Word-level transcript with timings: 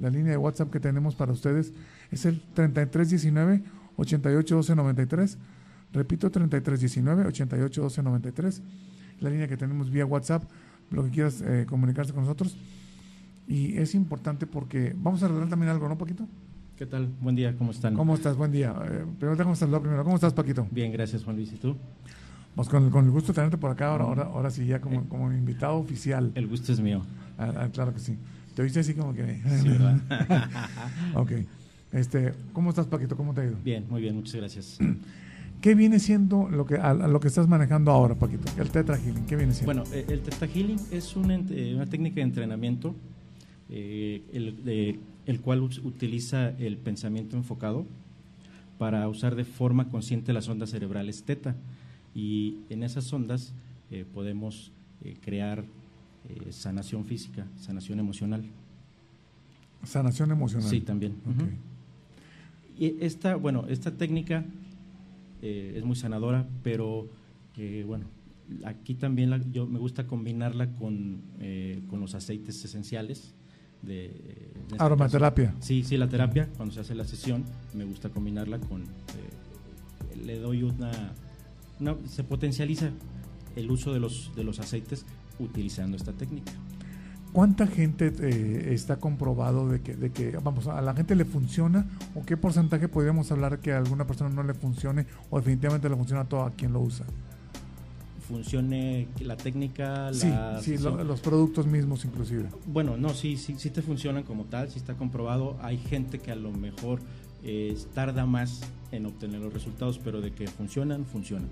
La 0.00 0.08
línea 0.08 0.32
de 0.32 0.38
WhatsApp 0.38 0.70
que 0.70 0.80
tenemos 0.80 1.14
para 1.14 1.32
ustedes 1.32 1.72
es 2.10 2.24
el 2.24 2.40
3319 2.54 3.62
881293. 3.96 5.38
Repito, 5.92 6.30
3319 6.30 7.26
881293. 7.26 8.62
La 9.20 9.30
línea 9.30 9.46
que 9.46 9.56
tenemos 9.56 9.90
vía 9.90 10.06
WhatsApp, 10.06 10.44
lo 10.90 11.04
que 11.04 11.10
quieras 11.10 11.42
eh, 11.42 11.66
comunicarse 11.68 12.12
con 12.12 12.22
nosotros. 12.22 12.56
Y 13.46 13.76
es 13.76 13.94
importante 13.94 14.46
porque 14.46 14.94
vamos 14.96 15.22
a 15.22 15.26
arreglar 15.26 15.48
también 15.48 15.70
algo, 15.70 15.88
¿no, 15.88 15.98
Paquito? 15.98 16.26
¿Qué 16.76 16.86
tal? 16.86 17.08
Buen 17.20 17.36
día, 17.36 17.54
¿cómo 17.58 17.72
están? 17.72 17.94
¿Cómo 17.94 18.14
estás? 18.14 18.36
Buen 18.36 18.52
día. 18.52 18.74
Eh, 18.84 19.04
primero 19.18 19.36
déjame 19.36 19.56
saludar 19.56 19.82
primero. 19.82 20.02
¿Cómo 20.02 20.14
estás, 20.14 20.32
Paquito? 20.32 20.66
Bien, 20.70 20.90
gracias, 20.90 21.24
Juan 21.24 21.36
Luis. 21.36 21.52
¿Y 21.52 21.56
tú? 21.56 21.76
Pues 22.54 22.68
con, 22.68 22.90
con 22.90 23.04
el 23.04 23.10
gusto 23.10 23.32
de 23.32 23.36
tenerte 23.36 23.58
por 23.58 23.70
acá, 23.70 23.88
ahora, 23.92 24.04
ahora, 24.04 24.22
ahora 24.24 24.50
sí, 24.50 24.64
ya 24.64 24.80
como, 24.80 25.06
como 25.08 25.30
invitado 25.30 25.76
oficial. 25.76 26.32
El 26.34 26.46
gusto 26.46 26.72
es 26.72 26.80
mío. 26.80 27.02
Ah, 27.36 27.52
ah, 27.56 27.68
claro 27.70 27.92
que 27.92 28.00
sí. 28.00 28.16
Te 28.54 28.62
oíste 28.62 28.80
así 28.80 28.94
como 28.94 29.14
que... 29.14 29.40
Sí, 29.60 29.68
¿verdad? 29.68 29.98
ok. 31.14 31.32
Este, 31.92 32.32
¿Cómo 32.52 32.70
estás, 32.70 32.86
Paquito? 32.86 33.16
¿Cómo 33.16 33.34
te 33.34 33.40
ha 33.42 33.44
ido? 33.44 33.56
Bien, 33.64 33.84
muy 33.88 34.00
bien, 34.00 34.14
muchas 34.16 34.34
gracias. 34.36 34.78
¿Qué 35.60 35.74
viene 35.74 35.98
siendo 35.98 36.48
lo 36.48 36.64
que, 36.64 36.76
a, 36.76 36.90
a 36.90 36.94
lo 37.08 37.20
que 37.20 37.28
estás 37.28 37.46
manejando 37.46 37.90
ahora, 37.90 38.14
Paquito? 38.14 38.50
El 38.60 38.70
Tetra 38.70 38.96
Healing, 38.96 39.26
¿qué 39.26 39.36
viene 39.36 39.52
siendo? 39.52 39.74
Bueno, 39.74 39.90
eh, 39.94 40.06
el 40.08 40.20
Teta 40.20 40.46
Healing 40.46 40.78
es 40.90 41.14
eh, 41.16 41.72
una 41.74 41.86
técnica 41.86 42.16
de 42.16 42.22
entrenamiento 42.22 42.94
eh, 43.68 44.22
el, 44.32 44.64
de- 44.64 44.98
el 45.26 45.40
cual 45.40 45.60
utiliza 45.60 46.48
el 46.58 46.76
pensamiento 46.78 47.36
enfocado 47.36 47.84
para 48.78 49.06
usar 49.08 49.34
de 49.36 49.44
forma 49.44 49.88
consciente 49.90 50.32
las 50.32 50.48
ondas 50.48 50.70
cerebrales 50.70 51.22
teta. 51.24 51.54
Y 52.14 52.56
en 52.70 52.82
esas 52.82 53.12
ondas 53.12 53.52
eh, 53.90 54.06
podemos 54.14 54.72
eh, 55.04 55.16
crear 55.20 55.64
eh, 56.28 56.52
sanación 56.52 57.04
física, 57.04 57.46
sanación 57.58 57.98
emocional. 58.00 58.44
Sanación 59.84 60.30
emocional. 60.30 60.68
Sí, 60.68 60.80
también. 60.80 61.14
Y 62.78 62.96
esta, 63.00 63.36
bueno, 63.36 63.66
esta 63.68 63.90
técnica 63.92 64.44
eh, 65.42 65.74
es 65.76 65.84
muy 65.84 65.96
sanadora, 65.96 66.46
pero 66.62 67.08
eh, 67.56 67.84
bueno, 67.86 68.04
aquí 68.64 68.94
también 68.94 69.30
la- 69.30 69.38
yo 69.50 69.66
me 69.66 69.78
gusta 69.78 70.06
combinarla 70.06 70.74
con, 70.74 71.20
con 71.88 72.00
los 72.00 72.14
aceites 72.14 72.64
esenciales. 72.64 73.34
De, 73.82 74.50
Aromaterapia. 74.78 75.46
caso- 75.52 75.62
sí, 75.62 75.82
sí, 75.84 75.96
la 75.96 76.06
terapia, 76.08 76.50
cuando 76.56 76.74
se 76.74 76.80
hace 76.80 76.94
la 76.94 77.04
sesión, 77.04 77.44
me 77.74 77.84
gusta 77.84 78.10
combinarla 78.10 78.58
con, 78.58 78.84
le 80.22 80.38
doy 80.38 80.62
una, 80.64 80.90
una- 81.80 81.96
se 82.06 82.22
potencializa 82.22 82.90
el 83.56 83.70
uso 83.70 83.94
de 83.94 84.00
los, 84.00 84.32
de 84.36 84.44
los 84.44 84.58
aceites 84.60 85.06
utilizando 85.40 85.96
esta 85.96 86.12
técnica. 86.12 86.52
¿Cuánta 87.32 87.66
gente 87.68 88.12
eh, 88.20 88.74
está 88.74 88.96
comprobado 88.96 89.68
de 89.68 89.80
que, 89.80 89.94
de 89.94 90.10
que, 90.10 90.32
vamos, 90.42 90.66
a 90.66 90.80
la 90.80 90.94
gente 90.94 91.14
le 91.14 91.24
funciona 91.24 91.86
o 92.16 92.24
qué 92.24 92.36
porcentaje 92.36 92.88
podríamos 92.88 93.30
hablar 93.30 93.60
que 93.60 93.72
a 93.72 93.78
alguna 93.78 94.04
persona 94.06 94.30
no 94.30 94.42
le 94.42 94.52
funcione 94.54 95.06
o 95.30 95.38
definitivamente 95.38 95.88
le 95.88 95.94
funciona 95.96 96.22
a 96.22 96.24
todo 96.28 96.42
a 96.42 96.50
quien 96.50 96.72
lo 96.72 96.80
usa? 96.80 97.06
Funcione 98.26 99.08
la 99.20 99.36
técnica, 99.36 100.12
Sí, 100.12 100.28
la 100.28 100.60
sí, 100.62 100.78
lo- 100.78 101.02
los 101.02 101.20
productos 101.20 101.66
mismos 101.66 102.04
inclusive. 102.04 102.44
Bueno, 102.66 102.96
no, 102.96 103.08
sí, 103.10 103.36
sí, 103.36 103.54
sí 103.58 103.70
te 103.70 103.82
funcionan 103.82 104.22
como 104.22 104.44
tal, 104.44 104.68
sí 104.70 104.78
está 104.78 104.94
comprobado. 104.94 105.56
Hay 105.62 105.78
gente 105.78 106.18
que 106.20 106.30
a 106.30 106.36
lo 106.36 106.52
mejor 106.52 107.00
eh, 107.42 107.76
tarda 107.94 108.26
más 108.26 108.60
en 108.92 109.06
obtener 109.06 109.40
los 109.40 109.52
resultados, 109.52 109.98
pero 109.98 110.20
de 110.20 110.32
que 110.32 110.46
funcionan, 110.46 111.04
funcionan. 111.06 111.48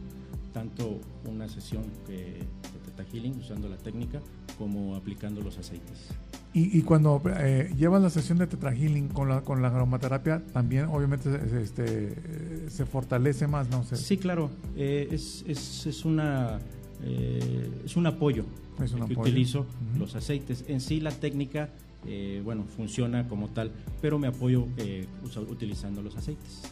Tanto 0.58 0.98
una 1.30 1.48
sesión 1.48 1.84
de 2.08 2.42
Teta 2.84 3.04
Healing 3.12 3.38
usando 3.38 3.68
la 3.68 3.76
técnica 3.76 4.18
como 4.58 4.96
aplicando 4.96 5.40
los 5.40 5.56
aceites. 5.56 6.08
Y, 6.52 6.76
y 6.76 6.82
cuando 6.82 7.22
eh, 7.38 7.72
llevas 7.76 8.02
la 8.02 8.10
sesión 8.10 8.38
de 8.38 8.48
Tetra 8.48 8.74
Healing 8.74 9.06
con 9.06 9.28
la, 9.28 9.42
con 9.42 9.62
la 9.62 9.68
aromaterapia, 9.68 10.42
también 10.52 10.86
obviamente 10.86 11.30
este, 11.62 11.84
eh, 12.16 12.66
se 12.70 12.86
fortalece 12.86 13.46
más, 13.46 13.70
¿no? 13.70 13.84
Sí, 13.84 14.16
claro, 14.16 14.50
eh, 14.74 15.06
es, 15.12 15.44
es, 15.46 15.86
es, 15.86 16.04
una, 16.04 16.58
eh, 17.04 17.70
es 17.84 17.96
un 17.96 18.08
apoyo 18.08 18.44
Es 18.82 18.90
un 18.94 19.06
que 19.06 19.12
apoyo. 19.12 19.20
utilizo 19.20 19.60
Ujú. 19.60 20.00
los 20.00 20.16
aceites. 20.16 20.64
En 20.66 20.80
sí 20.80 20.98
la 20.98 21.12
técnica, 21.12 21.68
eh, 22.04 22.42
bueno, 22.44 22.64
funciona 22.64 23.28
como 23.28 23.50
tal, 23.50 23.70
pero 24.02 24.18
me 24.18 24.26
apoyo 24.26 24.66
eh, 24.76 25.06
utilizando 25.48 26.02
los 26.02 26.16
aceites. 26.16 26.62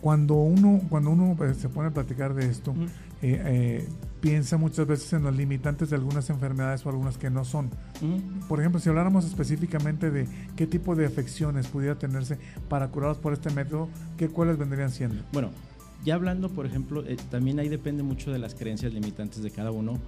Cuando 0.00 0.34
uno, 0.34 0.80
cuando 0.88 1.10
uno 1.10 1.36
eh, 1.44 1.54
se 1.54 1.68
pone 1.68 1.88
a 1.88 1.90
platicar 1.92 2.34
de 2.34 2.46
esto, 2.46 2.74
eh, 3.22 3.42
eh, 3.44 3.88
piensa 4.20 4.56
muchas 4.56 4.86
veces 4.86 5.12
en 5.14 5.22
los 5.22 5.36
limitantes 5.36 5.90
de 5.90 5.96
algunas 5.96 6.28
enfermedades 6.30 6.84
o 6.84 6.90
algunas 6.90 7.16
que 7.18 7.30
no 7.30 7.44
son. 7.44 7.70
Por 8.48 8.60
ejemplo, 8.60 8.80
si 8.80 8.88
habláramos 8.88 9.24
específicamente 9.24 10.10
de 10.10 10.26
qué 10.56 10.66
tipo 10.66 10.94
de 10.94 11.06
afecciones 11.06 11.66
pudiera 11.68 11.96
tenerse 11.96 12.38
para 12.68 12.88
curarlas 12.88 13.18
por 13.18 13.32
este 13.32 13.50
método, 13.50 13.88
¿qué 14.16 14.28
cuáles 14.28 14.58
vendrían 14.58 14.90
siendo? 14.90 15.22
Bueno, 15.32 15.50
ya 16.04 16.14
hablando, 16.14 16.50
por 16.50 16.66
ejemplo, 16.66 17.04
eh, 17.06 17.16
también 17.30 17.58
ahí 17.58 17.68
depende 17.68 18.02
mucho 18.02 18.30
de 18.30 18.38
las 18.38 18.54
creencias 18.54 18.92
limitantes 18.92 19.42
de 19.42 19.50
cada 19.50 19.70
uno 19.70 19.98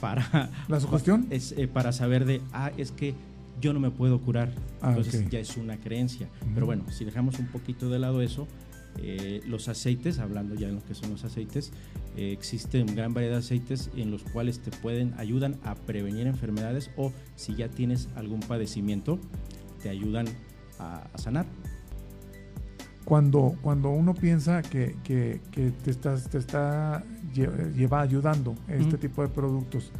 para... 0.00 0.50
¿La 0.68 0.80
sugestión? 0.80 1.26
Es 1.30 1.52
eh, 1.52 1.68
para 1.68 1.92
saber 1.92 2.24
de, 2.24 2.40
ah, 2.52 2.72
es 2.76 2.90
que 2.90 3.14
yo 3.60 3.72
no 3.72 3.80
me 3.80 3.90
puedo 3.90 4.20
curar. 4.20 4.52
Ah, 4.82 4.90
Entonces 4.90 5.28
ya 5.30 5.38
es 5.38 5.56
una 5.56 5.76
creencia. 5.76 6.28
Pero 6.54 6.66
bueno, 6.66 6.84
si 6.90 7.04
dejamos 7.04 7.38
un 7.38 7.46
poquito 7.46 7.88
de 7.88 7.98
lado 7.98 8.22
eso, 8.22 8.48
eh, 8.98 9.40
los 9.46 9.68
aceites, 9.68 10.18
hablando 10.18 10.54
ya 10.54 10.66
de 10.68 10.74
lo 10.74 10.84
que 10.84 10.94
son 10.94 11.10
los 11.10 11.24
aceites, 11.24 11.72
eh, 12.16 12.32
existen 12.32 12.86
gran 12.94 13.12
variedad 13.14 13.34
de 13.34 13.38
aceites 13.40 13.90
en 13.96 14.10
los 14.10 14.22
cuales 14.22 14.60
te 14.60 14.70
pueden, 14.70 15.14
ayudan 15.18 15.56
a 15.64 15.74
prevenir 15.74 16.26
enfermedades 16.26 16.90
o 16.96 17.12
si 17.36 17.54
ya 17.54 17.68
tienes 17.68 18.08
algún 18.16 18.40
padecimiento, 18.40 19.18
te 19.82 19.88
ayudan 19.88 20.26
a, 20.78 21.08
a 21.12 21.18
sanar. 21.18 21.46
Cuando, 23.04 23.54
cuando 23.60 23.90
uno 23.90 24.14
piensa 24.14 24.62
que, 24.62 24.96
que- 25.04 25.40
que 25.50 25.70
te, 25.72 25.90
estás, 25.90 26.30
te 26.30 26.38
está 26.38 27.04
lle- 27.34 27.72
lleva 27.74 28.00
ayudando 28.00 28.54
este 28.66 28.96
tipo 28.96 29.20
de 29.20 29.28
productos 29.28 29.90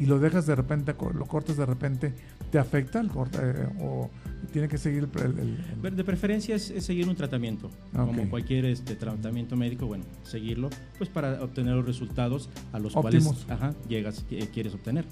y 0.00 0.06
lo 0.06 0.18
dejas 0.18 0.46
de 0.46 0.56
repente, 0.56 0.94
lo 1.14 1.26
cortas 1.26 1.56
de 1.58 1.66
repente, 1.66 2.12
¿te 2.50 2.58
afecta 2.58 3.00
el 3.00 3.08
corte 3.08 3.38
eh, 3.42 3.68
o 3.80 4.10
tiene 4.52 4.66
que 4.68 4.78
seguir 4.78 5.08
el, 5.14 5.20
el- 5.38 5.58
el- 5.84 5.96
De 5.96 6.04
preferencia 6.04 6.56
es, 6.56 6.70
es 6.70 6.84
seguir 6.84 7.08
un 7.08 7.14
tratamiento, 7.14 7.70
Ah, 7.94 8.04
como 8.06 8.22
ok. 8.22 8.28
cualquier 8.30 8.64
este, 8.64 8.96
tratamiento 8.96 9.56
médico, 9.56 9.86
bueno, 9.86 10.04
seguirlo, 10.22 10.70
pues 10.98 11.08
para 11.10 11.42
obtener 11.42 11.74
los 11.76 11.86
resultados 11.86 12.48
a 12.72 12.78
los 12.78 12.92
cuales 12.94 13.28
ajá, 13.48 13.74
llegas, 13.88 14.24
eh, 14.30 14.48
quieres 14.52 14.74
obtener. 14.74 15.04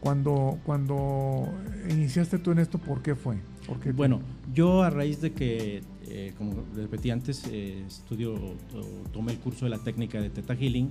cuando, 0.00 0.58
cuando 0.64 1.48
iniciaste 1.90 2.38
tú 2.38 2.52
en 2.52 2.58
esto, 2.60 2.78
¿por 2.78 3.02
qué 3.02 3.14
fue? 3.14 3.36
¿Por 3.66 3.78
qué? 3.80 3.92
Bueno, 3.92 4.20
yo 4.54 4.82
a 4.82 4.90
raíz 4.90 5.20
de 5.20 5.32
que, 5.32 5.82
eh, 6.08 6.32
como 6.38 6.64
repetí 6.74 7.10
antes, 7.10 7.42
eh, 7.50 7.84
estudio, 7.86 8.34
o 8.34 9.08
tomé 9.12 9.32
el 9.32 9.38
curso 9.38 9.64
de 9.66 9.70
la 9.70 9.78
técnica 9.78 10.20
de 10.20 10.30
Teta 10.30 10.54
Healing 10.56 10.88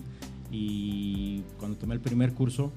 y 0.52 1.42
cuando 1.60 1.78
tomé 1.78 1.96
el 1.96 2.02
primer 2.02 2.34
curso, 2.34 2.72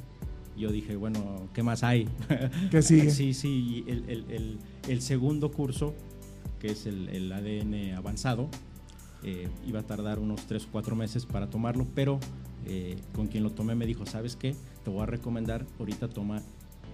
yo 0.57 0.71
dije, 0.71 0.97
bueno, 0.97 1.49
¿qué 1.55 1.63
más 1.63 1.83
hay? 1.83 2.09
¿Qué 2.71 2.83
sigue? 2.83 3.11
Sí, 3.11 3.35
sí, 3.35 3.85
el, 3.87 4.05
el- 4.09 4.31
el- 4.31 4.59
el 4.89 5.01
segundo 5.03 5.51
curso, 5.53 5.95
que 6.59 6.69
es 6.69 6.87
el, 6.87 7.09
el 7.09 7.33
ADN 7.33 7.95
avanzado, 7.97 8.49
eh, 9.23 9.49
iba 9.67 9.81
a 9.81 9.83
tardar 9.85 10.19
unos 10.19 10.47
3 10.47 10.65
o 10.65 10.69
4 10.73 10.97
meses 10.97 11.27
para 11.27 11.49
tomarlo, 11.49 11.87
pero 11.95 12.19
eh, 12.67 12.97
con 13.15 13.29
quien 13.29 13.45
lo 13.45 13.51
tomé 13.51 13.75
me 13.75 13.87
dijo, 13.87 14.05
¿sabes 14.07 14.37
qué? 14.37 14.55
Te 14.85 14.91
voy 14.91 15.03
a 15.03 15.07
recomendar, 15.07 15.65
ahorita 15.79 16.09
toma 16.09 16.43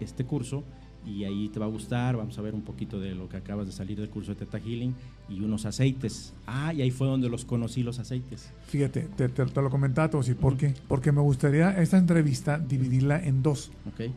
este 0.00 0.24
curso 0.24 0.62
y 1.06 1.25
ahí 1.25 1.48
te 1.48 1.59
va 1.59 1.66
a 1.66 1.69
gustar, 1.69 2.16
vamos 2.16 2.36
a 2.38 2.42
ver 2.42 2.54
un 2.54 2.62
poquito 2.62 3.00
de 3.00 3.14
lo 3.14 3.28
que 3.28 3.36
acabas 3.38 3.66
de 3.66 3.72
salir 3.72 3.98
del 3.98 4.10
curso 4.10 4.32
de 4.34 4.36
Teta 4.44 4.59
Healing 4.60 4.94
y 5.31 5.41
unos 5.41 5.64
aceites. 5.66 6.32
Ah, 6.47 6.72
y 6.75 6.82
ahí 6.82 6.91
fue 6.91 7.06
donde 7.06 7.28
los 7.28 7.44
conocí 7.44 7.82
los 7.82 7.98
aceites. 7.98 8.50
Fíjate, 8.66 9.03
te, 9.16 9.28
te- 9.28 9.44
te 9.47 9.62
lo 9.62 9.70
comentaba, 9.70 10.09
Tosi, 10.10 10.34
¿por 10.34 10.56
qué? 10.56 10.75
Porque 10.86 11.12
me 11.12 11.20
gustaría 11.20 11.70
esta 11.81 11.98
entrevista 11.98 12.59
dividirla 12.59 13.22
en 13.25 13.42
dos. 13.42 13.70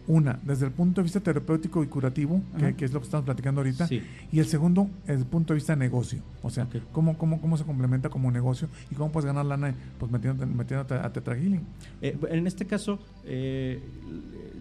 Una, 0.08 0.40
desde 0.44 0.66
el 0.66 0.72
punto 0.72 1.02
de 1.02 1.04
vista 1.04 1.20
terapéutico 1.20 1.84
y 1.84 1.88
curativo, 1.88 2.42
que, 2.78 2.86
es 2.86 2.92
lo 2.94 3.00
que 3.00 3.06
estamos 3.06 3.26
platicando 3.26 3.62
ahorita, 3.62 3.88
Sí. 3.88 4.02
y 4.32 4.40
el 4.40 4.46
segundo, 4.46 4.90
desde 5.06 5.22
el 5.22 5.28
punto 5.28 5.54
de 5.54 5.56
vista 5.60 5.76
negocio. 5.76 6.22
O 6.44 6.50
sea, 6.50 6.68
cómo, 6.92 7.18
cómo, 7.18 7.40
cómo 7.42 7.58
se 7.58 7.64
complementa 7.64 8.10
como 8.10 8.32
negocio 8.32 8.68
y 8.90 8.96
cómo 8.96 9.12
puedes 9.12 9.26
ganar 9.28 9.46
lana 9.46 9.74
pues 10.00 10.12
metiéndote, 10.12 10.46
metiéndote 10.46 10.94
a 10.96 11.12
Tetra 11.14 11.36
Healing. 11.36 11.62
Eh, 12.02 12.18
en 12.30 12.48
este 12.48 12.66
caso, 12.66 13.00
eh, 13.26 13.80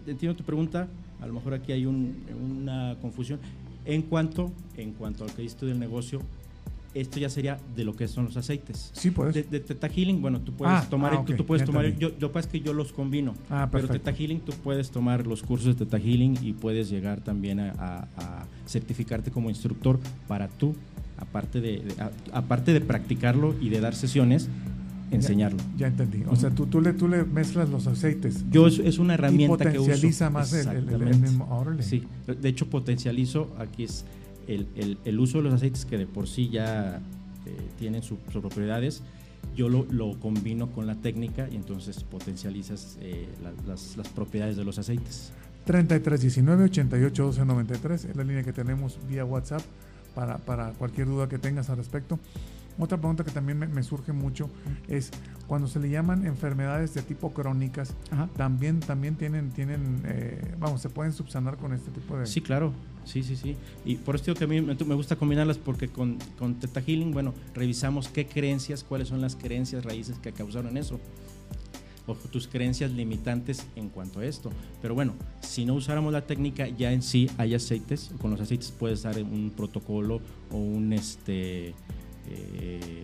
entiendo 0.07 0.35
tu 0.37 0.43
pregunta, 0.43 0.87
a 1.21 1.27
lo 1.27 1.33
mejor 1.33 1.53
aquí 1.53 1.71
hay 1.71 1.85
un- 1.85 2.15
una 2.59 2.95
confusión. 3.01 3.39
En 3.85 4.01
cuanto, 4.03 4.51
en 4.77 4.93
cuanto 4.93 5.23
al 5.23 5.31
que 5.33 5.47
tú 5.49 5.65
del 5.65 5.79
negocio, 5.79 6.21
esto 6.93 7.19
ya 7.19 7.29
sería 7.29 7.57
de 7.75 7.85
lo 7.85 7.95
que 7.95 8.07
son 8.07 8.25
los 8.25 8.35
aceites. 8.37 8.91
Sí, 8.93 9.11
puedes. 9.11 9.33
De, 9.33 9.43
de 9.43 9.59
Teta 9.61 9.87
Healing, 9.87 10.21
bueno, 10.21 10.41
tú 10.41 10.51
puedes 10.53 10.75
Ah, 10.75 10.87
tomar, 10.89 11.13
ah, 11.13 11.23
tú, 11.25 11.45
puedes 11.45 11.65
tomar, 11.65 11.97
yo, 11.97 12.17
que 12.17 12.27
pasa 12.27 12.49
que 12.49 12.59
yo 12.59 12.73
los 12.73 12.91
combino. 12.91 13.33
Ah, 13.49 13.69
pero. 13.71 13.87
Teta 13.87 14.11
Healing, 14.11 14.41
tú 14.41 14.51
puedes 14.63 14.91
tomar 14.91 15.25
los 15.25 15.41
cursos 15.41 15.77
de 15.77 15.85
Teta 15.85 15.97
Healing 15.97 16.37
y 16.41 16.51
puedes 16.53 16.89
llegar 16.89 17.21
también 17.21 17.59
a, 17.61 17.71
a- 17.77 18.07
a 18.17 18.45
certificarte 18.67 19.31
como 19.31 19.49
instructor 19.49 19.99
para 20.27 20.47
tú, 20.49 20.75
aparte 21.17 21.61
de, 21.61 21.79
de- 21.79 22.01
a- 22.01 22.11
aparte 22.33 22.73
de 22.73 22.81
practicarlo 22.81 23.55
y 23.61 23.69
de 23.69 23.79
dar 23.79 23.95
sesiones, 23.95 24.49
enseñarlo. 25.11 25.59
Ya, 25.77 25.87
entendí. 25.87 26.23
O 26.27 26.35
sea, 26.35 26.49
tú, 26.49 26.65
tú, 26.65 26.81
le, 26.81 26.93
tú 26.93 27.07
le 27.07 27.23
mezclas 27.23 27.69
los 27.69 27.87
aceites. 27.87 28.45
Yo 28.49 28.67
es, 28.67 28.97
una 28.97 29.13
herramienta 29.13 29.71
que 29.71 29.77
potencializa 29.77 30.29
más 30.29 30.53
el, 30.53 30.89
el, 30.89 31.15
mismo. 31.19 31.65
Sí, 31.79 32.03
de 32.25 32.49
hecho 32.49 32.67
potencializo, 32.69 33.53
aquí 33.59 33.83
es 33.83 34.05
el, 34.47 35.19
uso 35.19 35.39
de 35.39 35.43
los 35.45 35.53
aceites 35.53 35.85
que 35.85 35.97
de 35.97 36.07
por 36.07 36.27
sí 36.27 36.49
ya 36.49 37.01
eh, 37.45 37.51
tienen 37.77 38.03
sus 38.03 38.17
propiedades, 38.19 39.03
yo 39.55 39.69
lo, 39.69 39.85
lo, 39.89 40.19
combino 40.19 40.71
con 40.71 40.87
la 40.87 40.95
técnica 40.95 41.47
y 41.51 41.55
entonces 41.55 42.03
potencializas 42.03 42.97
eh, 43.01 43.27
las, 43.67 43.97
las, 43.97 44.07
propiedades 44.09 44.55
de 44.55 44.63
los 44.63 44.77
aceites. 44.77 45.31
3319 45.65 46.65
88 46.65 47.23
12 47.23 47.45
93 47.45 48.05
es 48.05 48.15
la 48.15 48.23
línea 48.23 48.43
que 48.43 48.53
tenemos 48.53 48.97
vía 49.09 49.25
WhatsApp 49.25 49.61
para, 50.15 50.37
para 50.37 50.71
cualquier 50.71 51.07
duda 51.07 51.27
que 51.27 51.37
tengas 51.37 51.69
al 51.69 51.77
respecto. 51.77 52.19
Otra 52.81 52.97
pregunta 52.97 53.23
que 53.23 53.29
también 53.29 53.59
me, 53.59 53.83
surge 53.83 54.11
mucho 54.11 54.49
es 54.87 55.11
cuando 55.45 55.67
se 55.67 55.79
le 55.79 55.89
llaman 55.91 56.25
enfermedades 56.25 56.95
de 56.95 57.03
tipo 57.03 57.31
crónicas, 57.31 57.93
también 58.35 58.79
también 58.79 59.15
tienen 59.15 59.51
tienen 59.51 60.01
eh, 60.05 60.55
vamos 60.59 60.81
se 60.81 60.89
pueden 60.89 61.13
subsanar 61.13 61.57
con 61.57 61.73
este 61.73 61.91
tipo 61.91 62.17
de 62.17 62.25
sí 62.25 62.41
claro. 62.41 62.73
Sí 63.05 63.21
sí 63.23 63.35
sí. 63.35 63.55
Y 63.85 63.95
por 63.95 64.15
esto 64.15 64.33
que 64.33 64.43
a 64.45 64.47
mí 64.47 64.61
me, 64.61 64.95
gusta 64.95 65.15
combinarlas 65.15 65.59
porque 65.59 65.89
con 65.89 66.17
con 66.39 66.55
Teta 66.55 66.81
Healing 66.81 67.11
bueno 67.11 67.35
revisamos 67.53 68.07
qué 68.07 68.25
creencias 68.25 68.83
cuáles 68.83 69.09
son 69.09 69.21
las 69.21 69.35
creencias 69.35 69.85
raíces 69.85 70.17
que 70.17 70.31
causaron 70.31 70.75
eso 70.75 70.99
o 72.07 72.15
tus 72.15 72.47
creencias 72.47 72.91
limitantes 72.91 73.67
en 73.75 73.89
cuanto 73.89 74.21
a 74.21 74.25
esto. 74.25 74.51
Pero 74.81 74.95
bueno, 74.95 75.13
si 75.41 75.65
no 75.65 75.75
usáramos 75.75 76.11
la 76.11 76.25
técnica, 76.25 76.67
ya 76.67 76.91
en 76.91 77.03
sí 77.03 77.29
hay 77.37 77.53
aceites, 77.53 78.11
con 78.19 78.31
los 78.31 78.41
aceites 78.41 78.71
puedes 78.71 79.03
dar 79.03 79.21
un 79.21 79.51
protocolo 79.55 80.19
o 80.49 80.57
un 80.57 80.93
este 80.93 81.75
eh, 82.29 83.03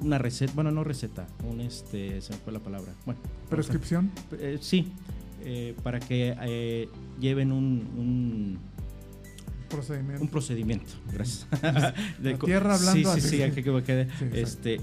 una 0.00 0.18
receta, 0.18 0.52
bueno, 0.54 0.70
no 0.70 0.82
receta, 0.82 1.26
un 1.48 1.60
este, 1.60 2.20
se 2.20 2.32
me 2.32 2.38
fue 2.38 2.52
la 2.52 2.58
palabra. 2.58 2.92
Bueno, 3.04 3.20
prescripción. 3.48 4.10
Eh, 4.32 4.58
sí, 4.60 4.92
eh, 5.42 5.76
para 5.82 6.00
que 6.00 6.88
lleven 7.20 7.52
un, 7.52 8.58
procedimiento. 9.68 10.22
Un 10.22 10.28
procedimiento, 10.28 10.92
gracias. 11.12 11.46
de, 12.18 12.34
tierra 12.34 12.74
hablando 12.74 13.14
sí, 13.14 13.20
sí, 13.20 13.28
sí, 13.28 13.50
que, 13.52 13.62
quede, 13.62 14.08
este, 14.32 14.80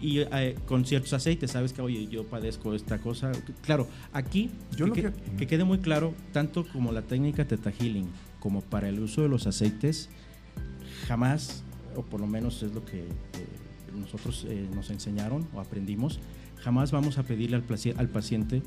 y 0.00 0.24
con 0.66 0.84
ciertos 0.84 1.12
aceites, 1.12 1.52
sabes 1.52 1.72
que, 1.72 1.80
oye, 1.80 2.08
yo 2.08 2.26
padezco 2.26 2.74
esta 2.74 2.98
cosa. 2.98 3.30
Claro, 3.62 3.86
aquí, 4.12 4.50
yo 4.76 4.92
que, 4.92 5.12
que, 5.38 5.46
quede 5.46 5.62
muy 5.62 5.78
claro, 5.78 6.12
tanto 6.32 6.66
como 6.66 6.90
la 6.90 7.02
técnica 7.02 7.46
Teta 7.46 7.70
Healing, 7.70 8.08
como 8.40 8.60
para 8.60 8.88
el 8.88 8.98
uso 8.98 9.22
de 9.22 9.28
los 9.28 9.46
aceites, 9.46 10.10
jamás 11.06 11.62
o 11.96 12.02
por 12.02 12.20
lo 12.20 12.26
menos 12.26 12.62
es 12.62 12.72
lo 12.74 12.84
que 12.84 13.00
eh, 13.00 13.06
nosotros 13.98 14.46
eh, 14.48 14.68
nos 14.74 14.90
enseñaron 14.90 15.46
o 15.54 15.60
aprendimos, 15.60 16.20
jamás 16.58 16.92
vamos 16.92 17.18
a 17.18 17.24
pedirle 17.24 17.56
al, 17.56 17.64
al, 17.96 18.08
paciente 18.08 18.62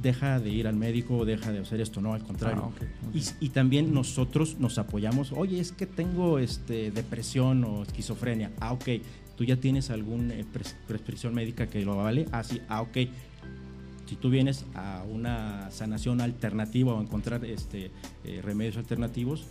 deja 0.00 0.40
de 0.40 0.50
ir 0.50 0.66
al 0.66 0.76
médico 0.76 1.18
o 1.18 1.24
deja 1.24 1.52
de 1.52 1.60
hacer 1.60 1.80
esto, 1.80 2.00
no, 2.00 2.14
al 2.14 2.22
contrario. 2.22 2.72
Ah, 2.80 3.10
y, 3.40 3.50
también 3.50 3.92
nosotros 3.92 4.58
nos 4.58 4.78
apoyamos, 4.78 5.32
oye, 5.32 5.60
es 5.60 5.72
que 5.72 5.86
tengo 5.86 6.38
este, 6.38 6.90
depresión 6.90 7.64
o 7.64 7.82
esquizofrenia, 7.82 8.52
ah, 8.60 8.72
ok, 8.72 8.88
tú 9.36 9.44
ya 9.44 9.56
tienes 9.56 9.90
alguna 9.90 10.34
eh, 10.34 10.46
prescripción 10.86 11.34
médica 11.34 11.66
que 11.66 11.84
lo 11.84 11.96
vale, 11.96 12.26
ah, 12.32 12.42
sí, 12.42 12.60
ah, 12.68 12.82
ok. 12.82 12.98
Si 14.06 14.16
tú 14.16 14.28
vienes 14.28 14.66
a 14.74 15.04
una 15.10 15.70
sanación 15.70 16.20
alternativa 16.20 16.92
o 16.92 17.00
encontrar 17.00 17.46
este, 17.46 17.90
remedios 18.42 18.76
alternativos, 18.76 19.46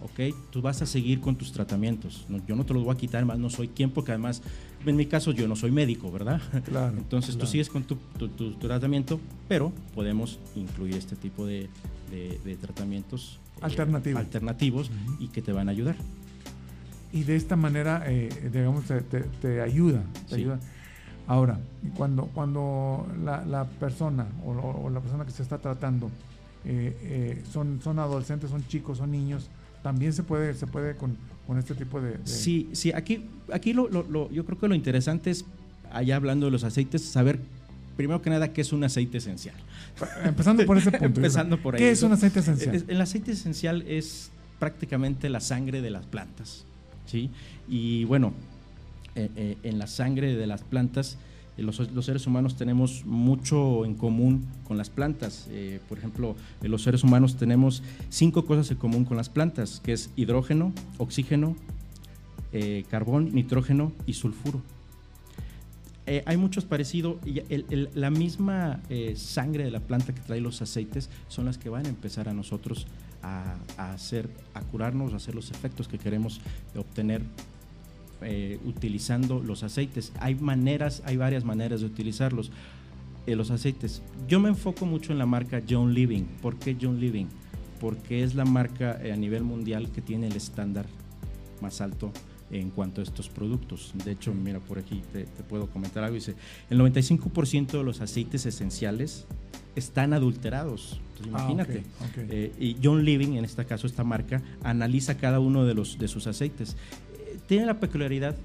¿ok? 0.00 0.34
Tú 0.50 0.62
vas 0.62 0.80
a 0.82 0.86
seguir 0.86 1.20
con 1.20 1.36
tus 1.36 1.52
tratamientos. 1.52 2.26
yo 2.46 2.56
no 2.56 2.64
te 2.64 2.74
los 2.74 2.84
voy 2.84 2.94
a 2.94 2.98
quitar, 2.98 3.24
más 3.24 3.38
no 3.38 3.50
soy 3.50 3.68
quien, 3.68 3.90
porque 3.90 4.12
además, 4.12 4.42
en 4.84 4.96
mi 4.96 5.06
caso, 5.06 5.32
yo 5.32 5.48
no 5.48 5.56
soy 5.56 5.70
médico, 5.70 6.10
¿verdad? 6.10 6.40
Claro. 6.64 6.96
Entonces 6.98 7.36
tú 7.36 7.46
sigues 7.46 7.68
con 7.68 7.84
tu, 7.84 7.96
tratamiento, 8.58 9.20
pero 9.48 9.72
podemos 9.94 10.38
incluir 10.54 10.94
este 10.94 11.16
tipo 11.16 11.46
de, 11.46 11.68
tratamientos 12.60 13.40
eh, 13.60 14.16
alternativos, 14.16 14.90
y 15.18 15.28
que 15.28 15.42
te 15.42 15.52
van 15.52 15.68
a 15.68 15.72
ayudar. 15.72 15.96
Y 17.12 17.24
de 17.24 17.36
esta 17.36 17.56
manera, 17.56 18.04
eh, 18.06 18.28
digamos, 18.52 18.84
te, 19.40 19.60
ayuda. 19.60 20.02
Te 20.28 20.36
ayuda. 20.36 20.60
Ahora, 21.26 21.58
cuando, 21.96 22.26
cuando 22.26 23.06
la, 23.22 23.66
persona 23.80 24.26
o, 24.44 24.88
la 24.90 25.00
persona 25.00 25.24
que 25.26 25.30
se 25.30 25.42
está 25.42 25.58
tratando 25.58 26.10
eh, 26.64 27.42
son, 27.50 27.80
son 27.82 27.98
adolescentes, 27.98 28.50
son 28.50 28.66
chicos, 28.66 28.98
son 28.98 29.10
niños, 29.10 29.50
también 29.82 30.12
se 30.12 30.22
puede, 30.22 30.54
se 30.54 30.66
puede 30.66 30.96
con, 30.96 31.16
este 31.58 31.74
tipo 31.74 32.00
de, 32.00 32.18
Sí, 32.24 32.68
sí, 32.72 32.92
aquí, 32.92 33.24
aquí 33.52 33.72
lo, 33.72 33.88
lo, 33.88 34.30
yo 34.30 34.44
creo 34.44 34.58
que 34.58 34.68
lo 34.68 34.74
interesante 34.74 35.30
es, 35.30 35.46
allá 35.90 36.16
hablando 36.16 36.46
de 36.46 36.52
los 36.52 36.62
aceites, 36.62 37.02
saber 37.02 37.40
primero 37.96 38.22
que 38.22 38.30
nada 38.30 38.52
qué 38.52 38.60
es 38.60 38.72
un 38.72 38.84
aceite 38.84 39.18
esencial. 39.18 39.56
Empezando 40.24 40.64
por 40.64 40.78
ese 40.78 40.92
punto. 40.92 41.04
Empezando 41.06 41.60
por 41.60 41.74
ahí. 41.74 41.80
¿Qué 41.80 41.90
es 41.90 42.02
un 42.02 42.12
aceite 42.12 42.38
esencial? 42.40 42.84
El, 42.86 43.00
aceite 43.00 43.32
esencial 43.32 43.82
es 43.88 44.30
prácticamente 44.60 45.28
la 45.28 45.40
sangre 45.40 45.82
de 45.82 45.90
las 45.90 46.06
plantas, 46.06 46.64
¿sí? 47.06 47.30
Y 47.68 48.04
bueno, 48.04 48.34
eh, 49.16 49.30
eh, 49.34 49.56
en 49.64 49.78
la 49.78 49.88
sangre 49.88 50.36
de 50.36 50.46
las 50.46 50.62
plantas 50.62 51.18
eh, 51.58 51.62
los, 51.62 52.04
seres 52.06 52.26
humanos 52.26 52.56
tenemos 52.56 53.04
mucho 53.04 53.84
en 53.84 53.94
común 53.94 54.46
con 54.66 54.78
las 54.78 54.90
plantas. 54.90 55.48
Eh, 55.50 55.80
por 55.88 55.98
ejemplo, 55.98 56.36
eh, 56.62 56.68
los 56.68 56.82
seres 56.82 57.02
humanos 57.02 57.36
tenemos 57.36 57.82
cinco 58.08 58.46
cosas 58.46 58.70
en 58.70 58.76
común 58.76 59.04
con 59.04 59.16
las 59.16 59.28
plantas, 59.28 59.80
que 59.80 59.92
es 59.92 60.10
hidrógeno, 60.16 60.72
oxígeno, 60.98 61.56
carbón, 62.88 63.34
nitrógeno 63.34 63.92
y 64.06 64.14
sulfuro. 64.14 64.62
hay 66.24 66.36
muchos 66.38 66.64
parecidos. 66.64 67.16
La 67.94 68.08
misma 68.08 68.80
sangre 69.16 69.64
de 69.64 69.70
la 69.70 69.80
planta 69.80 70.14
que 70.14 70.22
trae 70.22 70.40
los 70.40 70.62
aceites 70.62 71.10
son 71.28 71.44
las 71.44 71.58
que 71.58 71.68
van 71.68 71.84
a 71.84 71.90
empezar 71.90 72.26
a 72.26 72.32
nosotros 72.32 72.86
a 73.22 73.56
hacer, 73.76 74.30
a 74.54 74.62
curarnos, 74.62 75.12
a 75.12 75.16
hacer 75.16 75.34
los 75.34 75.50
efectos 75.50 75.88
que 75.88 75.98
queremos 75.98 76.40
obtener 76.74 77.20
eh, 78.20 78.58
utilizando 78.64 79.40
los 79.40 79.62
aceites. 79.62 80.12
Hay 80.18 80.34
maneras, 80.34 81.02
hay 81.06 81.16
varias 81.16 81.44
maneras 81.44 81.80
de 81.80 81.86
utilizarlos, 81.86 82.50
eh, 83.26 83.36
los 83.36 83.52
aceites. 83.52 84.02
Yo 84.26 84.40
me 84.40 84.48
enfoco 84.48 84.86
mucho 84.86 85.12
en 85.12 85.18
la 85.18 85.26
marca 85.26 85.62
John 85.68 85.94
Living. 85.94 86.24
¿Por 86.42 86.56
qué 86.56 86.76
John 86.80 86.98
Living? 86.98 87.26
Porque 87.80 88.24
es 88.24 88.34
la 88.34 88.44
marca 88.44 88.98
eh, 89.00 89.12
a 89.12 89.16
nivel 89.16 89.44
mundial 89.44 89.92
que 89.92 90.02
tiene 90.02 90.26
el 90.26 90.34
estándar 90.34 90.86
más 91.60 91.80
alto 91.80 92.10
en 92.50 92.70
cuanto 92.70 93.02
a 93.02 93.04
estos 93.04 93.28
productos. 93.28 93.92
De 94.04 94.10
hecho, 94.10 94.34
mira, 94.34 94.58
por 94.58 94.80
aquí 94.80 95.00
te, 95.12 95.24
puedo 95.48 95.68
comentar 95.68 96.02
algo. 96.02 96.16
Dice, 96.16 96.34
el 96.70 96.80
95% 96.80 97.78
de 97.78 97.84
los 97.84 98.00
aceites 98.00 98.46
esenciales 98.46 99.26
están 99.76 100.12
adulterados. 100.12 101.00
Ah, 101.32 101.46
imagínate. 101.50 101.84
y 102.58 102.76
John 102.82 103.04
Living, 103.04 103.34
en 103.34 103.44
este 103.44 103.64
caso 103.64 103.86
esta 103.86 104.02
marca, 104.02 104.42
analiza 104.64 105.16
cada 105.18 105.38
uno 105.38 105.64
de, 105.64 105.74
los, 105.74 105.98
de 105.98 106.08
sus 106.08 106.26
aceites 106.26 106.76
tiene 107.48 107.66
la 107.66 107.80
peculiaridad 107.80 108.36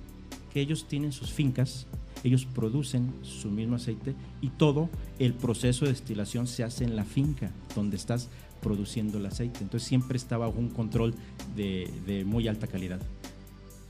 que 0.51 0.61
ellos 0.61 0.87
tienen 0.87 1.11
sus 1.11 1.31
fincas, 1.31 1.85
ellos 2.23 2.45
producen 2.45 3.13
su 3.21 3.51
mismo 3.51 3.75
aceite 3.75 4.15
y 4.41 4.49
todo 4.49 4.89
el 5.19 5.33
proceso 5.33 5.85
de 5.85 5.91
destilación 5.91 6.47
se 6.47 6.63
hace 6.63 6.85
en 6.85 6.95
la 6.95 7.03
finca 7.03 7.51
donde 7.75 7.97
estás 7.97 8.29
produciendo 8.61 9.17
el 9.17 9.25
aceite. 9.25 9.59
Entonces 9.61 9.87
siempre 9.87 10.17
está 10.17 10.37
bajo 10.37 10.57
un 10.57 10.69
control 10.69 11.13
de, 11.55 12.23
muy 12.25 12.47
alta 12.47 12.67
calidad. 12.67 13.01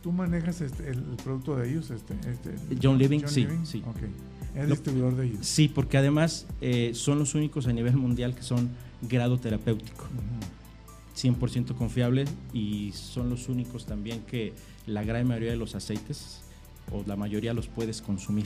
¿Tú 0.01 0.12
manejas 0.12 0.62
este, 0.62 0.89
el, 0.89 1.01
producto 1.24 1.55
de 1.55 1.70
ellos? 1.70 1.91
Este, 1.91 2.15
este 2.29 2.77
John 2.82 2.98
Living, 2.98 3.22
sí, 3.27 3.48
sí. 3.63 3.84
¿Es 4.55 4.67
distribuidor 4.67 5.15
de 5.15 5.27
ellos? 5.27 5.46
Sí, 5.46 5.67
porque 5.67 5.98
además 5.98 6.48
eh, 6.60 6.91
son 6.96 7.20
los 7.20 7.36
únicos 7.36 7.67
a 7.67 7.74
nivel 7.74 7.96
mundial 7.96 8.36
que 8.36 8.41
son 8.41 8.70
grado 9.01 9.38
terapéutico. 9.39 10.08
100% 11.15 11.75
confiables 11.75 12.29
y 12.53 12.91
son 12.93 13.29
los 13.29 13.48
únicos 13.48 13.86
también 13.86 14.22
que 14.22 14.53
la 14.86 15.04
gran 15.04 15.28
mayoría 15.28 15.52
de 15.52 15.58
los 15.58 15.75
aceites 15.75 16.42
o 16.92 17.04
la 17.06 17.16
mayoría 17.16 17.54
los 17.54 17.68
puedes 17.68 18.02
consumir 18.02 18.46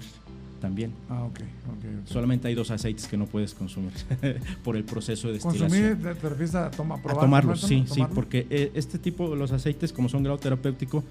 también. 0.59 0.93
Ah, 1.09 1.23
ok. 1.23 1.39
Solamente 2.05 2.47
hay 2.47 2.55
dos 2.55 2.71
aceites 2.71 3.07
que 3.07 3.17
no 3.17 3.25
puedes 3.25 3.53
consumir 3.53 3.91
por 4.63 4.75
el 4.75 4.83
proceso 4.83 5.27
de 5.27 5.35
destilación. 5.35 5.69
¿Consumir 5.69 6.17
te 6.19 6.29
refieres 6.29 6.55
a, 6.55 6.71
tomarlos? 6.71 7.61
Sí, 7.61 7.85
sí, 7.87 8.03
porque 8.13 8.47
eh, 8.49 8.71
este 8.73 8.97
tipo, 8.97 9.29
de 9.29 9.35
los 9.35 9.51
aceites, 9.51 9.93
como 9.93 10.09
son 10.09 10.23
grado 10.23 10.39
terapéutico, 10.39 11.03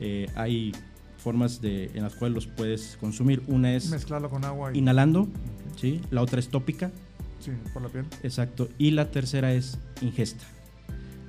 eh, 0.00 0.28
hay 0.34 0.72
formas 1.18 1.60
de, 1.60 1.90
en 1.94 2.02
las 2.02 2.14
cuales 2.14 2.34
los 2.34 2.46
puedes 2.46 2.96
consumir. 2.98 3.42
Una 3.46 3.74
es 3.74 3.90
mezclarlo 3.90 4.30
con 4.30 4.44
agua. 4.44 4.74
Inhalando, 4.74 5.28
¿sí? 5.76 6.00
La 6.10 6.22
otra 6.22 6.38
es 6.38 6.48
tópica. 6.48 6.90
Sí, 7.40 7.50
por 7.74 7.82
la 7.82 7.88
piel. 7.88 8.06
Exacto. 8.22 8.68
Y 8.78 8.92
la 8.92 9.10
tercera 9.10 9.52
es 9.52 9.78
ingesta 10.00 10.44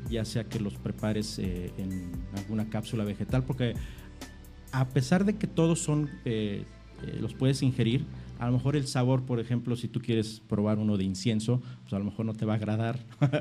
ya 0.09 0.25
sea 0.25 0.43
que 0.45 0.59
los 0.59 0.75
prepares 0.75 1.39
eh, 1.39 1.71
en 1.77 2.11
alguna 2.37 2.69
cápsula 2.69 3.03
vegetal, 3.03 3.43
porque 3.43 3.73
a 4.71 4.87
pesar 4.89 5.25
de 5.25 5.35
que 5.35 5.47
todos 5.47 5.79
son, 5.79 6.09
eh, 6.25 6.63
eh, 7.03 7.17
los 7.21 7.33
puedes 7.33 7.61
ingerir, 7.61 8.05
A 8.37 8.47
lo 8.47 8.51
mejor 8.51 8.75
el 8.75 8.85
sabor, 8.85 9.23
por 9.23 9.39
ejemplo, 9.39 9.77
si 9.77 9.87
tú 9.87 10.01
quieres 10.01 10.41
probar 10.49 10.77
uno 10.77 10.97
de 10.97 11.05
incienso, 11.05 11.61
pues 11.83 11.93
a 11.93 11.99
lo 11.99 12.03
mejor 12.03 12.25
no 12.25 12.33
te 12.33 12.45
va 12.45 12.51
a 12.51 12.55
agradar. 12.57 12.99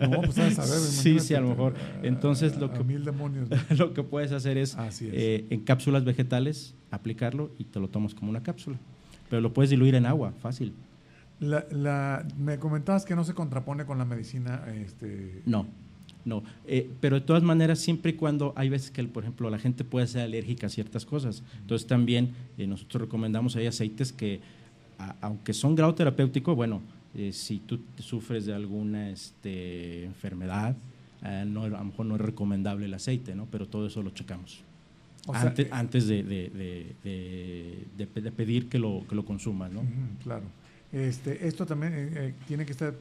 No, 0.08 0.22
pues 0.22 0.36
sabes 0.36 0.54
saber. 0.54 0.78
sí, 0.78 1.18
sí, 1.18 1.34
a 1.34 1.40
lo 1.40 1.48
mejor. 1.48 1.74
Entonces 2.04 2.56
lo 2.58 2.72
que, 2.72 2.84
mil 2.84 3.04
demonios, 3.04 3.48
lo 3.76 3.92
que 3.92 4.04
puedes 4.04 4.30
hacer 4.30 4.56
es, 4.56 4.76
en 5.00 5.60
cápsulas 5.64 6.04
vegetales 6.04 6.76
aplicarlo 6.92 7.50
y 7.58 7.64
te 7.64 7.80
lo 7.80 7.88
tomas 7.88 8.14
como 8.14 8.30
una 8.30 8.44
cápsula. 8.44 8.78
Pero 9.28 9.42
lo 9.42 9.52
puedes 9.52 9.70
diluir 9.70 9.96
en 9.96 10.06
agua, 10.06 10.32
fácil. 10.40 10.72
La, 11.40 11.66
la, 11.72 12.24
me 12.38 12.60
comentabas 12.60 13.04
que 13.04 13.16
no 13.16 13.24
se 13.24 13.34
contrapone 13.34 13.86
con 13.86 13.98
la 13.98 14.04
medicina. 14.04 14.62
Este... 14.72 15.42
No, 15.44 15.66
no. 16.24 16.42
Eh, 16.66 16.90
pero 17.00 17.20
de 17.20 17.26
todas 17.26 17.42
maneras, 17.42 17.78
siempre 17.78 18.12
y 18.12 18.14
cuando 18.14 18.52
hay 18.56 18.68
veces 18.68 18.90
que, 18.90 19.02
por 19.04 19.22
ejemplo, 19.22 19.50
la 19.50 19.58
gente 19.58 19.84
puede 19.84 20.06
ser 20.06 20.22
alérgica 20.22 20.66
a 20.66 20.70
ciertas 20.70 21.04
cosas. 21.04 21.42
Entonces 21.60 21.86
también 21.86 22.32
eh, 22.58 22.66
nosotros 22.66 23.02
recomendamos, 23.02 23.56
hay 23.56 23.66
aceites 23.66 24.12
que, 24.12 24.40
aunque 25.20 25.52
son 25.52 25.74
grado 25.74 25.94
terapéutico, 25.94 26.54
bueno, 26.54 26.80
eh, 27.14 27.32
si 27.32 27.58
tú 27.58 27.80
sufres 27.98 28.46
de 28.46 28.54
alguna 28.54 29.10
este, 29.10 30.04
enfermedad, 30.04 30.76
no, 31.46 31.62
a 31.62 31.68
lo 31.68 31.84
mejor 31.84 32.04
no 32.04 32.16
es 32.16 32.20
recomendable 32.20 32.84
el 32.84 32.92
aceite, 32.92 33.34
¿no? 33.34 33.46
pero 33.50 33.66
todo 33.66 33.86
eso 33.86 34.02
lo 34.02 34.10
checamos. 34.10 34.62
antes, 35.32 35.72
antes 35.72 36.06
de, 36.06 36.22
de, 36.22 36.94
de, 37.96 38.32
pedir 38.32 38.68
que 38.68 38.78
lo, 38.78 39.06
que 39.08 39.14
lo 39.14 39.24
consumas. 39.24 39.72
¿no? 39.72 39.82
claro. 40.22 40.44
Este, 40.92 41.48
esto 41.48 41.64
también 41.64 42.34
tiene 42.46 42.66
que 42.66 42.72
estar 42.72 42.94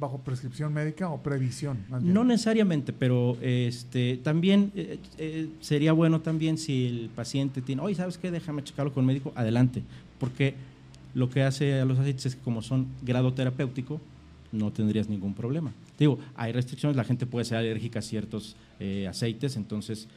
bajo 0.00 0.18
prescripción 0.18 0.72
médica 0.72 1.10
o 1.10 1.22
previsión? 1.22 1.78
No 2.00 2.24
necesariamente, 2.24 2.92
pero 2.92 3.36
este, 3.42 4.16
también 4.16 4.72
eh, 4.74 4.98
eh, 5.18 5.48
sería 5.60 5.92
bueno 5.92 6.20
también 6.22 6.58
si 6.58 6.86
el 6.86 7.10
paciente 7.10 7.60
tiene, 7.60 7.82
oye, 7.82 7.94
¿sabes 7.94 8.18
qué? 8.18 8.30
Déjame 8.30 8.64
checarlo 8.64 8.92
con 8.92 9.02
el 9.02 9.06
médico, 9.08 9.32
adelante, 9.36 9.82
porque 10.18 10.54
lo 11.14 11.28
que 11.28 11.42
hace 11.42 11.80
a 11.80 11.84
los 11.84 11.98
aceites 11.98 12.26
es 12.26 12.36
que 12.36 12.42
como 12.42 12.62
son 12.62 12.86
grado 13.02 13.34
terapéutico, 13.34 14.00
no 14.52 14.72
tendrías 14.72 15.08
ningún 15.08 15.34
problema. 15.34 15.72
Digo, 15.98 16.18
hay 16.34 16.52
restricciones, 16.52 16.96
la 16.96 17.04
gente 17.04 17.26
puede 17.26 17.44
ser 17.44 17.58
alérgica 17.58 17.98
a 17.98 18.02
ciertos 18.02 18.56
eh, 18.80 19.06
aceites, 19.06 19.56
entonces 19.56 20.08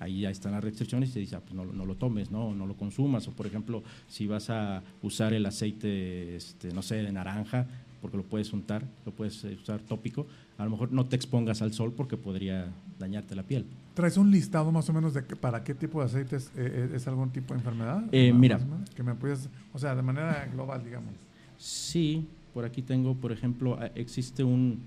ahí 0.00 0.20
ya 0.20 0.30
están 0.30 0.52
las 0.52 0.62
restricciones 0.62 1.10
y 1.10 1.12
te 1.14 1.20
dice, 1.20 1.36
ah, 1.36 1.40
pues 1.40 1.54
no, 1.54 1.64
no, 1.64 1.84
lo 1.84 1.96
tomes, 1.96 2.30
no, 2.30 2.54
no 2.54 2.66
lo 2.66 2.74
consumas. 2.74 3.26
O 3.26 3.32
por 3.32 3.46
ejemplo, 3.46 3.82
si 4.06 4.26
vas 4.26 4.50
a 4.50 4.82
usar 5.02 5.32
el 5.32 5.44
aceite, 5.46 6.36
este, 6.36 6.72
no 6.72 6.82
sé, 6.82 6.96
de 6.96 7.10
naranja, 7.10 7.66
porque 8.00 8.16
lo 8.16 8.22
puedes 8.22 8.52
untar, 8.52 8.84
lo 9.04 9.12
puedes 9.12 9.44
eh, 9.44 9.56
usar 9.60 9.80
tópico, 9.80 10.26
a 10.56 10.64
lo 10.64 10.70
mejor 10.70 10.92
no 10.92 11.06
te 11.06 11.16
expongas 11.16 11.62
al 11.62 11.72
sol 11.72 11.92
porque 11.92 12.16
podría 12.16 12.68
dañarte 12.98 13.34
la 13.34 13.42
piel. 13.42 13.64
¿Traes 13.94 14.16
un 14.16 14.30
listado 14.30 14.70
más 14.72 14.88
o 14.88 14.92
menos 14.92 15.14
de 15.14 15.22
para 15.22 15.64
qué 15.64 15.74
tipo 15.74 16.00
de 16.00 16.06
aceites 16.06 16.48
eh, 16.56 16.90
eh, 16.90 16.96
es 16.96 17.06
algún 17.08 17.30
tipo 17.30 17.54
de 17.54 17.60
enfermedad? 17.60 18.02
mira. 18.12 18.60
Que 18.94 19.02
me 19.02 19.14
puedes, 19.14 19.48
o 19.72 19.78
sea, 19.78 19.94
de 19.94 20.02
manera 20.02 20.48
global, 20.52 20.84
digamos. 20.84 21.14
Sí, 21.56 22.26
por 22.54 22.64
aquí 22.64 22.82
tengo, 22.82 23.14
por 23.14 23.32
ejemplo, 23.32 23.78
existe 23.94 24.44
un, 24.44 24.80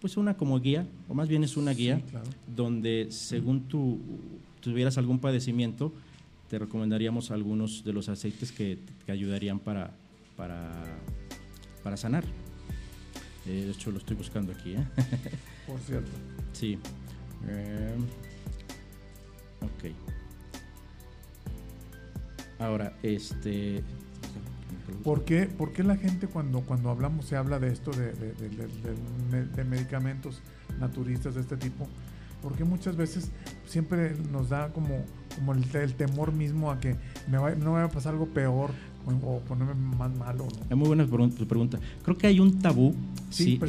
pues 0.00 0.16
una 0.16 0.36
como 0.36 0.60
guía, 0.60 0.86
o 1.08 1.14
más 1.14 1.28
bien 1.28 1.44
es 1.44 1.56
una 1.56 1.72
guía, 1.72 2.02
donde 2.54 3.06
según 3.10 3.62
tú 3.62 3.98
tuvieras 4.60 4.98
algún 4.98 5.18
padecimiento, 5.18 5.92
te 6.50 6.58
recomendaríamos 6.58 7.30
algunos 7.30 7.84
de 7.84 7.92
los 7.94 8.08
aceites 8.08 8.52
que, 8.52 8.78
que 9.06 9.12
ayudarían 9.12 9.58
para, 9.58 9.92
para 10.36 10.70
para 11.84 11.96
sanar. 11.98 12.24
Eh, 13.46 13.66
de 13.66 13.70
hecho, 13.70 13.90
lo 13.92 13.98
estoy 13.98 14.16
buscando 14.16 14.52
aquí. 14.52 14.72
¿eh? 14.72 14.84
Por 15.66 15.78
cierto. 15.80 16.10
Sí. 16.52 16.78
Eh, 17.46 17.94
ok. 19.60 19.92
Ahora, 22.58 22.94
este. 23.02 23.84
¿Por 25.02 25.24
qué, 25.24 25.46
¿Por 25.46 25.72
qué, 25.72 25.82
la 25.82 25.96
gente 25.96 26.26
cuando, 26.26 26.62
cuando 26.62 26.90
hablamos, 26.90 27.26
se 27.26 27.36
habla 27.36 27.58
de 27.58 27.68
esto, 27.68 27.90
de, 27.90 28.12
de, 28.12 29.44
de, 29.44 29.64
medicamentos 29.64 30.40
naturistas 30.78 31.34
de 31.34 31.42
este 31.42 31.56
tipo? 31.56 31.86
Porque 32.42 32.64
muchas 32.64 32.96
veces 32.96 33.30
siempre 33.66 34.14
nos 34.30 34.50
da 34.50 34.72
como, 34.72 35.04
como 35.36 35.52
el, 35.52 35.94
temor 35.94 36.32
mismo 36.32 36.70
a 36.70 36.80
que 36.80 36.96
me 37.28 37.38
no 37.38 37.56
me 37.56 37.70
vaya 37.70 37.84
a 37.84 37.90
pasar 37.90 38.12
algo 38.12 38.26
peor 38.26 38.70
o 39.06 39.40
ponerme 39.40 39.74
más 39.74 40.14
malo. 40.16 40.46
Es 40.68 40.76
muy 40.76 40.86
buena 40.86 41.06
tu 41.06 41.46
pregunta. 41.46 41.78
Creo 42.02 42.16
que 42.16 42.26
hay 42.26 42.40
un 42.40 42.60
tabú 42.60 42.94
sí, 43.30 43.60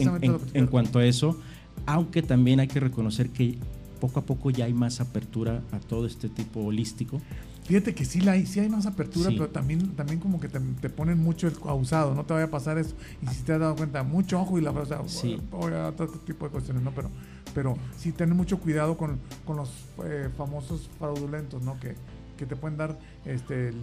en, 0.53 0.67
cuanto 0.67 0.99
a 0.99 1.05
eso, 1.05 1.39
aunque 1.85 2.21
también 2.21 2.59
hay 2.59 2.67
que 2.67 2.79
reconocer 2.79 3.29
que 3.29 3.57
poco 3.99 4.19
a 4.19 4.23
poco 4.23 4.51
ya 4.51 4.65
hay 4.65 4.73
más 4.73 5.01
apertura 5.01 5.61
a 5.71 5.79
todo 5.79 6.05
este 6.05 6.29
tipo 6.29 6.61
holístico. 6.61 7.21
Fíjate 7.65 7.95
que 7.95 8.05
sí, 8.05 8.21
la 8.21 8.33
hay, 8.33 8.45
sí 8.45 8.59
hay 8.59 8.69
más 8.69 8.85
apertura, 8.85 9.31
pero 9.31 9.49
también, 9.49 9.95
también 9.95 10.19
como 10.19 10.39
que 10.39 10.47
te, 10.47 10.89
ponen 10.89 11.17
mucho 11.17 11.47
el 11.47 11.59
causado, 11.59 12.13
no 12.13 12.23
te 12.23 12.33
vaya 12.33 12.45
a 12.45 12.51
pasar 12.51 12.77
eso. 12.77 12.95
Y 13.23 13.27
si 13.27 13.41
te 13.41 13.53
has 13.53 13.59
dado 13.59 13.75
cuenta, 13.75 14.03
mucho 14.03 14.39
ojo 14.39 14.59
y 14.59 14.61
la 14.61 14.71
verdad, 14.71 15.01
sí. 15.07 15.41
a 15.51 15.87
otro 15.87 16.07
tipo 16.07 16.45
de 16.45 16.51
cuestiones, 16.51 16.83
¿no? 16.83 16.91
Pero, 16.93 17.09
pero 17.55 17.75
sí 17.97 18.11
tener 18.11 18.35
mucho 18.35 18.59
cuidado 18.59 18.95
con, 18.95 19.19
con 19.45 19.57
los 19.57 19.71
eh, 20.05 20.29
famosos 20.37 20.87
fraudulentos, 20.99 21.63
¿no? 21.63 21.79
Que, 21.79 21.95
que 22.37 22.45
te 22.45 22.55
pueden 22.55 22.77
dar 22.77 22.97
este 23.25 23.69
el, 23.69 23.75
eh, 23.75 23.79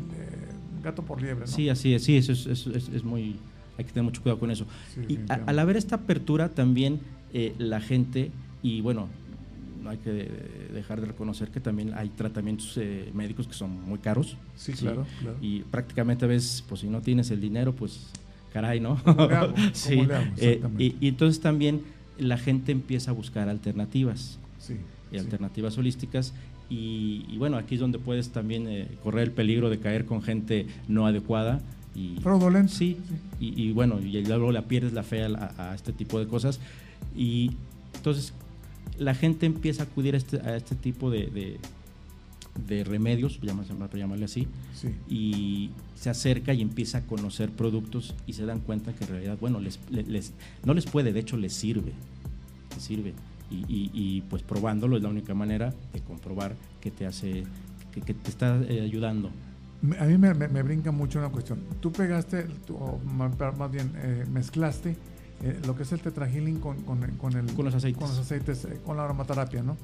gato 0.82 1.02
por 1.02 1.21
liebre. 1.21 1.40
¿no? 1.40 1.47
Sí, 1.47 1.68
así 1.68 1.94
es, 1.94 2.04
sí, 2.04 2.16
eso 2.16 2.32
es, 2.32 2.47
es, 2.47 2.66
es, 2.66 3.04
muy, 3.04 3.37
hay 3.78 3.85
que 3.85 3.92
tener 3.92 4.04
mucho 4.04 4.23
cuidado 4.23 4.40
con 4.40 4.50
eso. 4.50 4.66
y 5.09 5.18
al 5.28 5.59
haber 5.59 5.76
esta 5.76 5.97
apertura 5.97 6.49
también 6.50 7.00
eh, 7.32 7.54
la 7.59 7.80
gente, 7.80 8.30
y 8.62 8.80
bueno, 8.80 9.09
no 9.82 9.90
hay 9.90 9.99
que 9.99 10.30
dejar 10.73 11.00
de 11.00 11.09
reconocer 11.09 11.49
que 11.49 11.61
también 11.61 11.92
hay 11.94 12.09
tratamientos 12.11 12.76
eh, 12.76 13.11
médicos 13.14 13.49
que 13.49 13.54
son 13.54 13.82
muy 13.85 13.99
caros. 13.99 14.37
Sí, 14.56 14.73
Claro, 14.73 15.06
claro, 15.21 15.37
Y 15.40 15.61
prácticamente 15.62 16.25
a 16.25 16.28
veces, 16.28 16.64
pues 16.68 16.82
si 16.82 16.88
no 16.88 17.00
tienes 17.00 17.30
el 17.30 17.40
dinero, 17.40 17.75
pues 17.75 18.09
caray, 18.52 18.80
¿no? 18.80 19.00
sí. 19.73 20.06
y, 20.78 20.97
y, 21.00 21.09
entonces 21.09 21.40
también 21.40 21.82
la 22.18 22.38
gente 22.38 22.71
empieza 22.71 23.11
a 23.11 23.14
buscar 23.14 23.49
alternativas. 23.49 24.38
Sí, 24.59 24.76
y 25.12 25.18
alternativas 25.18 25.76
holísticas 25.78 26.32
y, 26.69 27.37
bueno, 27.37 27.59
aquí 27.59 27.75
es 27.75 27.81
donde 27.81 27.99
puedes 27.99 28.31
también 28.31 28.66
eh, 28.66 28.88
correr 29.02 29.25
el 29.25 29.31
peligro 29.33 29.69
de 29.69 29.78
caer 29.78 30.07
con 30.07 30.23
gente 30.23 30.66
no 30.88 31.07
adecuada. 31.07 31.61
Y, 31.95 32.16
Fraudulenta. 32.23 32.73
Sí, 32.73 32.97
Y, 33.38 33.73
bueno, 33.73 34.00
y 34.00 34.25
luego 34.25 34.52
la 34.52 34.62
pierdes 34.62 34.95
la 34.95 35.02
fe 35.02 35.23
a, 35.25 35.73
este 35.75 35.92
tipo 35.92 36.19
de 36.19 36.26
cosas. 36.26 36.61
Y 37.14 37.50
entonces 37.95 38.33
la 38.99 39.14
gente 39.14 39.45
empieza 39.47 39.83
a 39.83 39.87
acudir 39.87 40.14
a 40.14 40.19
este, 40.19 40.40
a 40.40 40.57
este 40.57 40.75
tipo 40.75 41.11
de, 41.11 41.59
de, 42.66 42.85
remedios, 42.85 43.38
para 43.38 43.99
llamarle 43.99 44.25
así, 44.25 44.49
y 45.11 45.71
se 45.95 46.09
acerca 46.09 46.54
y 46.54 46.62
empieza 46.62 46.99
a 46.99 47.00
conocer 47.02 47.50
productos 47.50 48.14
y 48.26 48.33
se 48.33 48.47
dan 48.47 48.61
cuenta 48.61 48.95
que 48.95 49.04
en 49.04 49.11
realidad, 49.11 49.38
bueno, 49.40 49.61
les, 49.61 49.78
les, 49.90 50.33
no 50.64 50.73
les 50.73 50.87
puede, 50.87 51.12
de 51.12 51.21
hecho 51.21 51.37
les 51.37 51.52
sirve, 51.52 51.92
les 52.75 52.83
sirve 52.83 53.14
y, 53.68 54.23
pues 54.28 54.42
probándolo 54.42 54.97
es 54.97 55.02
la 55.02 55.09
única 55.09 55.35
manera 55.35 55.73
de 55.92 56.00
comprobar 56.00 56.54
que 56.80 56.90
te 56.90 57.06
hace, 57.06 57.44
que, 57.92 58.00
te 58.00 58.30
está 58.30 58.61
eh, 58.68 58.80
ayudando. 58.80 59.30
A 59.99 60.04
mí 60.04 60.16
me, 60.16 60.62
brinca 60.62 60.92
mucho 60.92 61.18
una 61.18 61.28
cuestión. 61.28 61.61
Tú 61.80 61.92
pegaste, 61.92 62.47
o 62.71 62.99
más 62.99 63.71
bien 63.71 63.92
eh, 63.97 64.25
mezclaste 64.30 64.97
eh, 65.42 65.61
lo 65.66 65.75
que 65.75 65.82
es 65.82 65.92
el 65.92 66.00
tetrahealing 66.00 66.61
con, 66.61 66.82
con, 66.82 67.02
el, 67.02 67.16
con 67.16 67.64
los 67.64 67.75
aceites, 67.75 67.99
con, 67.99 68.09
los 68.09 68.18
aceites, 68.18 68.68
con 68.85 68.97
la 68.97 69.04
aromaterapia, 69.04 69.62
¿no? 69.62 69.76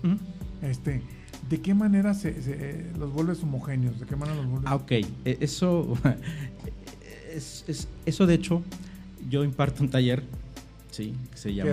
este, 0.63 1.03
¿De 1.49 1.61
qué 1.61 1.75
manera 1.75 2.15
se, 2.15 2.93
los 2.97 3.13
vuelves 3.13 3.43
homogéneos? 3.43 3.99
¿De 3.99 4.07
qué 4.07 4.15
manera 4.15 4.37
los 4.37 4.47
vuelves? 4.47 4.71
Ah, 4.71 4.77
ok. 4.77 4.93
E, 4.93 5.07
eso, 5.41 5.97
es, 7.35 7.89
eso 8.07 8.27
de 8.27 8.35
hecho, 8.35 8.63
yo 9.29 9.43
imparto 9.43 9.83
un 9.83 9.91
taller 9.91 10.23
Sí, 10.99 11.15
que 11.31 11.39
se 11.39 11.55
llama. 11.55 11.65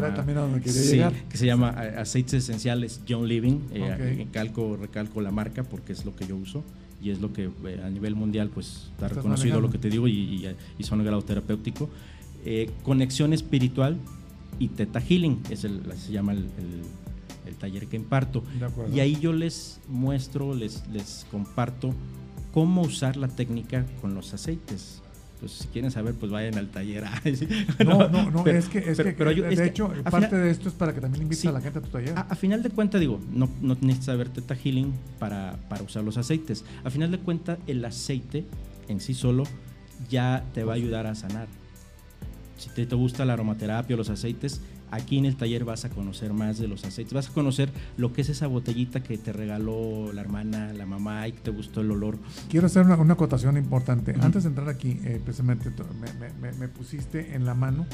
Que 1.28 1.38
se 1.38 1.48
llama 1.48 1.74
eh, 1.84 1.96
Aceites 1.98 2.36
Esenciales 2.36 3.02
John 3.10 3.28
Living. 3.28 3.60
Eh, 3.72 4.28
calco, 4.32 4.78
recalco 4.78 5.20
la 5.20 5.32
marca 5.32 5.64
porque 5.64 5.94
es 5.94 6.06
lo 6.06 6.16
que 6.16 6.28
yo 6.28 6.36
uso 6.36 6.64
y 7.02 7.10
es 7.10 7.20
lo 7.20 7.34
que 7.34 7.46
eh, 7.66 7.82
a 7.84 7.90
nivel 7.90 8.14
mundial 8.14 8.52
pues 8.54 8.90
está 8.92 9.08
reconocido 9.08 9.60
lo 9.62 9.72
que 9.72 9.80
te 9.80 9.90
digo 9.90 10.08
y, 10.08 10.48
y, 10.78 10.84
son 10.84 11.04
grado 11.04 11.24
terapéutico. 11.24 11.90
conexión 12.84 13.34
espiritual 13.34 13.98
y 14.60 14.68
Teta 14.68 15.02
Healing, 15.02 15.42
es 15.50 15.64
el, 15.64 15.82
se 15.98 16.12
llama 16.12 16.34
el, 16.34 16.46
el, 17.48 17.56
taller 17.56 17.88
que 17.88 17.96
imparto. 17.96 18.44
Y 18.94 19.00
ahí 19.00 19.18
yo 19.20 19.34
les 19.34 19.80
muestro, 19.88 20.54
les, 20.54 20.88
les 20.94 21.26
comparto 21.32 21.96
cómo 22.54 22.84
usar 22.84 23.18
la 23.18 23.28
técnica 23.28 23.88
con 24.02 24.14
los 24.14 24.36
aceites 24.36 25.02
pues 25.46 25.60
si 25.60 25.68
quieren 25.68 25.92
saber, 25.92 26.16
pues 26.16 26.32
vayan 26.32 26.58
al 26.58 26.70
taller. 26.70 27.04
no, 27.86 28.10
no, 28.10 28.32
no, 28.32 28.48
es 28.48 28.68
que, 28.68 28.80
es 28.80 28.98
que 28.98 29.14
de 29.14 29.68
hecho, 29.68 29.94
parte 30.10 30.36
de 30.36 30.50
esto 30.50 30.70
es 30.70 30.74
para 30.74 30.92
que 30.92 31.02
también 31.02 31.22
invites 31.22 31.46
a 31.46 31.52
la 31.52 31.62
gente 31.62 31.78
a 31.78 31.82
tu 31.84 31.90
taller. 31.90 32.16
A, 32.18 32.34
final 32.34 32.64
de 32.64 32.72
cuentas, 32.72 33.00
digo, 33.00 33.20
no, 33.32 33.48
no 33.62 33.76
necesitas 33.76 34.06
saber 34.06 34.30
Teta 34.30 34.56
Healing 34.56 34.92
para, 35.20 35.58
para 35.70 35.84
usar 35.84 36.04
los 36.04 36.18
aceites. 36.18 36.66
A 36.84 36.90
final 36.90 37.12
de 37.12 37.20
cuentas, 37.20 37.60
el 37.68 37.86
aceite 37.86 38.44
en 38.88 39.00
sí 39.00 39.14
solo 39.14 39.44
ya 40.10 40.44
te 40.56 40.64
va 40.64 40.74
a 40.74 40.76
ayudar 40.78 41.06
a 41.06 41.14
sanar. 41.14 41.48
Si 42.58 42.72
te, 42.72 42.88
te 42.88 42.96
gusta 42.96 43.24
la 43.24 43.34
aromaterapia 43.34 43.96
o 43.96 43.98
los 43.98 44.10
aceites, 44.10 44.62
aquí 44.96 45.18
en 45.18 45.26
el 45.26 45.36
taller 45.36 45.66
vas 45.66 45.86
a 45.86 45.90
conocer 45.90 46.34
más 46.34 46.58
de 46.58 46.68
los 46.68 46.84
aceites, 46.84 47.14
vas 47.14 47.30
a 47.30 47.34
conocer 47.34 47.70
lo 47.98 48.14
que 48.14 48.22
es 48.22 48.30
esa 48.30 48.48
botellita 48.48 49.04
que 49.04 49.18
te 49.18 49.34
regaló 49.34 50.12
la 50.14 50.22
hermana, 50.22 50.74
la 50.74 50.86
mamá 50.86 51.28
y 51.28 51.34
que 51.34 51.42
te 51.42 51.52
gustó 51.52 51.82
el 51.82 51.92
olor. 51.92 52.18
Quiero 52.50 52.68
hacer 52.68 52.86
una, 52.86 53.14
acotación 53.14 53.58
importante. 53.58 54.16
Antes 54.20 54.44
de 54.44 54.50
entrar 54.50 54.70
aquí, 54.70 55.00
eh, 55.04 55.22
precisamente 55.24 55.72
me, 56.60 56.68
pusiste 56.68 57.36
en 57.36 57.46
la 57.46 57.54
mano 57.54 57.86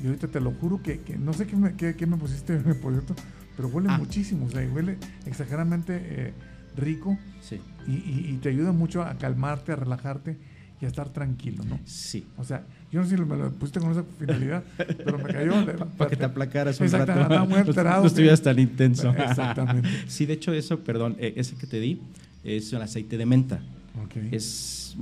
y 0.00 0.06
ahorita 0.06 0.28
te 0.28 0.40
lo 0.40 0.52
juro 0.52 0.82
que, 0.82 1.00
no 1.18 1.32
sé 1.32 1.46
qué 1.46 1.56
me, 1.56 1.74
qué, 1.74 2.06
me 2.06 2.16
pusiste, 2.16 2.58
pero 3.56 3.68
huele 3.68 3.88
ah. 3.90 3.98
muchísimo, 3.98 4.46
o 4.46 4.50
sea, 4.50 4.66
huele 4.68 4.98
exageradamente 5.26 6.00
eh, 6.00 6.34
rico 6.76 7.18
sí. 7.40 7.60
y, 7.86 8.32
y 8.32 8.38
te 8.42 8.48
ayuda 8.48 8.72
mucho 8.72 9.02
a 9.02 9.14
calmarte, 9.18 9.72
a 9.72 9.76
relajarte 9.76 10.38
y 10.82 10.84
a 10.84 10.88
estar 10.88 11.08
tranquilo, 11.10 11.62
¿no? 11.64 11.78
Sí. 11.84 12.26
O 12.36 12.42
sea, 12.42 12.64
yo 12.90 13.00
no 13.00 13.06
sé 13.06 13.16
si 13.16 13.22
me 13.22 13.36
lo 13.36 13.52
pusiste 13.52 13.78
con 13.78 13.92
esa 13.92 14.02
finalidad, 14.18 14.64
pero 14.76 15.16
me 15.16 15.32
cayó. 15.32 15.52
Para 15.96 16.10
que 16.10 16.16
te 16.16 16.24
aplacaras 16.24 16.80
un 16.80 16.90
rato. 16.90 17.46
muy 17.46 17.62
no, 17.84 18.04
estuvieras 18.04 18.42
tan 18.42 18.58
intenso. 18.58 19.10
Exactamente. 19.10 19.88
sí, 20.08 20.26
de 20.26 20.32
hecho, 20.32 20.52
eso, 20.52 20.80
perdón, 20.80 21.14
eh, 21.20 21.34
ese 21.36 21.54
que 21.54 21.68
te 21.68 21.78
di 21.78 22.00
es 22.42 22.72
un 22.72 22.82
aceite 22.82 23.16
de 23.16 23.24
menta. 23.24 23.60
Okay. 24.06 24.28
Es, 24.32 24.96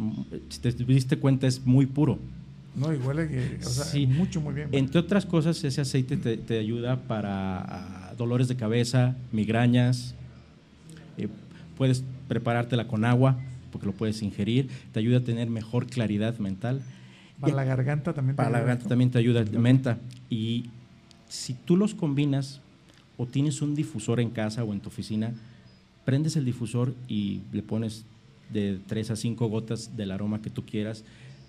si 0.51 0.61
te 0.61 0.71
diste 0.73 1.17
cuenta, 1.17 1.47
es 1.47 1.65
muy 1.65 1.87
puro. 1.87 2.19
No, 2.77 2.93
y 2.93 2.99
huele 2.99 3.27
que, 3.29 3.59
o 3.65 3.69
sea, 3.69 3.85
sí. 3.85 4.07
mucho, 4.07 4.43
muy 4.43 4.53
bien. 4.53 4.69
Entre 4.73 5.01
otras 5.01 5.25
cosas, 5.25 5.65
ese 5.65 5.81
aceite 5.81 6.19
te, 6.19 6.37
te 6.37 6.59
ayuda 6.59 6.97
para 6.97 7.63
ah, 7.63 8.15
dolores 8.19 8.49
de 8.49 8.57
cabeza, 8.57 9.17
migrañas. 9.33 10.15
Eh, 11.17 11.29
puedes 11.79 12.05
preparártela 12.29 12.87
con 12.87 13.07
agua 13.07 13.39
porque 13.71 13.87
lo 13.87 13.93
puedes 13.93 14.23
ingerir, 14.23 14.69
te 14.93 14.99
ayuda 14.99 15.19
a 15.19 15.21
tener 15.21 15.49
mejor 15.51 15.87
claridad 15.87 16.39
mental. 16.39 16.83
Para 17.41 17.55
la 17.55 17.65
garganta 17.65 18.13
también. 18.13 18.37
Para 18.37 18.51
la 18.51 18.59
garganta 18.59 18.87
también 18.87 19.11
te 19.11 19.19
ayuda, 19.19 19.45
menta. 19.45 19.99
Y 20.29 20.67
si 21.29 21.55
tú 21.55 21.77
los 21.77 21.95
combinas 21.95 22.61
o 23.17 23.27
tienes 23.27 23.63
un 23.63 23.75
difusor 23.75 24.21
en 24.21 24.31
casa 24.31 24.65
o 24.65 24.73
en 24.73 24.81
tu 24.81 24.89
oficina, 24.89 25.33
prendes 26.05 26.37
el 26.37 26.45
difusor 26.45 26.95
y 27.09 27.41
le 27.53 27.63
pones 27.63 28.05
de 28.53 28.81
3 28.87 29.13
a 29.13 29.17
5 29.17 29.49
gotas 29.49 29.97
del 29.97 30.11
aroma 30.11 30.43
que 30.43 30.51
tú 30.51 30.65
quieras 30.65 31.05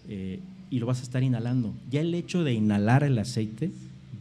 eh, 0.08 0.40
y 0.70 0.80
lo 0.80 0.86
vas 0.86 1.00
a 1.00 1.04
estar 1.04 1.24
inhalando. 1.24 1.74
Ya 1.90 2.02
el 2.02 2.14
hecho 2.14 2.44
de 2.44 2.54
inhalar 2.54 3.04
el 3.04 3.18
aceite 3.18 3.72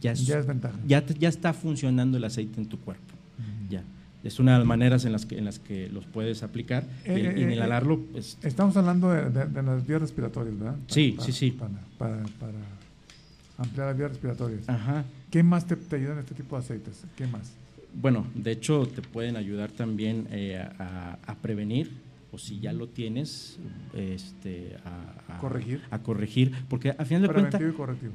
ya 0.01 0.13
es, 0.13 0.25
ya 0.25 0.41
ventaja. 0.41 0.77
Ya, 0.87 1.05
ya 1.05 1.29
está 1.29 1.53
funcionando 1.53 2.17
el 2.17 2.23
aceite 2.23 2.59
en 2.59 2.67
tu 2.67 2.79
cuerpo. 2.79 3.13
Ya 3.69 3.83
es 4.23 4.39
una 4.39 4.53
de 4.53 4.59
las 4.59 4.67
maneras 4.67 5.05
en 5.05 5.11
las 5.11 5.25
que, 5.25 5.37
en 5.37 5.45
las 5.45 5.59
que 5.59 5.89
los 5.89 6.05
puedes 6.05 6.43
aplicar 6.43 6.83
y, 7.05 7.09
eh, 7.09 7.33
eh, 7.35 7.53
inhalarlo. 7.53 7.95
Eh, 7.95 8.07
pues, 8.13 8.37
estamos 8.43 8.77
hablando 8.77 9.09
de, 9.09 9.63
las 9.63 9.87
vías 9.87 10.01
respiratorias, 10.01 10.57
¿verdad? 10.57 10.75
sí, 10.87 11.17
sí, 11.19 11.31
sí. 11.31 11.57
Para, 11.97 12.23
ampliar 13.57 13.87
las 13.87 13.97
vías 13.97 14.09
respiratorias. 14.09 14.69
Ajá. 14.69 15.05
¿Qué 15.29 15.43
más 15.43 15.65
te, 15.65 15.75
ayudan 15.95 16.19
este 16.19 16.35
tipo 16.35 16.55
de 16.55 16.63
aceites? 16.63 17.03
¿Qué 17.15 17.27
más? 17.27 17.53
Bueno, 17.93 18.25
de 18.35 18.51
hecho 18.51 18.87
te 18.87 19.01
pueden 19.01 19.35
ayudar 19.35 19.71
también 19.71 20.27
a, 20.79 21.35
prevenir 21.41 21.91
o 22.31 22.37
si 22.37 22.59
ya 22.59 22.71
lo 22.71 22.87
tienes, 22.87 23.59
este, 23.93 24.77
a, 24.85 25.37
corregir. 25.39 25.81
A 25.91 25.99
corregir, 25.99 26.53
porque 26.69 26.91
a 26.91 27.05
final 27.05 27.23
de 27.23 27.29
cuentas 27.29 27.61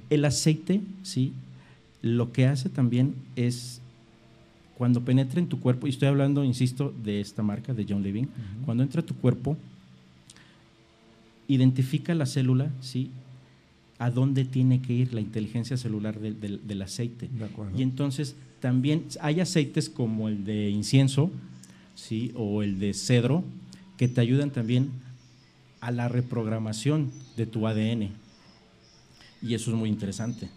el 0.08 0.24
aceite, 0.24 0.80
sí, 1.02 1.34
lo 2.00 2.32
que 2.32 2.46
hace 2.46 2.68
también 2.70 3.14
es 3.34 3.82
cuando 4.76 5.02
penetra 5.02 5.40
en 5.40 5.48
tu 5.48 5.58
cuerpo, 5.58 5.86
y 5.86 5.90
estoy 5.90 6.08
hablando, 6.08 6.44
insisto, 6.44 6.94
de 7.02 7.20
esta 7.20 7.42
marca, 7.42 7.72
de 7.72 7.86
John 7.88 8.02
Living, 8.02 8.26
cuando 8.64 8.82
entra 8.82 9.00
a 9.00 9.06
tu 9.06 9.14
cuerpo, 9.14 9.56
identifica 11.48 12.14
la 12.14 12.26
célula, 12.26 12.70
¿sí? 12.80 13.10
A 13.98 14.10
dónde 14.10 14.44
tiene 14.44 14.82
que 14.82 14.92
ir 14.92 15.14
la 15.14 15.20
inteligencia 15.22 15.78
celular 15.78 16.20
del, 16.20 16.82
aceite. 16.82 17.30
y 17.74 17.82
entonces 17.82 18.36
también 18.60 19.04
hay 19.20 19.40
aceites 19.40 19.88
como 19.88 20.28
el 20.28 20.44
de 20.44 20.68
incienso, 20.68 21.30
¿sí? 21.94 22.32
O 22.34 22.62
el 22.62 22.78
de 22.78 22.92
cedro, 22.92 23.44
que 23.96 24.08
te 24.08 24.20
ayudan 24.20 24.50
también 24.50 24.90
a 25.80 25.90
la 25.90 26.08
reprogramación 26.08 27.10
de 27.36 27.46
tu 27.46 27.66
ADN. 27.66 28.10
Y 29.40 29.54
eso 29.54 29.70
es 29.70 29.76
muy 29.76 29.88
interesante. 29.88 30.50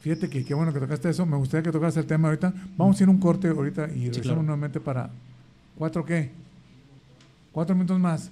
Fíjate 0.00 0.30
que 0.30 0.44
qué 0.44 0.54
bueno 0.54 0.72
que 0.72 0.80
tocaste 0.80 1.10
eso. 1.10 1.26
Me 1.26 1.36
gustaría 1.36 1.64
que 1.64 1.72
tocaste 1.72 2.00
el 2.00 2.06
tema 2.06 2.28
ahorita. 2.28 2.52
Vamos 2.76 2.98
a 2.98 3.02
ir 3.02 3.08
un 3.08 3.18
corte 3.18 3.48
ahorita 3.48 3.88
y 3.88 4.06
regresamos 4.08 4.44
nuevamente 4.44 4.80
para 4.80 5.10
cuatro 5.76 6.04
qué? 6.04 6.30
Cuatro 7.52 7.74
minutos 7.74 8.00
más. 8.00 8.30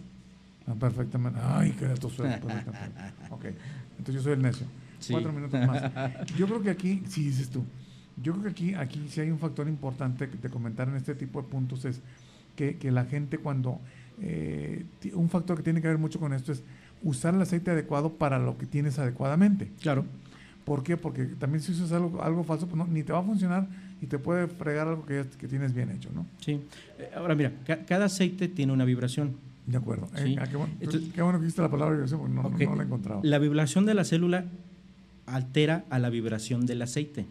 Ah, 0.67 0.75
perfectamente. 0.75 1.39
Ay, 1.43 1.73
qué 1.73 1.87
datos 1.87 2.19
Ok. 3.31 3.45
Entonces 3.99 4.15
yo 4.15 4.23
soy 4.23 4.33
el 4.33 4.43
necio. 4.43 4.67
Cuatro 5.11 5.33
minutos 5.33 5.67
más. 5.67 5.83
Yo 6.37 6.47
creo 6.47 6.63
que 6.63 6.71
aquí, 6.71 7.03
sí 7.07 7.25
dices 7.25 7.49
tú, 7.51 7.65
yo 8.23 8.33
creo 8.33 8.45
que 8.45 8.51
aquí, 8.51 8.75
aquí 8.75 9.07
sí 9.09 9.21
hay 9.21 9.31
un 9.31 9.39
factor 9.39 9.69
importante 9.69 10.27
de 10.27 10.49
comentar 10.49 10.89
en 10.89 10.97
este 10.97 11.15
tipo 11.15 11.41
de 11.43 11.49
puntos 11.49 11.85
es 11.85 12.01
que, 12.57 12.77
que 12.77 12.91
la 12.91 13.05
gente 13.05 13.39
cuando, 13.39 13.81
eh, 14.21 14.85
un 15.15 15.29
factor 15.29 15.59
que 15.59 15.63
tiene 15.63 15.81
que 15.81 15.89
ver 15.89 15.99
mucho 15.99 16.19
con 16.19 16.33
esto 16.33 16.53
es 16.53 16.63
usar 17.03 17.35
el 17.35 17.43
aceite 17.43 17.71
adecuado 17.71 18.15
para 18.15 18.39
lo 18.39 18.59
que 18.59 18.67
tienes 18.67 18.99
adecuadamente. 18.99 19.71
Claro. 19.81 20.05
¿Por 20.69 20.83
qué? 20.83 20.99
Porque 20.99 21.25
también 21.25 21.63
si 21.63 21.73
usas 21.73 21.91
algo, 21.93 22.23
algo 22.23 22.45
falso, 22.45 22.67
pues 22.67 22.77
no, 22.77 22.87
ni 22.87 23.03
te 23.03 23.11
va 23.11 23.21
a 23.21 23.23
funcionar 23.23 23.67
y 24.03 24.07
te 24.07 24.19
puede 24.19 24.47
fregar 24.49 24.87
algo 24.87 25.07
que, 25.07 25.25
que 25.39 25.49
tienes 25.49 25.73
bien 25.73 25.91
hecho, 25.91 26.11
¿no? 26.15 26.27
Sí. 26.41 26.61
Eh, 26.99 27.11
ahora 27.17 27.35
mira, 27.35 27.53
cada 27.87 28.05
aceite 28.05 28.49
tiene 28.49 28.73
una 28.73 28.85
vibración. 28.85 29.37
De 29.67 29.77
acuerdo. 29.77 30.09
Eh, 30.17 30.37
ah, 30.39 30.47
qué, 30.47 30.57
bueno, 31.23 31.39
que 31.39 31.45
hiciste 31.45 31.63
la 31.63 31.71
palabra 31.71 31.95
vibración 31.95 32.21
porque 32.21 32.67
no, 32.67 32.75
la 32.77 32.83
he 32.83 32.87
encontrado. 32.87 33.21
La 33.23 33.39
vibración 33.39 33.87
de 33.87 33.95
la 33.95 34.05
célula 34.05 34.45
altera 35.27 35.85
a 35.91 35.99
la 35.99 36.11
vibración 36.11 36.67
del 36.67 36.83
aceite. 36.83 37.27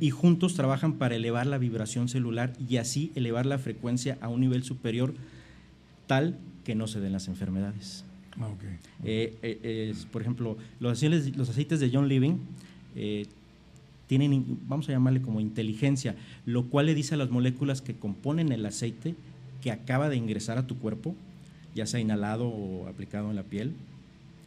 Y 0.00 0.10
juntos 0.10 0.54
trabajan 0.54 0.94
para 0.94 1.16
elevar 1.16 1.46
la 1.46 1.58
vibración 1.58 2.08
celular 2.08 2.52
y 2.68 2.76
así 2.76 3.10
elevar 3.14 3.46
la 3.46 3.58
frecuencia 3.58 4.16
a 4.20 4.28
un 4.28 4.40
nivel 4.40 4.62
superior 4.62 5.12
tal 6.06 6.38
que 6.64 6.74
no 6.74 6.86
se 6.86 7.00
den 7.00 7.12
las 7.12 7.26
enfermedades. 7.26 8.04
Ah, 8.40 8.48
eh, 9.02 9.94
por 10.12 10.22
ejemplo, 10.22 10.56
los 10.78 10.92
aceites, 10.92 11.36
los 11.36 11.48
aceites 11.48 11.80
de 11.80 11.90
John 11.92 12.06
Living 12.06 12.38
eh, 12.96 13.26
tienen, 14.06 14.58
vamos 14.68 14.88
a 14.88 14.92
llamarle 14.92 15.20
como 15.20 15.40
inteligencia, 15.40 16.14
lo 16.44 16.64
cual 16.64 16.86
le 16.86 16.94
dice 16.94 17.14
a 17.14 17.18
las 17.18 17.30
moléculas 17.30 17.82
que 17.82 17.94
componen 17.94 18.52
el 18.52 18.64
aceite 18.64 19.14
que 19.60 19.70
acaba 19.70 20.08
de 20.08 20.16
ingresar 20.16 20.58
a 20.58 20.66
tu 20.66 20.78
cuerpo, 20.78 21.14
ya 21.74 21.86
sea 21.86 22.00
inhalado 22.00 22.48
o 22.48 22.88
aplicado 22.88 23.30
en 23.30 23.36
la 23.36 23.42
piel, 23.42 23.72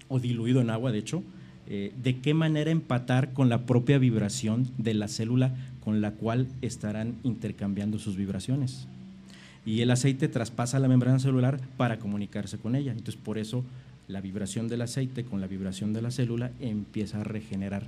o 0.07 0.19
diluido 0.19 0.61
en 0.61 0.69
agua, 0.69 0.91
de 0.91 0.99
hecho, 0.99 1.23
eh, 1.67 1.93
de 2.01 2.17
qué 2.17 2.33
manera 2.33 2.71
empatar 2.71 3.33
con 3.33 3.49
la 3.49 3.65
propia 3.65 3.99
vibración 3.99 4.67
de 4.77 4.93
la 4.93 5.07
célula 5.07 5.53
con 5.83 6.01
la 6.01 6.11
cual 6.11 6.47
estarán 6.61 7.15
intercambiando 7.23 7.99
sus 7.99 8.15
vibraciones. 8.15 8.87
Y 9.65 9.81
el 9.81 9.91
aceite 9.91 10.27
traspasa 10.27 10.79
la 10.79 10.87
membrana 10.87 11.19
celular 11.19 11.59
para 11.77 11.99
comunicarse 11.99 12.57
con 12.57 12.75
ella. 12.75 12.91
Entonces, 12.91 13.17
por 13.17 13.37
eso 13.37 13.63
la 14.07 14.21
vibración 14.21 14.67
del 14.67 14.81
aceite 14.81 15.25
con 15.25 15.41
la 15.41 15.47
vibración 15.47 15.93
de 15.93 16.01
la 16.01 16.11
célula 16.11 16.51
empieza 16.59 17.21
a 17.21 17.23
regenerar 17.23 17.83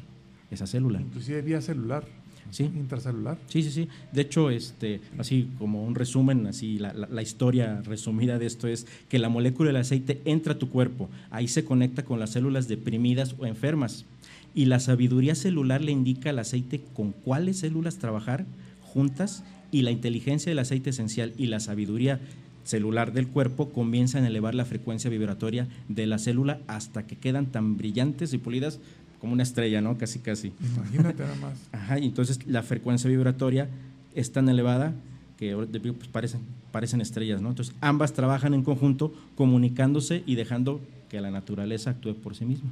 esa 0.51 0.67
célula. 0.67 1.01
Inclusive 1.01 1.41
vía 1.41 1.61
celular. 1.61 2.05
Sí. 2.51 2.65
Intracelular. 2.65 3.37
Sí, 3.47 3.63
sí, 3.63 3.71
sí. 3.71 3.87
De 4.11 4.23
hecho, 4.23 4.49
este, 4.49 4.99
así 5.17 5.47
como 5.57 5.85
un 5.85 5.95
resumen, 5.95 6.47
así 6.47 6.79
la, 6.79 6.93
la, 6.93 7.21
historia 7.21 7.81
resumida 7.81 8.37
de 8.37 8.45
esto 8.45 8.67
es 8.67 8.87
que 9.07 9.19
la 9.19 9.29
molécula 9.29 9.69
del 9.69 9.77
aceite 9.77 10.21
entra 10.25 10.53
a 10.53 10.59
tu 10.59 10.69
cuerpo, 10.69 11.09
ahí 11.29 11.47
se 11.47 11.63
conecta 11.63 12.03
con 12.03 12.19
las 12.19 12.31
células 12.31 12.67
deprimidas 12.67 13.35
o 13.39 13.45
enfermas 13.45 14.05
y 14.53 14.65
la 14.65 14.79
sabiduría 14.79 15.35
celular 15.35 15.81
le 15.81 15.91
indica 15.91 16.29
al 16.29 16.39
aceite 16.39 16.81
con 16.93 17.13
cuáles 17.13 17.59
células 17.59 17.97
trabajar 17.99 18.45
juntas 18.81 19.43
y 19.71 19.83
la 19.83 19.91
inteligencia 19.91 20.49
del 20.49 20.59
aceite 20.59 20.89
esencial 20.89 21.33
y 21.37 21.47
la 21.47 21.59
sabiduría 21.59 22.19
celular 22.63 23.13
del 23.13 23.27
cuerpo 23.27 23.69
comienzan 23.69 24.23
a 24.23 24.27
elevar 24.27 24.53
la 24.53 24.65
frecuencia 24.65 25.09
vibratoria 25.09 25.67
de 25.87 26.05
la 26.05 26.19
célula 26.19 26.59
hasta 26.67 27.07
que 27.07 27.15
quedan 27.15 27.47
tan 27.47 27.77
brillantes 27.77 28.33
y 28.33 28.37
pulidas 28.37 28.79
como 29.21 29.34
una 29.34 29.43
estrella, 29.43 29.81
¿no? 29.81 29.99
Casi, 29.99 30.17
casi. 30.17 30.51
Imagínate 30.75 31.21
nada 31.21 31.36
más. 31.36 31.53
Ajá, 31.71 31.99
y 31.99 32.05
entonces 32.05 32.45
la 32.47 32.63
frecuencia 32.63 33.07
vibratoria 33.07 33.69
es 34.15 34.31
tan 34.31 34.49
elevada 34.49 34.95
que 35.38 35.55
pues, 35.55 36.07
parecen, 36.07 36.41
parecen 36.71 37.01
estrellas, 37.01 37.39
¿no? 37.39 37.49
Entonces 37.49 37.75
ambas 37.81 38.13
trabajan 38.13 38.55
en 38.55 38.63
conjunto, 38.63 39.13
comunicándose 39.36 40.23
y 40.25 40.34
dejando 40.34 40.81
que 41.07 41.21
la 41.21 41.29
naturaleza 41.29 41.91
actúe 41.91 42.15
por 42.15 42.36
sí 42.36 42.45
misma. 42.45 42.71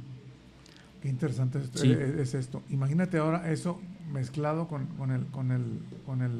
Qué 1.00 1.08
interesante 1.08 1.60
eh, 1.84 2.16
es, 2.18 2.34
esto. 2.34 2.62
Imagínate 2.68 3.18
ahora 3.18 3.50
eso 3.52 3.80
mezclado 4.12 4.66
con, 4.66 4.86
con, 4.98 5.12
el, 5.12 5.26
con, 5.26 5.52
el, 5.52 5.62
con 6.04 6.20
el 6.20 6.32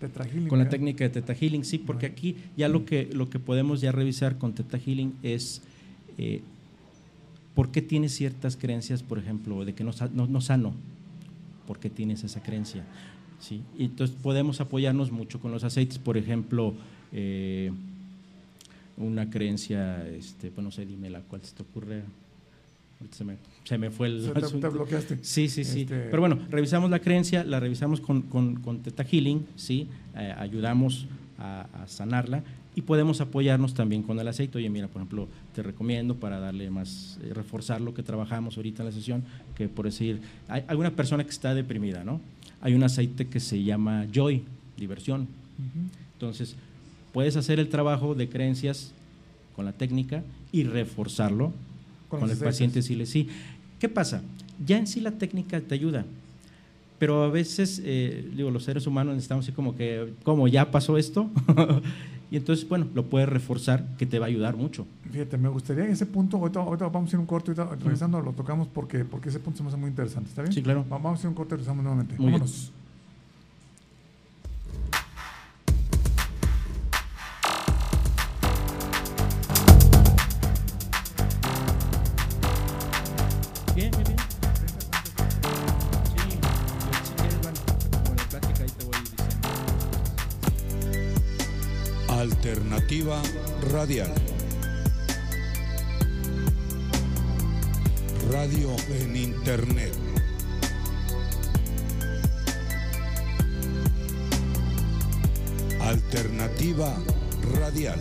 Teta 0.00 0.24
Healing, 0.24 0.48
con 0.48 0.58
la 0.58 0.70
técnica 0.70 1.04
de 1.04 1.10
Teta 1.10 1.34
Healing, 1.34 1.64
sí, 1.64 1.76
porque 1.76 2.06
aquí 2.06 2.36
ya 2.56 2.68
lo 2.68 2.86
que, 2.86 3.10
lo 3.12 3.28
que 3.28 3.38
podemos 3.38 3.82
ya 3.82 3.92
revisar 3.92 4.38
con 4.38 4.54
Teta 4.54 4.78
Healing 4.78 5.14
es 5.22 5.60
eh, 6.16 6.40
¿Por 7.56 7.72
qué 7.72 7.80
tienes 7.82 8.14
ciertas 8.14 8.56
creencias, 8.56 9.02
por 9.02 9.18
ejemplo, 9.18 9.64
de 9.64 9.74
que 9.74 9.82
no, 9.82 9.90
no, 10.28 10.40
sano? 10.42 10.74
¿Por 11.66 11.78
qué 11.80 11.90
tienes 11.90 12.22
esa 12.22 12.40
creencia? 12.42 12.84
¿Sí? 13.40 13.62
entonces 13.78 14.16
podemos 14.22 14.60
apoyarnos 14.62 15.10
mucho 15.12 15.40
con 15.40 15.50
los 15.52 15.62
aceites, 15.64 15.98
por 15.98 16.16
ejemplo, 16.16 16.74
eh, 17.12 17.70
una 18.96 19.28
creencia, 19.28 20.06
este, 20.08 20.50
pues 20.50 20.64
no 20.64 20.70
sé, 20.70 20.86
dime 20.86 21.10
la 21.10 21.20
cuál 21.20 21.42
se 21.42 21.54
te 21.54 21.62
ocurre. 21.62 22.02
Se 23.10 23.24
me, 23.24 23.36
se 23.64 23.76
me 23.76 23.90
fue 23.90 24.08
el 24.08 24.22
Se 24.22 24.32
te- 24.32 24.40
te 24.58 24.68
bloqueaste. 24.68 25.18
Sí, 25.22 25.48
sí, 25.48 25.64
sí. 25.64 25.82
Este- 25.82 26.08
Pero 26.10 26.20
bueno, 26.20 26.38
revisamos 26.50 26.88
la 26.90 26.98
creencia, 27.00 27.44
la 27.44 27.60
revisamos 27.60 28.00
con, 28.00 28.22
con, 28.22 28.56
con 28.60 28.78
Teta 28.82 29.04
Healing, 29.04 29.46
¿sí? 29.56 29.86
Eh, 30.16 30.34
ayudamos 30.38 31.06
a, 31.38 31.66
a 31.82 31.88
sanarla 31.88 32.42
y 32.76 32.82
podemos 32.82 33.22
apoyarnos 33.22 33.72
también 33.72 34.02
con 34.02 34.20
el 34.20 34.28
aceite. 34.28 34.58
Oye, 34.58 34.68
mira, 34.68 34.86
por 34.86 35.00
ejemplo, 35.00 35.28
te 35.54 35.62
recomiendo 35.62 36.14
para 36.16 36.38
darle 36.38 36.68
más, 36.70 37.18
eh, 37.22 37.32
reforzar 37.32 37.80
lo 37.80 37.94
que 37.94 38.02
trabajamos 38.02 38.58
ahorita 38.58 38.82
en 38.82 38.86
la 38.86 38.92
sesión, 38.92 39.24
que 39.56 39.66
por 39.66 39.86
decir, 39.86 40.20
hay 40.46 40.62
alguna 40.68 40.90
persona 40.90 41.24
que 41.24 41.30
está 41.30 41.54
deprimida, 41.54 42.04
¿no? 42.04 42.20
Hay 42.60 42.74
un 42.74 42.82
aceite 42.82 43.28
que 43.28 43.40
se 43.40 43.62
llama 43.64 44.06
Joy, 44.12 44.42
diversión. 44.76 45.22
Ujú. 45.22 45.88
Entonces, 46.12 46.54
puedes 47.14 47.36
hacer 47.36 47.58
el 47.58 47.70
trabajo 47.70 48.14
de 48.14 48.28
creencias 48.28 48.92
con 49.56 49.64
la 49.64 49.72
técnica 49.72 50.22
y 50.52 50.64
reforzarlo 50.64 51.54
Con 52.10 52.20
con, 52.20 52.28
el 52.28 52.34
aceites. 52.34 52.44
paciente 52.46 52.82
si 52.82 52.94
le 52.94 53.06
sí. 53.06 53.26
¿Qué 53.80 53.88
pasa? 53.88 54.20
Ya 54.66 54.76
en 54.76 54.86
sí 54.86 55.00
la 55.00 55.12
técnica 55.12 55.58
te 55.62 55.74
ayuda, 55.74 56.04
pero 56.98 57.22
a 57.24 57.30
veces, 57.30 57.80
eh, 57.84 58.28
digo, 58.36 58.50
los 58.50 58.64
seres 58.64 58.86
humanos 58.86 59.14
necesitamos 59.14 59.46
así 59.46 59.52
como 59.52 59.74
que, 59.76 60.12
¿cómo 60.24 60.46
ya 60.46 60.70
pasó 60.70 60.98
esto? 60.98 61.30
y 62.30 62.36
entonces, 62.36 62.68
bueno, 62.68 62.86
lo 62.94 63.06
puedes 63.06 63.28
reforzar, 63.28 63.86
que 63.98 64.06
te 64.06 64.18
va 64.18 64.26
a 64.26 64.28
ayudar 64.28 64.56
mucho. 64.56 64.86
Fíjate, 65.10 65.38
me 65.38 65.48
gustaría 65.48 65.86
ese 65.86 66.06
punto, 66.06 66.36
ahorita, 66.38 66.60
ahorita 66.60 66.88
vamos 66.88 67.12
a 67.12 67.16
ir 67.16 67.20
un 67.20 67.26
corte, 67.26 67.52
ahorita 67.52 67.76
regresando 67.76 68.20
lo 68.20 68.32
tocamos 68.32 68.68
porque, 68.68 69.04
porque 69.04 69.28
ese 69.28 69.38
punto 69.40 69.58
se 69.58 69.62
me 69.62 69.68
hace 69.68 69.78
muy 69.78 69.90
interesante, 69.90 70.28
¿está 70.30 70.42
bien? 70.42 70.52
Sí, 70.52 70.62
claro. 70.62 70.84
Va- 70.90 70.98
Vamos 70.98 71.20
a 71.20 71.22
ir 71.22 71.28
un 71.28 71.34
corte 71.34 71.54
regresamos 71.54 71.82
nuevamente. 71.84 72.14
Muy. 72.18 72.32
Vámonos. 72.32 72.72
Bien, 72.72 72.85
Radial. 93.86 94.12
Radio 98.32 98.74
en 98.88 99.14
Internet. 99.14 99.94
Alternativa 105.80 106.96
Radial. 107.60 108.00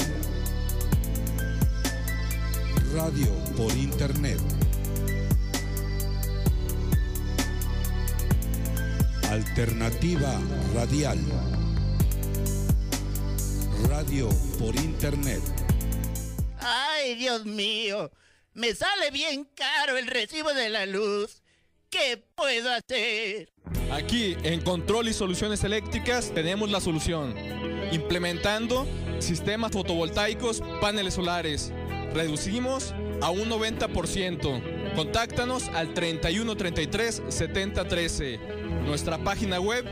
Radio 2.95 3.29
por 3.55 3.71
Internet. 3.77 4.39
Alternativa 9.29 10.33
Radial. 10.73 11.19
Radio 13.87 14.29
por 14.57 14.75
Internet. 14.77 15.64
Dios 17.13 17.45
mío, 17.45 18.11
me 18.55 18.73
sale 18.73 19.11
bien 19.11 19.47
caro 19.53 19.97
el 19.97 20.07
recibo 20.07 20.51
de 20.53 20.69
la 20.69 20.87
luz. 20.87 21.43
¿Qué 21.91 22.23
puedo 22.35 22.71
hacer? 22.71 23.53
Aquí 23.91 24.35
en 24.43 24.61
Control 24.61 25.07
y 25.07 25.13
Soluciones 25.13 25.63
Eléctricas 25.63 26.33
tenemos 26.33 26.71
la 26.71 26.81
solución. 26.81 27.35
Implementando 27.91 28.87
sistemas 29.19 29.71
fotovoltaicos, 29.71 30.63
paneles 30.81 31.13
solares. 31.13 31.71
Reducimos 32.13 32.95
a 33.21 33.29
un 33.29 33.47
90%. 33.49 34.95
Contáctanos 34.95 35.67
al 35.69 35.93
3133 35.93 37.21
7013. 37.29 38.39
Nuestra 38.85 39.23
página 39.23 39.59
web 39.59 39.85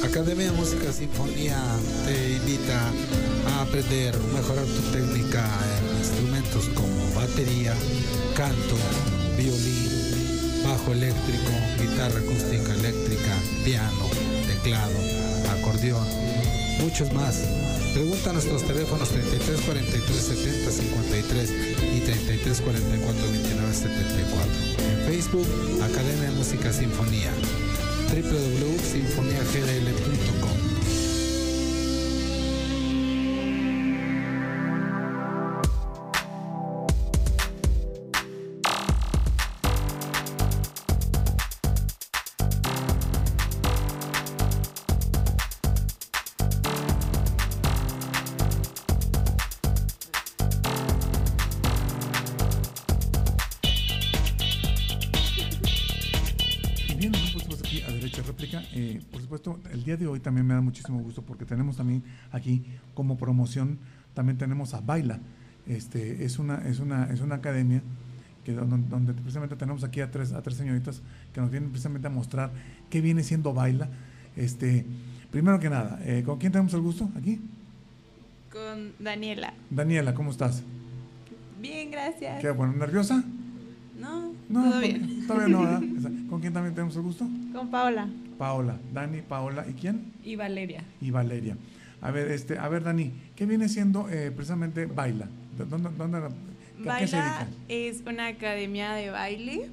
Academia 0.04 0.52
de 0.52 0.52
Música 0.52 0.92
Sinfonía 0.92 1.58
te 2.04 2.34
invita 2.34 2.92
a 3.48 3.62
aprender, 3.62 4.16
mejorar 4.34 4.64
tu 4.64 4.82
técnica 4.92 5.44
en 5.78 5.96
instrumentos 5.98 6.68
como 6.74 7.14
batería, 7.14 7.74
canto, 8.36 8.76
violín, 9.36 10.62
bajo 10.64 10.92
eléctrico, 10.92 11.50
guitarra 11.80 12.18
acústica 12.18 12.74
eléctrica, 12.74 13.38
piano, 13.64 14.10
teclado, 14.46 14.98
acordeón, 15.50 16.06
muchos 16.80 17.12
más. 17.12 17.40
Pregunta 17.94 18.30
a 18.30 18.32
nuestros 18.32 18.66
teléfonos 18.66 19.10
33 19.10 19.60
43 19.60 20.16
70 20.16 20.70
53 20.70 21.50
y 21.94 22.00
33 22.00 22.60
44 22.60 23.30
29 23.30 23.74
74. 23.74 24.52
En 24.78 24.98
Facebook, 25.06 25.46
Academia 25.82 26.30
de 26.30 26.36
Música 26.36 26.72
Sinfonía 26.72 27.30
www.sinfoniagdl.com 28.12 30.61
supuesto, 59.38 59.58
el 59.72 59.84
día 59.84 59.96
de 59.96 60.06
hoy 60.06 60.20
también 60.20 60.46
me 60.46 60.52
da 60.54 60.60
muchísimo 60.60 60.98
gusto 61.00 61.22
porque 61.22 61.44
tenemos 61.46 61.76
también 61.78 62.02
aquí 62.32 62.62
como 62.94 63.16
promoción, 63.16 63.78
también 64.14 64.36
tenemos 64.36 64.74
a 64.74 64.80
Baila. 64.82 65.20
Este, 65.66 66.24
es, 66.24 66.38
una, 66.38 66.56
es, 66.68 66.80
una, 66.80 67.04
es 67.04 67.20
una 67.22 67.36
academia 67.36 67.80
que 68.44 68.52
donde, 68.52 68.88
donde 68.88 69.14
precisamente 69.14 69.56
tenemos 69.56 69.84
aquí 69.84 70.00
a 70.00 70.10
tres, 70.10 70.32
a 70.32 70.42
tres 70.42 70.56
señoritas 70.58 71.00
que 71.32 71.40
nos 71.40 71.50
vienen 71.50 71.70
precisamente 71.70 72.08
a 72.08 72.10
mostrar 72.10 72.50
qué 72.90 73.00
viene 73.00 73.22
siendo 73.22 73.54
Baila. 73.54 73.88
Este, 74.36 74.84
primero 75.30 75.58
que 75.60 75.70
nada, 75.70 75.98
eh, 76.04 76.22
¿con 76.26 76.38
quién 76.38 76.52
tenemos 76.52 76.74
el 76.74 76.80
gusto 76.82 77.08
aquí? 77.16 77.40
Con 78.52 78.92
Daniela. 78.98 79.54
Daniela, 79.70 80.12
¿cómo 80.12 80.30
estás? 80.30 80.62
Bien, 81.58 81.90
gracias. 81.90 82.40
¿Qué 82.42 82.50
bueno? 82.50 82.74
¿Nerviosa? 82.74 83.24
No, 83.98 84.32
No, 84.50 84.62
todo 84.64 84.72
to- 84.72 84.80
bien. 84.80 85.26
todavía 85.26 85.48
no, 85.48 85.60
¿verdad? 85.62 85.82
¿Con 86.28 86.40
quién 86.40 86.52
también 86.52 86.74
tenemos 86.74 86.94
el 86.96 87.02
gusto? 87.02 87.26
Con 87.54 87.70
Paola. 87.70 88.08
Paola, 88.42 88.76
Dani, 88.92 89.22
Paola, 89.22 89.64
¿y 89.70 89.72
quién? 89.74 90.12
Y 90.24 90.34
Valeria. 90.34 90.82
y 91.00 91.12
Valeria. 91.12 91.56
A 92.00 92.10
ver, 92.10 92.28
este, 92.32 92.58
a 92.58 92.68
ver, 92.68 92.82
Dani, 92.82 93.12
¿qué 93.36 93.46
viene 93.46 93.68
siendo 93.68 94.08
eh, 94.10 94.32
precisamente 94.34 94.86
Baila? 94.86 95.28
¿De 95.56 95.64
¿Dónde, 95.64 95.90
dónde, 95.96 96.18
¿A 96.18 96.98
qué 96.98 97.06
se 97.06 97.16
Baila 97.18 97.46
dedica? 97.46 97.48
es 97.68 98.02
una 98.04 98.26
academia 98.26 98.94
de 98.94 99.10
baile. 99.10 99.70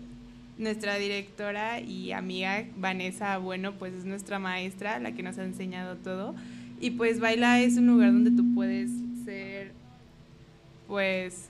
Nuestra 0.59 0.97
directora 0.97 1.79
y 1.79 2.11
amiga 2.11 2.63
Vanessa 2.77 3.39
Bueno, 3.39 3.73
pues 3.73 3.93
es 3.95 4.05
nuestra 4.05 4.37
maestra, 4.37 4.99
la 4.99 5.13
que 5.13 5.23
nos 5.23 5.39
ha 5.39 5.45
enseñado 5.45 5.95
todo. 5.95 6.35
Y 6.79 6.91
pues 6.91 7.19
Baila 7.19 7.59
es 7.61 7.75
un 7.77 7.87
lugar 7.87 8.11
donde 8.13 8.29
tú 8.29 8.53
puedes 8.53 8.91
ser, 9.25 9.71
pues, 10.87 11.48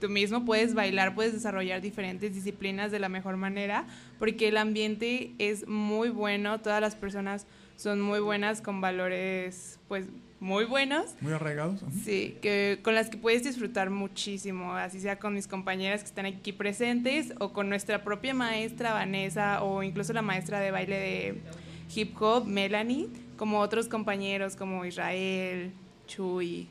tú 0.00 0.08
mismo 0.08 0.44
puedes 0.44 0.74
bailar, 0.74 1.14
puedes 1.14 1.32
desarrollar 1.32 1.80
diferentes 1.80 2.34
disciplinas 2.34 2.90
de 2.90 2.98
la 2.98 3.08
mejor 3.08 3.36
manera, 3.36 3.86
porque 4.18 4.48
el 4.48 4.56
ambiente 4.56 5.32
es 5.38 5.68
muy 5.68 6.08
bueno, 6.08 6.60
todas 6.60 6.80
las 6.80 6.94
personas 6.96 7.46
son 7.76 8.00
muy 8.00 8.20
buenas 8.20 8.60
con 8.60 8.80
valores, 8.80 9.78
pues, 9.88 10.06
muy 10.40 10.64
buenos. 10.64 11.14
Muy 11.20 11.34
arraigados. 11.34 11.80
Sí, 12.02 12.38
que 12.40 12.80
con 12.82 12.94
las 12.94 13.10
que 13.10 13.18
puedes 13.18 13.44
disfrutar 13.44 13.90
muchísimo, 13.90 14.72
así 14.72 14.98
sea 14.98 15.18
con 15.18 15.34
mis 15.34 15.46
compañeras 15.46 16.00
que 16.00 16.06
están 16.06 16.24
aquí 16.24 16.52
presentes 16.52 17.34
o 17.38 17.52
con 17.52 17.68
nuestra 17.68 18.02
propia 18.02 18.32
maestra 18.32 18.94
Vanessa 18.94 19.62
o 19.62 19.82
incluso 19.82 20.14
la 20.14 20.22
maestra 20.22 20.60
de 20.60 20.70
baile 20.70 20.96
de 20.96 21.40
hip 21.94 22.16
hop 22.20 22.46
Melanie, 22.46 23.08
como 23.36 23.60
otros 23.60 23.86
compañeros 23.86 24.56
como 24.56 24.86
Israel, 24.86 25.72
Chuy, 26.06 26.68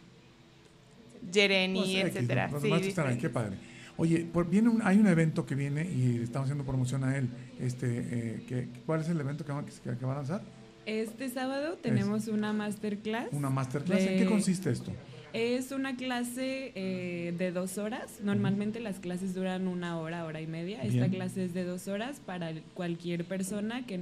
Jeremy, 1.32 1.79
Pues, 1.79 2.15
etcétera. 2.15 2.49
Los 2.51 2.62
Sí, 2.62 2.67
demás 2.67 2.86
están 2.86 3.08
ahí, 3.08 3.17
qué 3.17 3.29
padre. 3.29 3.58
Oye, 3.97 4.25
por- 4.32 4.49
viene 4.49 4.69
un- 4.69 4.82
hay 4.82 4.97
un 4.97 5.08
evento 5.08 5.45
que 5.45 5.55
viene 5.55 5.84
y 5.89 6.21
estamos 6.23 6.45
haciendo 6.45 6.63
promoción 6.63 7.03
a 7.03 7.17
él. 7.17 7.27
Este, 7.60 7.88
eh, 7.88 8.43
que, 8.47 8.67
¿Cuál 8.86 9.01
es 9.01 9.10
el 9.10 9.19
evento 9.19 9.43
que 9.45 9.51
va, 9.51 9.65
que, 9.65 9.71
que 9.97 10.05
va 10.05 10.13
a 10.13 10.17
lanzar? 10.17 10.41
Este 10.86 11.29
sábado 11.29 11.77
tenemos 11.82 12.27
una 12.29 12.53
masterclass. 12.53 13.27
Una 13.32 13.49
masterclass. 13.49 13.99
¿En 14.01 14.08
de- 14.08 14.17
qué 14.19 14.25
consiste 14.25 14.69
esto? 14.71 14.93
Es 15.34 15.71
una 15.71 15.95
clase 15.95 16.71
eh, 16.73 17.36
de 17.38 17.51
dos 17.51 17.77
horas. 17.77 18.19
Normalmente 18.23 18.79
las 18.79 18.99
clases 18.99 19.36
duran 19.36 19.67
una 19.67 19.99
hora, 19.99 20.25
hora 20.25 20.41
y 20.41 20.47
media. 20.47 20.82
Esta 20.82 21.05
Bien. 21.05 21.12
clase 21.12 21.45
es 21.45 21.53
de 21.53 21.65
dos 21.65 21.88
horas 21.88 22.19
para 22.25 22.51
cualquier 22.73 23.25
persona 23.25 23.86
que, 23.86 23.99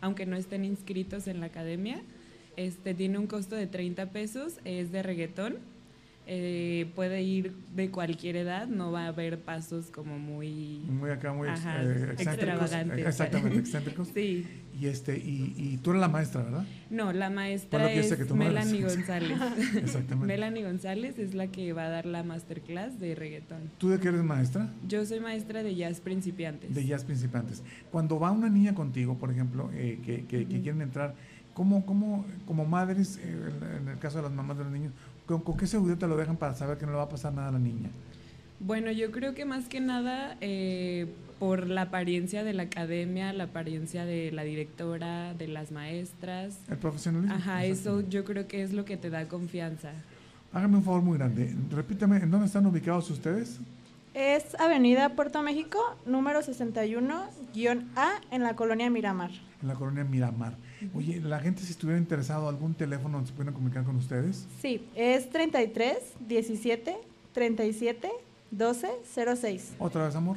aunque 0.00 0.24
no 0.26 0.36
estén 0.36 0.64
inscritos 0.64 1.26
en 1.26 1.40
la 1.40 1.46
academia, 1.46 2.00
este 2.56 2.94
tiene 2.94 3.18
un 3.18 3.26
costo 3.26 3.56
de 3.56 3.66
30 3.66 4.10
pesos. 4.10 4.60
Es 4.64 4.92
de 4.92 5.02
reggaetón. 5.02 5.56
Eh, 6.30 6.90
puede 6.94 7.22
ir 7.22 7.54
de 7.74 7.90
cualquier 7.90 8.36
edad. 8.36 8.66
No 8.66 8.92
va 8.92 9.04
a 9.04 9.08
haber 9.08 9.40
pasos 9.40 9.86
como 9.90 10.18
muy 10.18 10.82
Muy 10.86 11.08
acá, 11.08 11.32
muy 11.32 11.48
Ajá, 11.48 11.82
eh, 11.82 12.14
extravagantes. 12.18 13.06
Exactamente, 13.06 13.58
excéntricos. 13.60 14.08
Sí. 14.12 14.46
Y, 14.78 14.86
este, 14.86 15.16
y, 15.16 15.54
y 15.56 15.78
tú 15.78 15.90
eres 15.90 16.00
la 16.02 16.08
maestra, 16.08 16.42
¿verdad? 16.42 16.64
No, 16.90 17.14
la 17.14 17.30
maestra 17.30 17.90
es 17.90 18.08
que 18.14 18.22
eres. 18.22 18.32
Melanie 18.34 18.82
González. 18.82 19.38
Exactamente. 19.76 20.26
Melanie 20.26 20.64
González 20.64 21.18
es 21.18 21.32
la 21.34 21.46
que 21.46 21.72
va 21.72 21.86
a 21.86 21.88
dar 21.88 22.04
la 22.04 22.22
masterclass 22.22 23.00
de 23.00 23.14
reggaetón. 23.14 23.70
¿Tú 23.78 23.88
de 23.88 23.98
qué 23.98 24.08
eres 24.08 24.22
maestra? 24.22 24.70
Yo 24.86 25.04
soy 25.06 25.20
maestra 25.20 25.62
de 25.62 25.74
jazz 25.74 26.00
principiantes. 26.00 26.74
De 26.74 26.84
jazz 26.84 27.04
principiantes. 27.04 27.62
Cuando 27.90 28.20
va 28.20 28.30
una 28.30 28.50
niña 28.50 28.74
contigo, 28.74 29.16
por 29.16 29.30
ejemplo, 29.30 29.70
eh, 29.72 29.98
que, 30.04 30.26
que- 30.26 30.46
quieren 30.46 30.82
entrar, 30.82 31.14
¿cómo, 31.54 31.84
cómo, 31.86 32.24
como 32.46 32.64
madres, 32.66 33.18
en 33.18 33.88
el 33.88 33.98
caso 33.98 34.18
de 34.18 34.24
las 34.24 34.32
mamás 34.32 34.58
de 34.58 34.64
los 34.64 34.72
niños, 34.72 34.92
¿con, 35.28 35.40
con 35.42 35.56
qué 35.56 35.66
seguridad 35.66 35.98
te 35.98 36.08
lo 36.08 36.16
dejan 36.16 36.36
para 36.36 36.54
saber 36.54 36.78
que 36.78 36.86
no 36.86 36.92
le 36.92 36.98
va 36.98 37.04
a 37.04 37.08
pasar 37.08 37.32
nada 37.32 37.48
a 37.48 37.52
la 37.52 37.58
niña? 37.58 37.90
Bueno, 38.60 38.90
yo 38.90 39.12
creo 39.12 39.34
que 39.34 39.44
más 39.44 39.68
que 39.68 39.80
nada 39.80 40.36
eh, 40.40 41.06
por 41.38 41.68
la 41.68 41.82
apariencia 41.82 42.42
de 42.42 42.54
la 42.54 42.64
academia, 42.64 43.32
la 43.32 43.44
apariencia 43.44 44.04
de 44.04 44.32
la 44.32 44.42
directora, 44.42 45.34
de 45.34 45.46
las 45.46 45.70
maestras. 45.70 46.58
El 46.68 46.78
profesionalismo. 46.78 47.36
Ajá, 47.36 47.64
eso 47.64 48.00
yo 48.08 48.24
creo 48.24 48.48
que 48.48 48.62
es 48.62 48.72
lo 48.72 48.84
que 48.84 48.96
te 48.96 49.10
da 49.10 49.28
confianza. 49.28 49.92
Hágame 50.52 50.78
un 50.78 50.82
favor 50.82 51.02
muy 51.02 51.18
grande. 51.18 51.54
Repítame, 51.70 52.16
¿en 52.16 52.30
dónde 52.30 52.46
están 52.46 52.66
ubicados 52.66 53.08
ustedes? 53.10 53.60
Es 54.14 54.58
Avenida 54.58 55.10
Puerto 55.10 55.42
México, 55.42 55.78
número 56.04 56.40
61-A, 56.40 58.08
en 58.32 58.42
la 58.42 58.56
colonia 58.56 58.90
Miramar. 58.90 59.30
En 59.60 59.68
la 59.68 59.74
colonia 59.74 60.04
Miramar. 60.04 60.56
Oye, 60.94 61.20
la 61.20 61.40
gente 61.40 61.62
si 61.62 61.72
estuviera 61.72 61.98
interesado, 61.98 62.48
¿algún 62.48 62.74
teléfono 62.74 63.18
donde 63.18 63.30
se 63.30 63.36
pueden 63.36 63.52
comunicar 63.52 63.82
con 63.84 63.96
ustedes? 63.96 64.46
Sí, 64.62 64.86
es 64.94 65.28
33 65.30 65.96
17 66.28 66.96
37 67.34 68.08
12 68.52 68.88
06. 69.36 69.72
Otra 69.78 70.04
vez, 70.06 70.14
amor. 70.14 70.36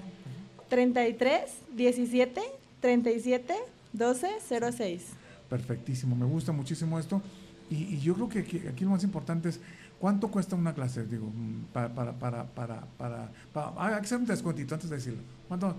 33 0.69 1.41
17 1.75 2.41
37 2.81 3.53
12 3.93 4.27
06. 4.71 5.01
Perfectísimo, 5.49 6.15
me 6.15 6.25
gusta 6.25 6.51
muchísimo 6.51 6.97
esto. 6.97 7.21
Y, 7.69 7.75
y 7.95 7.99
yo 7.99 8.15
creo 8.15 8.29
que 8.29 8.39
aquí, 8.39 8.61
aquí 8.67 8.83
lo 8.83 8.89
más 8.91 9.03
importante 9.03 9.49
es 9.49 9.59
cuánto 9.99 10.29
cuesta 10.29 10.55
una 10.55 10.73
clase, 10.73 11.05
digo, 11.05 11.27
mm, 11.27 11.65
para, 11.71 11.93
para, 11.93 12.13
para, 12.13 12.45
para, 12.45 12.81
para, 12.97 13.29
para- 13.53 13.67
ah, 13.77 13.87
hay 13.95 13.99
que 13.99 14.05
hacer 14.07 14.17
un 14.17 14.25
descuentito 14.25 14.73
antes 14.73 14.89
de 14.89 14.95
decirlo. 14.95 15.19
¿Cuánto, 15.47 15.75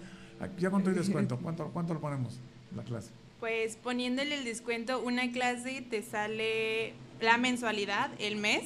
ya 0.60 0.70
cuánto 0.70 0.90
hay 0.90 0.96
descuento? 1.02 1.38
¿Cuánto, 1.38 1.68
¿Cuánto 1.72 1.92
lo 1.94 2.00
ponemos 2.00 2.38
la 2.76 2.82
clase? 2.84 3.10
Pues 3.42 3.74
poniéndole 3.74 4.38
el 4.38 4.44
descuento, 4.44 5.02
una 5.02 5.32
clase 5.32 5.84
te 5.90 6.04
sale 6.04 6.92
la 7.20 7.38
mensualidad, 7.38 8.12
el 8.20 8.36
mes, 8.36 8.62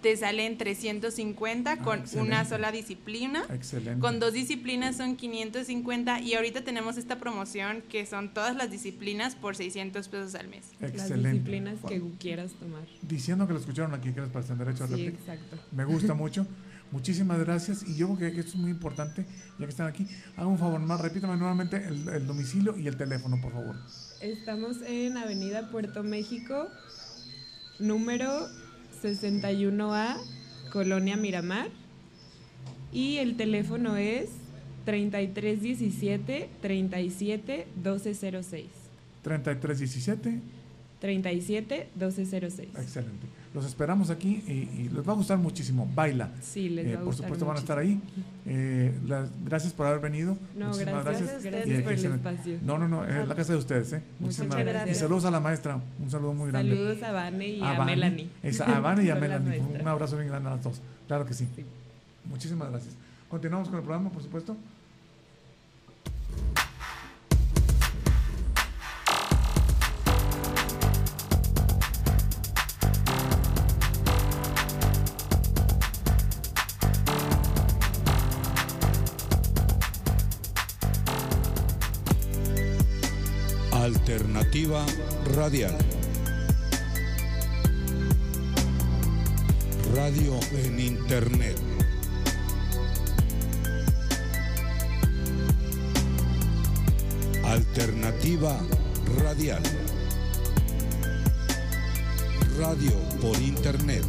te 0.00 0.16
sale 0.16 0.46
en 0.46 0.56
350 0.56 1.78
con 1.78 2.04
una 2.14 2.44
sola 2.44 2.70
disciplina. 2.70 3.42
Excelente. 3.52 3.98
Con 3.98 4.20
dos 4.20 4.32
disciplinas 4.32 4.96
son 4.96 5.16
550 5.16 6.20
y 6.20 6.34
ahorita 6.34 6.62
tenemos 6.62 6.98
esta 6.98 7.18
promoción 7.18 7.82
que 7.90 8.06
son 8.06 8.32
todas 8.32 8.54
las 8.54 8.70
disciplinas 8.70 9.34
por 9.34 9.56
600 9.56 10.06
pesos 10.06 10.36
al 10.36 10.46
mes. 10.46 10.66
Las 10.78 10.92
Excelente. 10.92 11.30
disciplinas 11.30 11.78
que 11.88 12.00
quieras 12.20 12.52
tomar. 12.52 12.82
Diciendo 13.02 13.48
que 13.48 13.54
lo 13.54 13.58
escucharon 13.58 13.92
aquí, 13.92 14.12
que 14.12 14.20
les 14.20 14.30
parece 14.30 14.54
derecho 14.54 14.84
a 14.84 14.86
Sí, 14.86 15.06
exacto. 15.06 15.58
Me 15.72 15.84
gusta 15.84 16.14
mucho. 16.24 16.46
Muchísimas 16.92 17.40
gracias. 17.40 17.82
Y 17.88 17.96
yo 17.96 18.14
creo 18.14 18.32
que 18.32 18.38
esto 18.38 18.52
es 18.52 18.56
muy 18.56 18.70
importante, 18.70 19.26
ya 19.58 19.64
que 19.66 19.70
están 19.70 19.88
aquí. 19.88 20.06
Hagan 20.36 20.46
un 20.46 20.58
favor 20.60 20.78
más, 20.78 21.00
repítame 21.00 21.36
nuevamente 21.36 21.78
el, 21.78 22.08
el 22.08 22.24
domicilio 22.24 22.78
y 22.78 22.86
el 22.86 22.96
teléfono, 22.96 23.40
por 23.40 23.50
favor. 23.50 23.74
Estamos 24.22 24.76
en 24.86 25.16
Avenida 25.16 25.68
Puerto 25.72 26.04
México, 26.04 26.68
número 27.80 28.46
61A, 29.02 30.16
Colonia 30.70 31.16
Miramar. 31.16 31.66
Y 32.92 33.16
el 33.16 33.36
teléfono 33.36 33.96
es 33.96 34.30
3317 34.84 36.50
37 36.60 37.66
1206. 37.74 38.66
3317. 39.22 40.40
37 41.02 41.88
1206. 41.96 42.68
Excelente. 42.78 43.26
Los 43.52 43.66
esperamos 43.66 44.08
aquí 44.08 44.42
y, 44.46 44.52
y 44.82 44.88
les 44.94 45.06
va 45.06 45.12
a 45.12 45.16
gustar 45.16 45.36
muchísimo. 45.36 45.90
Baila. 45.94 46.30
Sí, 46.40 46.68
les 46.68 46.86
Eh, 46.86 46.94
va 46.94 47.00
a 47.00 47.04
Por 47.04 47.14
supuesto 47.16 47.44
van 47.44 47.56
a 47.56 47.58
estar 47.60 47.76
ahí. 47.76 48.00
Eh, 48.46 48.96
las- 49.06 49.28
gracias 49.44 49.72
por 49.72 49.86
haber 49.88 49.98
venido. 50.00 50.38
No, 50.56 50.68
Muchísimas 50.68 51.04
gracias, 51.04 51.28
gracias. 51.28 51.52
gracias 51.52 51.80
Y, 51.80 51.82
por 51.82 51.92
el 51.92 52.04
espacio. 52.14 52.58
No, 52.62 52.78
no, 52.78 52.86
no, 52.86 53.04
es 53.04 53.26
la 53.26 53.34
casa 53.34 53.52
de 53.52 53.58
ustedes. 53.58 53.92
¿eh? 53.94 54.02
Muchísimas 54.20 54.56
gracias. 54.64 54.96
Y 54.96 55.00
saludos 55.00 55.24
a 55.24 55.32
la 55.32 55.40
maestra. 55.40 55.80
Un 56.00 56.08
saludo 56.10 56.34
muy 56.34 56.50
grande. 56.52 56.70
Saludos 56.74 57.02
a 57.02 57.10
Vane 57.12 57.48
y 57.48 57.60
a, 57.62 57.72
Vane. 57.78 57.84
Melanie. 57.96 58.28
Esa- 58.44 58.76
a 58.76 58.78
Vane 58.80 59.02
y 59.04 59.10
a 59.10 59.16
Melanie. 59.16 59.58
Un 59.80 59.88
abrazo 59.88 60.16
bien 60.16 60.28
grande 60.28 60.48
a 60.50 60.52
las 60.54 60.62
dos. 60.62 60.80
Claro 61.08 61.26
que 61.26 61.34
sí. 61.34 61.48
Muchísimas 62.26 62.70
gracias. 62.70 62.94
Continuamos 63.28 63.68
con 63.68 63.78
el 63.78 63.82
programa, 63.84 64.08
por 64.10 64.22
supuesto. 64.22 64.56
Alternativa 84.52 84.84
Radial. 85.34 85.78
Radio 89.94 90.38
en 90.52 90.78
Internet. 90.78 91.56
Alternativa 97.44 98.60
Radial. 99.22 99.62
Radio 102.58 102.92
por 103.22 103.40
Internet. 103.40 104.04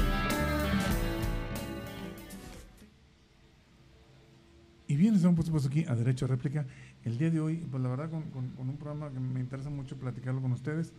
Y 4.89 4.97
bien, 4.97 5.15
estamos 5.15 5.37
por 5.37 5.45
supuesto 5.47 5.69
aquí 5.69 5.85
a 5.89 5.95
Derecho 5.95 6.27
a 6.27 6.29
Réplica. 6.29 6.67
El 7.05 7.17
día 7.19 7.31
de 7.31 7.41
hoy, 7.41 7.57
pues 7.71 7.83
la 7.83 7.89
verdad, 7.89 8.11
con, 8.11 8.23
con- 8.31 8.51
con 8.51 8.69
un 8.69 8.77
programa 8.77 9.11
que 9.11 9.19
me 9.21 9.41
interesa 9.41 9.71
mucho 9.71 9.97
platicarlo 9.97 10.41
con 10.43 10.53
ustedes 10.53 10.93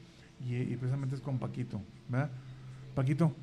y, 0.46 0.56
y 0.56 0.76
precisamente 0.78 1.16
es 1.16 1.22
con 1.22 1.38
Paquito, 1.40 1.82
¿verdad? 2.10 2.30
Paquito, 2.96 3.34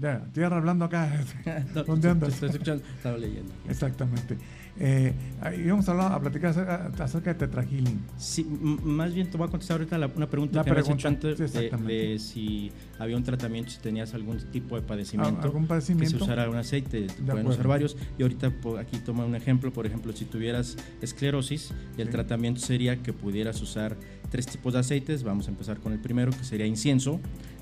Ya, 0.00 0.20
tierra 0.32 0.56
hablando 0.58 0.84
acá. 0.84 1.10
¿Dónde 1.86 2.10
andas? 2.10 2.34
estoy 2.34 2.50
escuchando, 2.50 2.84
estaba 2.96 3.16
leyendo. 3.18 3.52
Exactamente. 3.68 4.36
Eh, 4.78 5.14
ahí 5.40 5.66
vamos 5.68 5.88
a, 5.88 5.92
hablar, 5.92 6.12
a 6.12 6.20
platicar 6.20 6.50
acerca, 6.50 6.92
acerca 7.04 7.32
de 7.32 7.38
tetrahealing. 7.46 7.98
Sí, 8.18 8.44
más 8.44 9.14
bien 9.14 9.30
te 9.30 9.38
voy 9.38 9.46
a 9.46 9.50
contestar 9.50 9.78
ahorita 9.78 9.96
la- 9.96 10.08
una 10.08 10.28
pregunta 10.28 10.56
La 10.58 10.64
que 10.64 10.70
me 10.70 10.78
has 10.78 10.84
pregunta, 10.84 11.08
hecho 11.08 11.08
antes 11.30 11.50
sí, 11.50 11.70
de, 11.86 12.18
si 12.18 12.72
había 12.98 13.16
un 13.16 13.22
tratamiento, 13.24 13.70
si 13.70 13.78
tenías 13.78 14.12
algún 14.12 14.38
tipo 14.52 14.76
de 14.76 14.82
padecimiento, 14.82 15.40
¿Algún 15.42 15.62
que 15.62 15.68
padecimiento? 15.68 16.18
se 16.18 16.24
usara 16.24 16.50
un 16.50 16.56
aceite, 16.56 17.06
pueden 17.26 17.46
usar 17.46 17.66
varios. 17.66 17.96
Y 18.18 18.22
ahorita 18.22 18.52
aquí 18.78 18.98
toma 18.98 19.24
un 19.24 19.34
ejemplo, 19.34 19.72
por 19.72 19.86
ejemplo, 19.86 20.12
si 20.12 20.26
tuvieras 20.26 20.76
esclerosis, 21.00 21.72
el 21.96 22.06
Sí. 22.06 22.12
tratamiento 22.12 22.60
sería 22.60 23.02
que 23.02 23.12
pudieras 23.14 23.62
usar 23.62 23.96
tres 24.30 24.46
tipos 24.46 24.74
de 24.74 24.80
aceites. 24.80 25.22
Vamos 25.22 25.46
a 25.48 25.50
empezar 25.52 25.78
con 25.80 25.92
el 25.94 26.00
primero, 26.00 26.32
que 26.32 26.44
sería 26.44 26.66
incienso, 26.66 27.18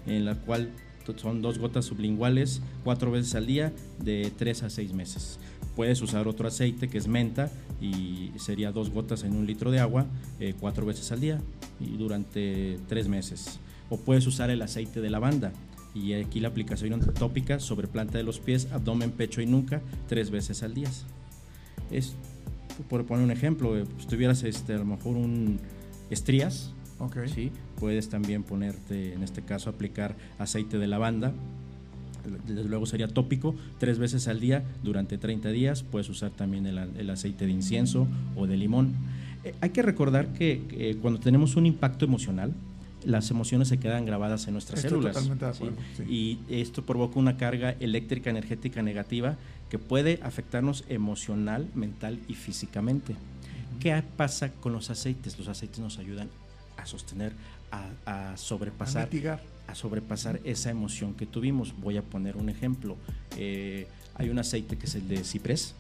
en 0.07 0.24
la 0.24 0.35
cual 0.35 0.70
son 1.16 1.42
dos 1.42 1.59
gotas 1.59 1.85
sublinguales 1.85 2.62
cuatro 2.83 3.11
veces 3.11 3.35
al 3.35 3.46
día 3.46 3.74
de 4.03 4.33
tres 4.38 4.62
a 4.62 4.70
seis 4.70 4.94
meses. 4.94 5.38
Puedes 5.77 6.01
usar 6.03 6.29
otro 6.29 6.47
aceite 6.47 6.89
que 6.89 6.99
es 6.99 7.09
menta 7.09 7.51
y 7.81 8.31
sería 8.37 8.73
dos 8.73 8.91
gotas 8.91 9.25
en 9.25 9.35
un 9.35 9.47
litro 9.47 9.71
de 9.71 9.81
agua 9.81 10.07
eh, 10.41 10.55
cuatro 10.59 10.87
veces 10.87 11.11
al 11.13 11.21
día 11.21 11.41
y 11.81 11.97
durante 11.97 12.79
tres 12.89 13.09
meses. 13.09 13.59
O 13.91 13.99
puedes 13.99 14.27
usar 14.27 14.51
el 14.51 14.63
aceite 14.63 15.01
de 15.01 15.11
lavanda 15.11 15.53
y 15.95 16.15
aquí 16.15 16.41
la 16.41 16.49
aplicación 16.49 17.01
tópica 17.15 17.61
sobre 17.61 17.87
planta 17.89 18.19
de 18.19 18.25
los 18.25 18.41
pies, 18.41 18.69
abdomen, 18.73 19.11
pecho 19.11 19.41
y 19.41 19.47
nuca 19.47 19.81
tres 20.09 20.31
veces 20.31 20.63
al 20.63 20.75
día. 20.75 20.89
Es, 21.91 22.15
por 22.89 23.05
poner 23.05 23.25
un 23.25 23.31
ejemplo, 23.31 23.79
eh, 23.79 23.85
si 23.99 24.07
tuvieras 24.07 24.43
este, 24.43 24.75
a 24.75 24.79
lo 24.79 24.85
mejor 24.85 25.17
un 25.17 25.61
estrías, 26.11 26.73
Ok. 26.99 27.19
¿sí? 27.27 27.51
puedes 27.79 28.09
también 28.09 28.45
ponerte, 28.45 29.15
en 29.15 29.23
este 29.23 29.43
caso, 29.43 29.71
aplicar 29.71 30.17
aceite 30.39 30.79
de 30.79 30.87
lavanda. 30.87 31.33
Desde 32.47 32.65
luego 32.65 32.87
sería 32.87 33.09
tópico, 33.09 33.55
tres 33.79 33.99
veces 33.99 34.29
al 34.29 34.41
día 34.41 34.63
durante 34.83 35.19
30 35.19 35.51
días. 35.51 35.83
Puedes 35.83 36.09
usar 36.09 36.31
también 36.31 36.67
el, 36.67 36.79
el 36.79 37.11
aceite 37.11 37.47
de 37.47 37.53
incienso 37.53 38.07
o 38.37 38.47
de 38.47 38.57
limón. 38.57 38.93
Eh, 39.45 39.55
hay 39.61 39.71
que 39.71 39.83
recordar 39.83 40.33
que 40.33 40.63
eh, 40.71 40.97
cuando 41.01 41.21
tenemos 41.21 41.57
un 41.57 41.67
impacto 41.67 42.05
emocional, 42.05 42.53
las 43.05 43.31
emociones 43.31 43.69
se 43.69 43.79
quedan 43.79 44.07
grabadas 44.07 44.47
en 44.47 44.55
nuestras 44.55 44.79
Estoy 44.79 44.93
células. 44.93 45.15
totalmente 45.15 45.45
de 45.45 45.51
acuerdo, 45.51 45.77
sí. 45.97 46.03
Y 46.05 46.39
esto 46.49 46.87
provoca 46.87 47.19
una 47.19 47.37
carga 47.37 47.73
eléctrica 47.81 48.31
energética 48.31 48.83
negativa 48.83 49.37
que 49.69 49.79
puede 49.79 50.21
afectarnos 50.23 50.85
emocional, 50.89 51.69
mental 51.75 52.19
y 52.29 52.35
físicamente. 52.35 53.15
¿Qué 53.81 54.03
pasa 54.17 54.53
con 54.53 54.73
los 54.73 54.89
aceites? 54.89 55.39
Los 55.39 55.49
aceites 55.49 55.81
nos 55.81 55.99
ayudan 55.99 56.31
a 56.79 56.87
sostener, 56.87 57.33
a, 57.71 58.31
a 58.33 58.37
sobrepasar, 58.37 59.03
A 59.03 59.07
mitigar. 59.07 59.43
A 59.66 59.74
sobrepasar 59.74 60.40
esa 60.44 60.70
emoción 60.70 61.14
que 61.14 61.27
tuvimos. 61.27 61.74
Voy 61.81 61.96
a 61.96 62.03
poner 62.03 62.37
un 62.37 62.48
ejemplo. 62.48 62.96
Eh, 63.37 63.87
hay 64.14 64.29
un 64.29 64.38
aceite 64.38 64.77
que 64.77 64.87
es 64.87 64.94
el 64.94 65.09
de 65.09 65.24
ciprés. 65.24 65.74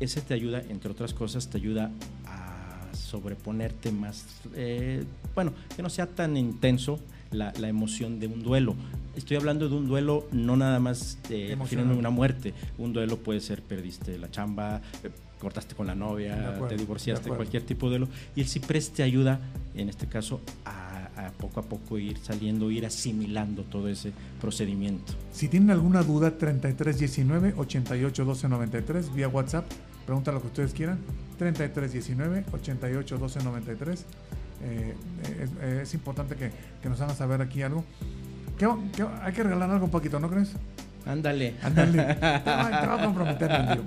Ese 0.00 0.20
te 0.20 0.34
ayuda, 0.34 0.62
entre 0.68 0.90
otras 0.90 1.12
cosas, 1.12 1.48
te 1.48 1.58
ayuda 1.58 1.90
a 2.26 2.88
sobreponerte 2.94 3.92
más, 3.92 4.24
eh, 4.54 5.04
bueno, 5.34 5.52
que 5.76 5.82
no 5.82 5.90
sea 5.90 6.06
tan 6.06 6.36
intenso 6.36 6.98
la, 7.30 7.52
la 7.58 7.68
emoción 7.68 8.18
de 8.18 8.26
un 8.26 8.42
duelo. 8.42 8.74
Estoy 9.16 9.36
hablando 9.36 9.68
de 9.68 9.74
un 9.74 9.88
duelo 9.88 10.26
no 10.32 10.56
nada 10.56 10.78
más 10.78 11.18
Emocional. 11.28 11.96
una 11.96 12.10
muerte. 12.10 12.54
Un 12.78 12.92
duelo 12.92 13.18
puede 13.18 13.40
ser 13.40 13.62
perdiste 13.62 14.16
la 14.18 14.30
chamba, 14.30 14.80
eh, 15.02 15.10
cortaste 15.40 15.74
con 15.74 15.86
la 15.86 15.94
novia, 15.94 16.50
acuerdo, 16.50 16.68
te 16.68 16.76
divorciaste, 16.76 17.28
cualquier 17.30 17.64
tipo 17.64 17.86
de 17.86 17.98
duelo. 17.98 18.12
Y 18.36 18.40
el 18.40 18.48
ciprés 18.48 18.90
te 18.90 19.02
ayuda, 19.02 19.40
en 19.74 19.88
este 19.88 20.06
caso, 20.06 20.40
a, 20.64 20.89
a 21.26 21.32
poco 21.32 21.60
a 21.60 21.62
poco 21.62 21.98
ir 21.98 22.18
saliendo, 22.18 22.70
ir 22.70 22.84
asimilando 22.86 23.62
todo 23.64 23.88
ese 23.88 24.12
procedimiento. 24.40 25.12
Si 25.32 25.48
tienen 25.48 25.70
alguna 25.70 26.02
duda, 26.02 26.36
3319 26.38 27.54
881293 27.56 29.14
vía 29.14 29.28
WhatsApp. 29.28 29.64
Pregunta 30.06 30.32
lo 30.32 30.40
que 30.40 30.46
ustedes 30.48 30.72
quieran. 30.72 30.98
3319 31.38 32.44
881293. 32.52 34.04
Eh, 34.62 34.94
es, 35.42 35.62
es 35.88 35.94
importante 35.94 36.34
que, 36.36 36.50
que 36.82 36.88
nos 36.88 37.00
hagan 37.00 37.16
saber 37.16 37.40
aquí 37.42 37.62
algo. 37.62 37.84
¿Qué, 38.58 38.68
qué- 38.94 39.06
hay 39.22 39.32
que 39.32 39.42
regalar 39.42 39.70
algo 39.70 39.86
un 39.86 39.90
poquito, 39.90 40.20
¿no 40.20 40.28
crees? 40.28 40.52
Ándale. 41.06 41.54
Ándale. 41.62 41.92
Te 42.14 42.50
va, 42.50 42.80
te 42.80 42.86
va 42.86 43.00
a 43.00 43.04
comprometer, 43.04 43.48
mendigo. 43.50 43.84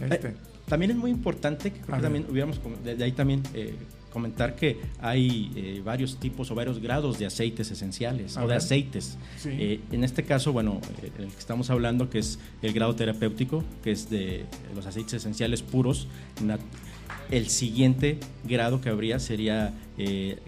Este, 0.00 0.28
Eh, 0.28 0.34
También 0.68 0.90
es 0.90 0.96
muy 0.98 1.10
importante 1.10 1.72
que 1.72 1.80
creo 1.80 1.98
también 2.00 2.26
hubiéramos 2.30 2.58
com- 2.58 2.74
de 2.84 2.94
de 2.96 3.04
ahí 3.04 3.12
también 3.12 3.42
eh, 3.54 3.74
comentar 4.18 4.56
que 4.56 4.80
hay 5.00 5.52
eh, 5.54 5.80
varios 5.84 6.18
tipos 6.18 6.50
o 6.50 6.54
varios 6.56 6.80
grados 6.80 7.20
de 7.20 7.26
aceites 7.26 7.70
esenciales 7.70 8.36
A 8.36 8.44
o 8.44 8.48
de 8.48 8.56
aceites. 8.56 9.16
Sí. 9.36 9.50
Eh, 9.52 9.80
en 9.92 10.02
este 10.02 10.24
caso, 10.24 10.52
bueno, 10.52 10.80
eh, 11.02 11.10
el 11.20 11.28
que 11.28 11.38
estamos 11.38 11.70
hablando 11.70 12.10
que 12.10 12.18
es 12.18 12.40
el 12.60 12.72
grado 12.72 12.96
terapéutico, 12.96 13.62
que 13.84 13.92
es 13.92 14.10
de 14.10 14.44
los 14.74 14.86
aceites 14.86 15.14
esenciales 15.14 15.62
puros. 15.62 16.08
el 17.30 17.48
siguiente 17.48 18.18
grado 18.44 18.80
que 18.80 18.88
habría 18.88 19.20
sería 19.20 19.72
eh, 19.98 20.38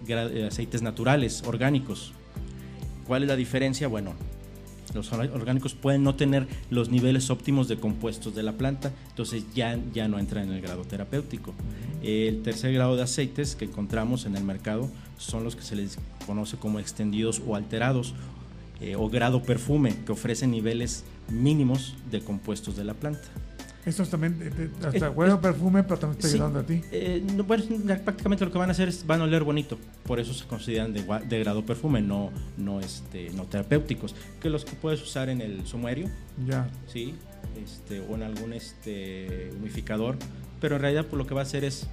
aceites 0.45 0.81
naturales, 0.81 1.43
orgánicos. 1.45 2.11
¿Cuál 3.07 3.23
es 3.23 3.29
la 3.29 3.37
diferencia? 3.37 3.87
Bueno, 3.87 4.15
los 4.93 5.11
or- 5.13 5.31
orgánicos 5.33 5.73
pueden 5.73 6.03
no 6.03 6.15
tener 6.15 6.47
los 6.69 6.89
niveles 6.89 7.29
óptimos 7.29 7.67
de 7.67 7.77
compuestos 7.77 8.35
de 8.35 8.43
la 8.43 8.53
planta, 8.53 8.91
entonces 9.09 9.45
ya, 9.53 9.77
ya 9.93 10.07
no 10.07 10.19
entran 10.19 10.47
en 10.47 10.53
el 10.53 10.61
grado 10.61 10.83
terapéutico. 10.83 11.53
El 12.03 12.41
tercer 12.41 12.73
grado 12.73 12.95
de 12.95 13.03
aceites 13.03 13.55
que 13.55 13.65
encontramos 13.65 14.25
en 14.25 14.35
el 14.35 14.43
mercado 14.43 14.89
son 15.17 15.43
los 15.43 15.55
que 15.55 15.61
se 15.63 15.75
les 15.75 15.97
conoce 16.25 16.57
como 16.57 16.79
extendidos 16.79 17.41
o 17.45 17.55
alterados, 17.55 18.13
eh, 18.81 18.95
o 18.95 19.09
grado 19.09 19.43
perfume, 19.43 19.95
que 20.05 20.11
ofrecen 20.11 20.51
niveles 20.51 21.03
mínimos 21.29 21.95
de 22.09 22.19
compuestos 22.21 22.75
de 22.75 22.83
la 22.83 22.95
planta. 22.95 23.21
Estos 23.85 24.09
también, 24.09 24.37
eh, 24.41 24.51
eh, 24.57 24.69
hasta 24.85 25.07
Es- 25.07 25.15
huele 25.15 25.31
a 25.31 25.35
es- 25.35 25.41
perfume, 25.41 25.83
pero 25.83 25.97
también 25.99 26.21
Sí. 26.21 26.35
ayudando 26.35 26.59
a 26.59 26.63
ti. 26.63 26.81
Eh, 26.91 27.23
no, 27.35 27.43
bueno, 27.43 27.63
prácticamente 28.03 28.45
lo 28.45 28.51
que 28.51 28.57
van 28.57 28.69
a 28.69 28.71
hacer 28.73 28.87
es 28.89 29.05
van 29.07 29.21
a 29.21 29.23
oler 29.23 29.43
bonito, 29.43 29.77
por 30.05 30.19
eso 30.19 30.33
se 30.33 30.45
consideran 30.45 30.93
de, 30.93 31.39
grado 31.39 31.65
perfume, 31.65 32.01
no, 32.01 32.29
no, 32.57 32.79
este, 32.79 33.29
no 33.31 33.45
terapéuticos, 33.45 34.15
que 34.39 34.49
los 34.49 34.65
que 34.65 34.73
puedes 34.75 35.01
usar 35.01 35.29
en 35.29 35.41
el 35.41 35.65
sumerio, 35.65 36.07
Ya. 36.47 36.69
sí, 36.87 37.15
este, 37.63 37.99
o 38.01 38.15
en 38.15 38.23
algún 38.23 38.53
este, 38.53 39.51
humificador, 39.59 40.17
pero 40.59 40.75
en 40.75 40.81
realidad 40.81 41.05
pues, 41.07 41.17
lo 41.17 41.25
que 41.27 41.33
va 41.33 41.41
a 41.41 41.43
hacer 41.43 41.63
es 41.63 41.87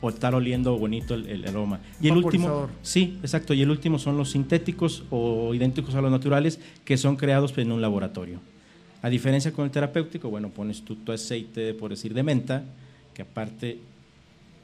o 0.00 0.08
estar 0.10 0.32
oliendo 0.34 0.78
bonito 0.78 1.14
el, 1.14 1.26
el 1.28 1.48
aroma. 1.48 1.80
Y 2.00 2.06
el 2.08 2.16
último, 2.16 2.68
sí, 2.82 3.18
exacto, 3.22 3.52
y 3.52 3.62
el 3.62 3.70
último 3.70 3.98
son 3.98 4.16
los 4.16 4.30
sintéticos 4.30 5.02
o 5.10 5.52
idénticos 5.54 5.94
a 5.96 6.00
los 6.00 6.10
naturales 6.12 6.60
que 6.84 6.96
son 6.96 7.16
creados 7.16 7.56
en 7.58 7.72
un 7.72 7.80
laboratorio. 7.80 8.40
A 9.02 9.08
diferencia 9.08 9.52
con 9.52 9.64
el 9.64 9.70
terapéutico, 9.70 10.28
bueno, 10.30 10.48
pones 10.50 10.82
tú 10.84 10.96
tu 10.96 11.12
aceite, 11.12 11.72
por 11.74 11.90
decir, 11.90 12.12
de 12.14 12.22
menta, 12.22 12.64
que 13.14 13.22
aparte 13.22 13.78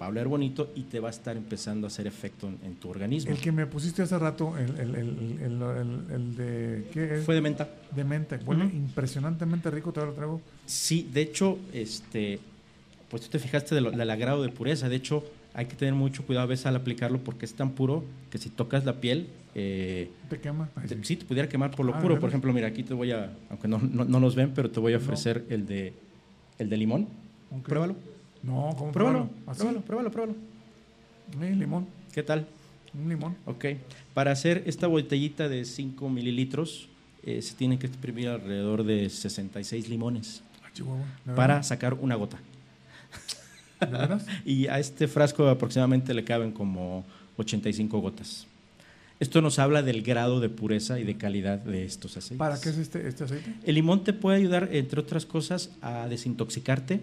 va 0.00 0.06
a 0.06 0.08
oler 0.08 0.26
bonito 0.26 0.72
y 0.74 0.82
te 0.82 0.98
va 0.98 1.06
a 1.08 1.10
estar 1.12 1.36
empezando 1.36 1.86
a 1.86 1.88
hacer 1.88 2.06
efecto 2.08 2.48
en, 2.48 2.58
en 2.64 2.74
tu 2.74 2.88
organismo. 2.90 3.30
El 3.30 3.38
que 3.40 3.52
me 3.52 3.64
pusiste 3.66 4.02
hace 4.02 4.18
rato, 4.18 4.58
el, 4.58 4.70
el, 4.80 4.94
el, 4.96 5.08
el, 5.40 5.62
el- 5.62 6.10
el 6.12 6.36
de. 6.36 6.84
¿Qué 6.92 7.14
es? 7.18 7.24
Fue 7.24 7.36
de 7.36 7.40
menta. 7.40 7.68
De 7.94 8.02
menta. 8.02 8.40
Huele 8.44 8.66
Ujú. 8.66 8.76
impresionantemente 8.76 9.70
rico, 9.70 9.92
te 9.92 10.00
lo 10.04 10.12
traigo. 10.12 10.40
Sí, 10.66 11.08
de 11.12 11.22
hecho, 11.22 11.58
este, 11.72 12.40
pues 13.08 13.22
tú 13.22 13.28
te 13.28 13.38
fijaste 13.38 13.74
de 13.76 13.80
lo- 13.82 13.92
del 13.92 14.10
agrado 14.10 14.42
de 14.42 14.48
pureza. 14.48 14.88
De 14.88 14.96
hecho, 14.96 15.22
hay 15.54 15.66
que 15.66 15.76
tener 15.76 15.94
mucho 15.94 16.26
cuidado 16.26 16.44
a 16.44 16.48
veces 16.48 16.66
al 16.66 16.76
aplicarlo 16.76 17.18
porque 17.22 17.44
es 17.46 17.54
tan 17.54 17.70
puro 17.70 18.04
que 18.30 18.38
si 18.38 18.50
tocas 18.50 18.84
la 18.84 19.00
piel, 19.00 19.28
eh, 19.54 20.10
Te 20.28 20.40
quema. 20.40 20.68
Ay, 20.74 20.88
te- 20.88 20.96
sí. 20.96 21.00
sí, 21.04 21.16
te 21.16 21.24
pudiera 21.24 21.48
quemar 21.48 21.70
por 21.70 21.86
lo 21.86 21.94
Ah, 21.94 22.00
puro. 22.00 22.16
¿de 22.16 22.20
Por 22.20 22.28
ejemplo, 22.28 22.52
mira, 22.52 22.66
aquí 22.68 22.82
te 22.82 22.92
voy 22.92 23.12
a, 23.12 23.32
aunque 23.50 23.68
no, 23.68 23.78
no, 23.78 24.04
no 24.04 24.20
nos 24.20 24.34
ven, 24.34 24.52
pero 24.54 24.68
te 24.70 24.80
voy 24.80 24.92
a 24.94 24.98
No. 24.98 25.04
ofrecer 25.04 25.44
el 25.48 25.64
de, 25.66 25.92
el 26.58 26.68
de 26.68 26.76
limón. 26.76 27.06
Ok. 27.52 27.68
Pruébalo. 27.68 27.94
No, 28.42 28.74
¿cómo 28.76 28.92
Pruébalo, 28.92 29.30
¿Así? 29.46 29.60
pruébalo, 29.60 29.80
pruébalo, 29.82 30.10
pruébalo. 30.10 30.34
Eh, 31.40 31.54
limón. 31.56 31.86
¿Qué 32.12 32.22
tal? 32.22 32.46
Un 32.92 33.08
limón. 33.08 33.36
Ok. 33.46 33.64
Para 34.12 34.32
hacer 34.32 34.64
esta 34.66 34.86
botellita 34.88 35.48
de 35.48 35.64
5 35.64 36.08
mililitros, 36.10 36.88
eh, 37.22 37.40
se 37.40 37.54
tienen 37.54 37.78
que 37.78 37.86
exprimir 37.86 38.28
alrededor 38.28 38.84
de 38.84 39.08
66 39.08 39.88
limones 39.88 40.42
Ah, 40.62 40.68
Chihuahua. 40.74 41.04
¿De 41.24 41.32
para 41.34 41.62
sacar 41.62 41.94
una 41.94 42.16
gota. 42.16 42.38
¿De 43.80 43.86
veras? 43.86 44.26
Y 44.44 44.66
a 44.66 44.78
este 44.78 45.08
frasco 45.08 45.48
aproximadamente 45.48 46.14
le 46.14 46.24
caben 46.24 46.52
como 46.52 47.04
85 47.36 47.98
gotas. 48.00 48.46
Esto 49.20 49.40
nos 49.40 49.58
habla 49.58 49.82
del 49.82 50.02
grado 50.02 50.40
de 50.40 50.48
pureza 50.48 50.98
y 50.98 51.04
de 51.04 51.16
calidad 51.16 51.58
de 51.58 51.84
estos 51.84 52.16
aceites. 52.16 52.38
¿Para 52.38 52.60
qué 52.60 52.70
es 52.70 52.78
este, 52.78 53.06
este 53.06 53.24
aceite? 53.24 53.54
El 53.64 53.76
limón 53.76 54.02
te 54.02 54.12
puede 54.12 54.38
ayudar, 54.38 54.68
entre 54.72 55.00
otras 55.00 55.24
cosas, 55.24 55.70
a 55.82 56.08
desintoxicarte. 56.08 57.00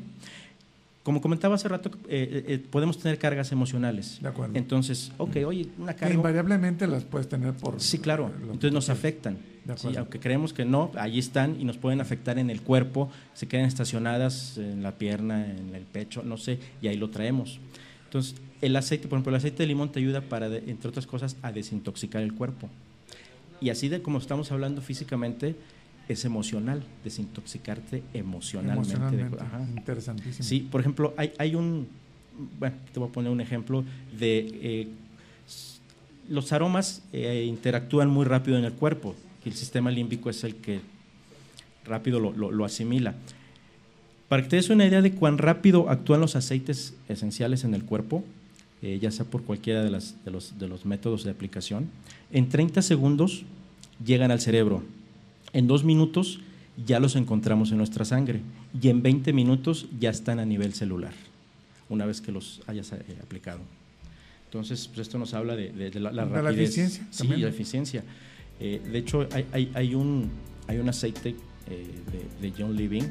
Como 1.03 1.19
comentaba 1.19 1.55
hace 1.55 1.67
rato, 1.67 1.89
eh, 2.07 2.43
eh, 2.47 2.59
podemos 2.69 2.99
tener 2.99 3.17
cargas 3.17 3.51
emocionales. 3.51 4.19
De 4.21 4.27
acuerdo. 4.27 4.55
Entonces, 4.55 5.11
ok, 5.17 5.37
oye, 5.47 5.67
una 5.79 5.95
carga. 5.95 6.13
invariablemente 6.13 6.85
las 6.85 7.03
puedes 7.05 7.27
tener 7.27 7.53
por. 7.53 7.81
Sí, 7.81 7.97
claro. 7.97 8.31
Entonces 8.43 8.71
nos 8.71 8.89
afectan. 8.89 9.37
De 9.65 9.73
Sí, 9.77 9.81
acuerdo. 9.87 9.99
aunque 9.99 10.19
creemos 10.19 10.53
que 10.53 10.63
no, 10.65 10.91
allí 10.95 11.17
están 11.19 11.59
y 11.59 11.65
nos 11.65 11.77
pueden 11.77 12.01
afectar 12.01 12.37
en 12.39 12.49
el 12.49 12.61
cuerpo, 12.61 13.09
se 13.33 13.47
quedan 13.47 13.65
estacionadas 13.65 14.57
en 14.57 14.81
la 14.83 14.97
pierna, 14.97 15.45
en 15.49 15.73
el 15.75 15.83
pecho, 15.83 16.23
no 16.23 16.37
sé, 16.37 16.59
y 16.81 16.87
ahí 16.87 16.97
lo 16.97 17.09
traemos. 17.11 17.59
Entonces, 18.05 18.35
el 18.61 18.75
aceite, 18.75 19.07
por 19.07 19.17
ejemplo, 19.17 19.29
el 19.31 19.37
aceite 19.37 19.63
de 19.63 19.67
limón 19.67 19.91
te 19.91 19.99
ayuda 19.99 20.21
para, 20.21 20.47
entre 20.47 20.89
otras 20.89 21.05
cosas, 21.07 21.35
a 21.41 21.51
desintoxicar 21.51 22.21
el 22.23 22.33
cuerpo. 22.33 22.69
Y 23.59 23.69
así 23.69 23.87
de 23.89 24.01
como 24.01 24.17
estamos 24.17 24.51
hablando 24.51 24.81
físicamente, 24.81 25.55
es 26.11 26.25
emocional, 26.25 26.83
desintoxicarte 27.03 28.03
emocionalmente. 28.13 28.89
de- 28.89 28.95
Emocionalmente. 28.95 29.43
ajá. 29.43 29.65
Interesantísimo. 29.77 30.43
Sí, 30.47 30.67
por 30.71 30.81
ejemplo, 30.81 31.13
hay, 31.17 31.31
hay 31.37 31.55
un, 31.55 31.87
bueno, 32.59 32.75
te 32.93 32.99
voy 32.99 33.09
a 33.09 33.11
poner 33.11 33.31
un 33.31 33.41
ejemplo 33.41 33.83
de 34.17 34.39
eh, 34.61 34.87
los 36.29 36.51
aromas 36.53 37.01
eh, 37.13 37.45
interactúan 37.47 38.09
muy 38.09 38.25
rápido 38.25 38.57
en 38.57 38.65
el 38.65 38.73
cuerpo, 38.73 39.15
y 39.45 39.49
el 39.49 39.55
sistema 39.55 39.91
límbico 39.91 40.29
es 40.29 40.43
el 40.43 40.55
que 40.55 40.81
rápido 41.85 42.19
lo, 42.19 42.31
lo- 42.31 42.51
lo 42.51 42.63
asimila. 42.65 43.15
Para 44.29 44.43
que 44.43 44.49
te 44.49 44.55
des 44.55 44.69
una 44.69 44.85
idea 44.85 45.01
de 45.01 45.11
cuán 45.11 45.37
rápido 45.37 45.89
actúan 45.89 46.21
los 46.21 46.35
aceites 46.35 46.93
esenciales 47.09 47.63
en 47.65 47.73
el 47.73 47.83
cuerpo, 47.83 48.23
eh, 48.81 48.97
ya 49.01 49.11
sea 49.11 49.25
por 49.25 49.43
cualquiera 49.43 49.83
de, 49.83 49.89
las- 49.91 50.15
de 50.23 50.31
los, 50.31 50.57
de 50.57 50.67
los 50.67 50.85
métodos 50.85 51.23
de 51.23 51.31
aplicación, 51.31 51.89
en 52.31 52.47
30 52.49 52.81
segundos 52.81 53.43
llegan 54.05 54.31
al 54.31 54.39
cerebro. 54.39 54.83
En 55.53 55.67
dos 55.67 55.83
minutos 55.83 56.39
ya 56.85 56.99
los 56.99 57.15
encontramos 57.15 57.71
en 57.71 57.77
nuestra 57.77 58.05
sangre 58.05 58.41
y 58.81 58.87
en 58.89 59.01
20 59.03 59.33
minutos 59.33 59.87
ya 59.99 60.09
están 60.09 60.39
a 60.39 60.45
nivel 60.45 60.73
celular, 60.73 61.13
una 61.89 62.05
vez 62.05 62.21
que 62.21 62.31
los 62.31 62.61
hayas 62.67 62.91
eh, 62.93 63.01
aplicado. 63.21 63.59
Entonces, 64.45 64.87
pues 64.87 64.99
esto 64.99 65.17
nos 65.17 65.33
habla 65.33 65.55
de, 65.55 65.71
de- 65.71 65.91
de 65.91 65.99
la, 65.99 66.11
la 66.11 66.25
De 66.25 66.31
la 66.31 66.41
rapidez. 66.41 66.69
eficiencia 66.69 67.07
Sí, 67.11 67.17
también. 67.19 67.41
la 67.41 67.47
eficiencia. 67.49 68.03
Eh, 68.59 68.81
de 68.91 68.97
hecho, 68.97 69.27
hay, 69.31 69.45
hay- 69.51 69.71
hay 69.73 69.95
un, 69.95 70.29
hay 70.67 70.77
un 70.77 70.89
aceite 70.89 71.35
eh, 71.67 71.87
de, 72.41 72.49
de 72.49 72.53
John 72.57 72.75
Living 72.75 73.03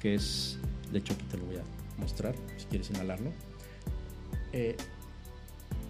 que 0.00 0.14
es, 0.14 0.58
de 0.92 0.98
hecho 0.98 1.12
aquí 1.14 1.24
te 1.30 1.36
lo 1.38 1.44
voy 1.46 1.56
a 1.56 2.00
mostrar, 2.00 2.34
si 2.58 2.66
quieres 2.66 2.90
inhalarlo. 2.90 3.30
Eh, 4.52 4.76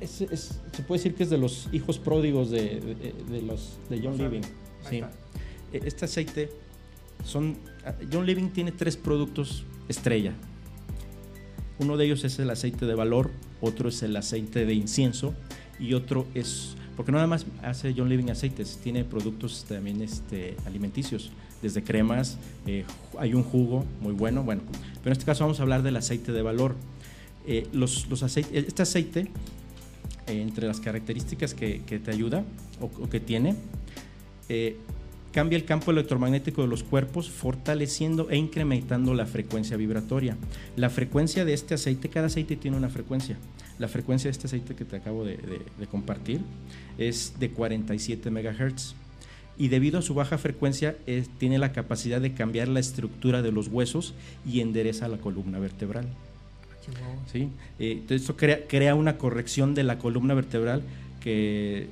es- 0.00 0.20
es- 0.20 0.60
se 0.72 0.82
puede 0.82 0.98
decir 1.00 1.14
que 1.14 1.22
es 1.24 1.30
de 1.30 1.38
los 1.38 1.68
hijos 1.72 1.98
pródigos 1.98 2.50
de, 2.50 2.80
de- 2.80 3.14
de 3.30 3.42
los, 3.42 3.78
de 3.88 4.00
John 4.02 4.18
Living. 4.18 4.42
Ahí 4.84 4.90
Sí. 4.90 4.96
está. 4.96 5.10
Eh, 5.76 5.82
Este 5.84 6.04
aceite 6.04 6.50
son. 7.24 7.56
ah, 7.84 7.94
John 8.12 8.26
Living 8.26 8.48
tiene 8.50 8.72
tres 8.72 8.96
productos 8.96 9.64
estrella. 9.88 10.32
Uno 11.78 11.96
de 11.96 12.06
ellos 12.06 12.24
es 12.24 12.38
el 12.38 12.48
aceite 12.50 12.86
de 12.86 12.94
valor, 12.94 13.30
otro 13.60 13.88
es 13.90 14.02
el 14.02 14.16
aceite 14.16 14.64
de 14.64 14.74
incienso 14.74 15.34
y 15.78 15.92
otro 15.94 16.26
es. 16.34 16.74
Porque 16.96 17.12
no 17.12 17.18
nada 17.18 17.28
más 17.28 17.44
hace 17.62 17.92
John 17.94 18.08
Living 18.08 18.30
aceites, 18.30 18.78
tiene 18.82 19.04
productos 19.04 19.66
también 19.68 20.00
este, 20.00 20.56
alimenticios, 20.64 21.30
desde 21.60 21.82
cremas, 21.82 22.38
eh, 22.66 22.84
hay 23.18 23.34
un 23.34 23.42
jugo 23.42 23.84
muy 24.00 24.12
bueno. 24.14 24.42
Bueno, 24.42 24.62
pero 25.02 25.08
en 25.08 25.12
este 25.12 25.26
caso 25.26 25.44
vamos 25.44 25.60
a 25.60 25.62
hablar 25.64 25.82
del 25.82 25.96
aceite 25.96 26.32
de 26.32 26.40
valor. 26.40 26.74
Eh, 27.46 27.66
los, 27.74 28.08
los 28.08 28.22
aceite- 28.22 28.56
este 28.66 28.80
aceite, 28.82 29.28
eh, 30.26 30.40
entre 30.40 30.66
las 30.66 30.80
características 30.80 31.52
que, 31.52 31.80
te 31.80 32.10
ayuda 32.10 32.44
o, 32.80 32.86
o 32.86 33.10
que 33.10 33.20
tiene, 33.20 33.54
eh, 34.48 34.78
cambia 35.36 35.58
el 35.58 35.66
campo 35.66 35.90
electromagnético 35.90 36.62
de 36.62 36.68
los 36.68 36.82
cuerpos, 36.82 37.28
fortaleciendo 37.30 38.30
e 38.30 38.38
incrementando 38.38 39.12
la 39.12 39.26
frecuencia 39.26 39.76
vibratoria. 39.76 40.34
La 40.76 40.88
frecuencia 40.88 41.44
de 41.44 41.52
este 41.52 41.74
aceite, 41.74 42.08
cada 42.08 42.28
aceite 42.28 42.56
tiene 42.56 42.78
una 42.78 42.88
frecuencia. 42.88 43.36
La 43.78 43.86
frecuencia 43.86 44.28
de 44.28 44.32
este 44.32 44.46
aceite 44.46 44.74
que 44.74 44.86
te 44.86 44.96
acabo 44.96 45.26
de, 45.26 45.36
de- 45.36 45.60
de 45.78 45.86
compartir 45.86 46.40
es 46.96 47.34
de 47.38 47.50
47 47.50 48.30
MHz. 48.30 48.94
Y 49.58 49.68
debido 49.68 49.98
a 49.98 50.02
su 50.02 50.14
baja 50.14 50.38
frecuencia, 50.38 50.96
eh, 51.06 51.26
tiene 51.38 51.58
la 51.58 51.72
capacidad 51.72 52.18
de 52.22 52.32
cambiar 52.32 52.68
la 52.68 52.80
estructura 52.80 53.42
de 53.42 53.52
los 53.52 53.68
huesos 53.68 54.14
y 54.50 54.60
endereza 54.60 55.06
la 55.06 55.18
columna 55.18 55.58
vertebral. 55.58 56.06
¿sí? 57.30 57.48
Eh, 57.78 57.92
entonces 57.92 58.22
esto 58.22 58.36
crea, 58.38 58.66
crea 58.66 58.94
una 58.94 59.18
corrección 59.18 59.74
de 59.74 59.82
la 59.82 59.98
columna 59.98 60.32
vertebral 60.32 60.82
que 61.20 61.88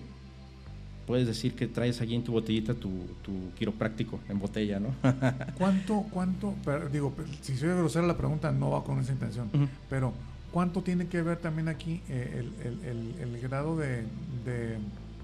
puedes 1.06 1.26
decir 1.26 1.54
que 1.54 1.66
traes 1.66 2.00
allí 2.00 2.14
en 2.14 2.24
tu 2.24 2.32
botellita 2.32 2.74
tu, 2.74 2.90
tu 3.22 3.32
quiropráctico 3.58 4.20
en 4.28 4.38
botella, 4.38 4.80
¿no? 4.80 4.88
¿Cuánto, 5.58 6.04
cuánto, 6.10 6.54
pero 6.64 6.88
digo, 6.88 7.12
si 7.42 7.56
soy 7.56 7.68
grosera 7.70 8.06
la 8.06 8.16
pregunta 8.16 8.50
no 8.52 8.70
va 8.70 8.84
con 8.84 8.98
esa 9.00 9.12
intención, 9.12 9.48
Ujú. 9.52 9.68
pero 9.90 10.12
¿cuánto 10.52 10.82
tiene 10.82 11.06
que 11.06 11.20
ver 11.22 11.38
también 11.38 11.68
aquí 11.68 12.00
eh, 12.08 12.42
el, 12.62 12.66
el- 12.66 12.84
el- 12.84 13.34
el 13.34 13.40
grado 13.40 13.76
de, 13.76 14.04
de 14.44 14.78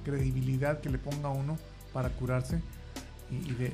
credibilidad 0.04 0.80
que 0.80 0.90
le 0.90 0.98
ponga 0.98 1.28
uno 1.30 1.58
para 1.92 2.10
curarse? 2.10 2.60
Y, 3.30 3.50
y 3.50 3.54
de, 3.54 3.72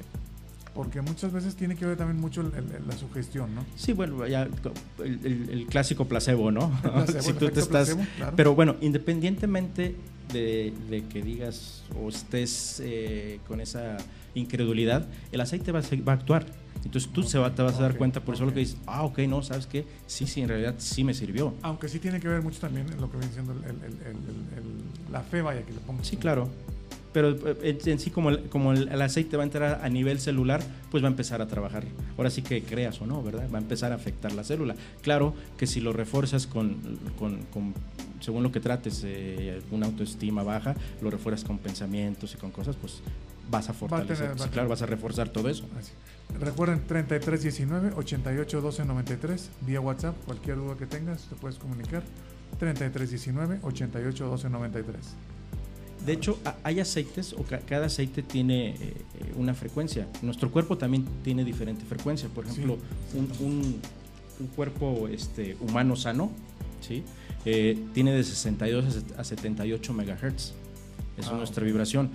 porque 0.75 1.01
muchas 1.01 1.33
veces 1.33 1.57
tiene 1.57 1.75
que 1.75 1.87
ver 1.87 1.97
también 1.97 2.21
mucho 2.21 2.43
el- 2.43 2.53
el- 2.55 2.87
la 2.87 2.97
sugestión, 2.97 3.55
¿no? 3.55 3.65
Sí, 3.77 3.93
bueno, 3.95 4.27
ya 4.27 4.43
el, 5.03 5.49
el- 5.51 5.67
clásico 5.67 6.05
placebo, 6.07 6.51
¿no? 6.51 6.71
Placebo, 6.83 7.23
si 7.23 7.31
el 7.31 7.37
tú 7.37 7.47
te 7.49 7.61
estás, 7.61 7.89
placebo, 7.89 8.03
claro. 8.17 8.33
pero 8.37 8.55
bueno, 8.55 8.77
independientemente 8.83 9.97
de, 10.33 10.73
de 10.91 11.05
que 11.05 11.23
digas 11.23 11.83
o 12.03 12.09
estés 12.09 12.81
eh, 12.85 13.41
con 13.47 13.61
esa 13.61 13.97
incredulidad, 14.35 15.07
el 15.33 15.41
aceite 15.41 15.73
va 15.73 15.81
a, 15.81 15.83
se- 15.83 15.97
va 16.03 16.13
a 16.13 16.17
actuar. 16.17 16.47
Entonces 16.85 17.11
tú 17.13 17.23
se 17.25 17.39
va, 17.39 17.53
te 17.55 17.63
vas 17.63 17.79
a 17.79 17.83
dar 17.83 17.97
cuenta, 17.97 18.21
por 18.21 18.35
eso 18.35 18.45
lo 18.45 18.53
que 18.55 18.61
dices, 18.61 18.77
ah, 18.87 19.03
ok, 19.05 19.19
no, 19.21 19.43
¿sabes 19.43 19.67
qué? 19.67 19.85
Sí, 20.07 20.27
sí, 20.27 20.43
en 20.43 20.49
realidad 20.49 20.75
sí 20.79 21.03
me 21.05 21.15
sirvió. 21.15 21.55
Aunque 21.63 21.89
sí 21.89 21.99
tiene 21.99 22.21
que 22.21 22.29
ver 22.29 22.43
mucho 22.43 22.61
también 22.61 22.87
en 22.93 23.01
lo 23.01 23.11
que 23.11 23.17
viene 23.17 23.33
siendo 23.33 23.53
el- 23.53 25.13
la 25.13 25.23
fe, 25.23 25.43
vaya, 25.43 25.63
que 25.63 25.73
le 25.73 25.79
ponga. 25.81 26.05
Sí, 26.05 26.17
claro. 26.17 26.49
Pero 27.13 27.31
eh, 27.63 27.79
en, 27.87 27.99
sí, 27.99 28.11
como, 28.11 28.29
el, 28.29 28.43
como 28.51 28.73
el, 28.73 28.89
el 28.89 29.01
aceite 29.03 29.37
va 29.39 29.43
a 29.43 29.47
entrar 29.47 29.81
a 29.83 29.89
nivel 29.89 30.21
celular, 30.21 30.63
pues 30.91 31.03
va 31.03 31.09
a 31.09 31.11
empezar 31.11 31.41
a 31.41 31.47
trabajar. 31.47 31.85
Ahora 32.19 32.29
sí 32.31 32.43
que 32.43 32.63
creas 32.63 33.01
o 33.01 33.07
no, 33.07 33.23
¿verdad? 33.23 33.49
Va 33.53 33.59
a 33.59 33.63
empezar 33.63 33.91
a 33.93 33.95
afectar 33.95 34.33
la 34.33 34.45
célula. 34.45 34.77
Claro 35.01 35.35
que 35.57 35.67
si 35.67 35.81
lo 35.81 35.93
refuerzas 35.95 36.47
con, 36.47 36.77
con- 37.19 37.39
con- 37.53 37.73
según 38.21 38.43
lo 38.43 38.53
que 38.53 38.61
trates, 38.61 39.03
eh, 39.05 39.61
una 39.71 39.87
autoestima 39.87 40.43
baja, 40.43 40.75
lo 41.01 41.11
refuerzas 41.11 41.45
con 41.47 41.59
pensamientos 41.59 42.35
y 42.35 42.37
con 42.39 42.51
cosas, 42.51 42.77
pues 42.77 43.01
vas 43.51 43.69
a 43.69 43.73
fortalecer. 43.73 44.17
tener- 44.17 44.31
va 44.31 44.35
a 44.35 44.37
Sí, 44.37 44.39
tener- 44.45 44.53
claro, 44.55 44.69
vas 44.69 44.83
a 44.83 44.87
reforzar 44.87 45.29
todo 45.29 45.49
eso. 45.49 45.65
Así. 45.79 45.93
Recuerden 46.41 46.83
3319 46.87 47.93
88 47.97 48.61
12 48.61 48.85
93 48.85 49.51
vía 49.63 49.81
WhatsApp. 49.81 50.17
Cualquier 50.25 50.57
duda 50.57 50.77
que 50.77 50.87
tengas, 50.87 51.23
te 51.29 51.37
puedes 51.37 51.59
comunicar. 51.59 52.03
3319 52.59 53.61
88 53.63 54.27
12 54.27 54.49
93. 54.51 54.97
De 56.05 56.13
hecho, 56.13 56.39
hay 56.63 56.79
aceites, 56.81 57.33
o 57.33 57.43
ca- 57.43 57.61
cada 57.61 57.87
aceite 57.87 58.23
tiene 58.23 58.71
eh, 58.71 58.77
eh, 58.81 59.33
una 59.37 59.55
frecuencia. 59.55 60.07
Nuestro 60.23 60.51
cuerpo 60.51 60.77
también 60.79 61.05
tiene 61.25 61.45
diferente 61.45 61.85
frecuencia. 61.85 62.29
Por 62.29 62.47
ejemplo, 62.47 62.79
un, 63.15 63.31
un- 63.41 63.81
un 64.39 64.47
cuerpo 64.49 65.09
este, 65.09 65.57
humano 65.61 65.97
sano, 65.97 66.31
¿sí? 66.81 67.03
Eh, 67.47 67.79
tiene 67.95 68.13
de 68.13 68.23
62 68.25 68.85
a 68.85 68.91
set- 68.91 69.19
a 69.19 69.25
78 69.25 69.93
megahertz. 69.95 70.53
Esa 71.17 71.31
Ah, 71.31 71.33
es 71.33 71.39
nuestra 71.39 71.65
vibración. 71.65 72.11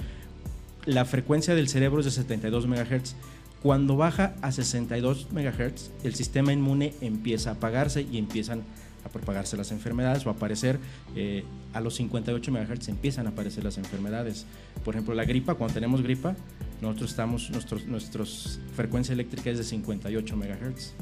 La 0.86 1.06
frecuencia 1.06 1.56
del 1.56 1.68
cerebro 1.70 2.00
es 2.02 2.06
de 2.06 2.12
72 2.12 2.68
megahertz. 2.68 3.16
Cuando 3.64 3.96
baja 3.96 4.36
a 4.42 4.52
62 4.52 5.32
megahertz, 5.32 5.90
el 6.04 6.16
sistema 6.16 6.52
inmune 6.52 6.94
empieza 7.02 7.52
a 7.52 7.54
apagarse 7.54 8.02
y 8.12 8.18
empiezan 8.18 8.64
a 9.06 9.10
propagarse 9.10 9.56
las 9.58 9.72
enfermedades 9.72 10.26
o 10.26 10.30
a 10.30 10.34
aparecer 10.34 10.78
eh, 11.16 11.44
a 11.74 11.82
los 11.82 11.96
58 11.96 12.52
MHz 12.52 12.88
empiezan 12.90 13.26
a 13.26 13.30
aparecer 13.32 13.64
las 13.64 13.78
enfermedades. 13.78 14.46
Por 14.84 14.94
ejemplo, 14.96 15.16
la 15.16 15.26
gripa, 15.26 15.56
cuando 15.56 15.74
tenemos 15.74 16.02
gripa, 16.04 16.36
nosotros 16.82 17.10
estamos, 17.12 17.50
nuestros, 17.52 17.86
nuestros 17.86 18.60
frecuencia 18.76 19.14
eléctrica 19.14 19.50
es 19.50 19.58
de 19.60 19.64
58 19.64 20.36
MHz. 20.36 20.94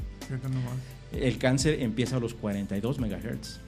El 1.12 1.38
cáncer 1.38 1.80
empieza 1.82 2.16
a 2.16 2.20
los 2.20 2.34
42 2.34 2.98
MHz. 3.00 3.58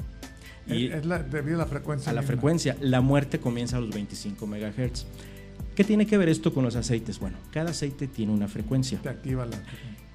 Y 0.66 0.86
es, 0.86 1.04
la, 1.06 1.22
debido 1.22 1.56
a 1.56 1.58
la 1.60 1.66
frecuencia. 1.66 2.10
a 2.10 2.14
la 2.14 2.20
misma. 2.20 2.32
frecuencia, 2.34 2.76
la 2.80 3.00
muerte 3.00 3.40
comienza 3.40 3.76
a 3.76 3.80
los 3.80 3.90
25 3.90 4.46
MHz. 4.46 5.06
¿Qué 5.74 5.84
tiene 5.84 6.06
que 6.06 6.18
ver 6.18 6.28
esto 6.28 6.52
con 6.52 6.64
los 6.64 6.76
aceites? 6.76 7.18
Bueno, 7.18 7.38
cada 7.50 7.70
aceite 7.70 8.06
tiene 8.06 8.32
una 8.32 8.46
frecuencia. 8.48 9.00
Te 9.02 9.08
activa 9.08 9.46
la. 9.46 9.60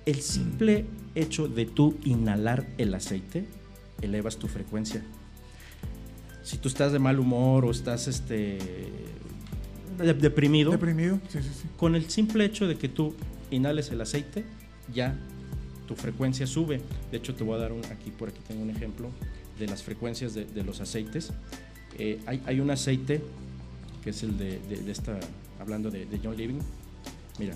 El 0.05 0.21
simple 0.21 0.85
hecho 1.15 1.47
de 1.47 1.65
tú 1.65 1.97
inhalar 2.05 2.65
el 2.77 2.93
aceite, 2.93 3.45
elevas 4.01 4.37
tu 4.37 4.47
frecuencia. 4.47 5.03
Si 6.43 6.57
tú 6.57 6.69
estás 6.69 6.93
de 6.93 6.99
mal 6.99 7.19
humor 7.19 7.65
o 7.65 7.71
estás 7.71 8.07
este, 8.07 8.57
de- 9.97 10.13
deprimido, 10.13 10.71
Deprimido, 10.71 11.19
sí, 11.27 11.39
sí, 11.41 11.49
sí. 11.61 11.67
con 11.75 11.95
el 11.95 12.09
simple 12.09 12.45
hecho 12.45 12.67
de 12.67 12.77
que 12.77 12.87
tú 12.87 13.15
inhales 13.51 13.89
el 13.91 13.99
aceite, 13.99 14.45
ya 14.93 15.17
tu 15.87 15.95
frecuencia 15.95 16.47
sube. 16.47 16.79
De 17.11 17.17
hecho, 17.17 17.35
te 17.35 17.43
voy 17.43 17.55
a 17.55 17.57
dar 17.57 17.73
un, 17.73 17.83
aquí, 17.85 18.11
por 18.11 18.29
aquí 18.29 18.39
tengo 18.47 18.61
un 18.61 18.69
ejemplo 18.69 19.09
de 19.59 19.67
las 19.67 19.83
frecuencias 19.83 20.33
de, 20.33 20.63
los 20.63 20.81
aceites. 20.81 21.31
Eh, 21.97 22.19
hay, 22.25 22.41
hay 22.45 22.59
un 22.59 22.69
aceite 22.69 23.21
que 24.03 24.11
es 24.11 24.23
el 24.23 24.37
de, 24.37 24.59
de- 24.59 24.91
esta, 24.91 25.19
hablando 25.59 25.91
de, 25.91 26.07
John 26.23 26.37
Living. 26.37 26.59
Mira, 27.39 27.55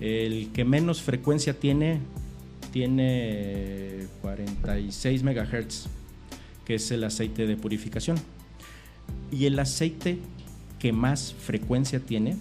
el 0.00 0.50
que 0.52 0.64
menos 0.64 1.02
frecuencia 1.02 1.58
tiene, 1.58 2.00
tiene 2.72 4.06
46 4.22 5.22
megahertz, 5.22 5.86
que 6.64 6.76
es 6.76 6.90
el 6.90 7.04
aceite 7.04 7.46
de 7.46 7.56
purificación. 7.56 8.16
Y 9.30 9.46
el 9.46 9.58
aceite 9.58 10.18
que 10.78 10.92
más 10.92 11.34
frecuencia 11.34 12.00
tiene 12.00 12.36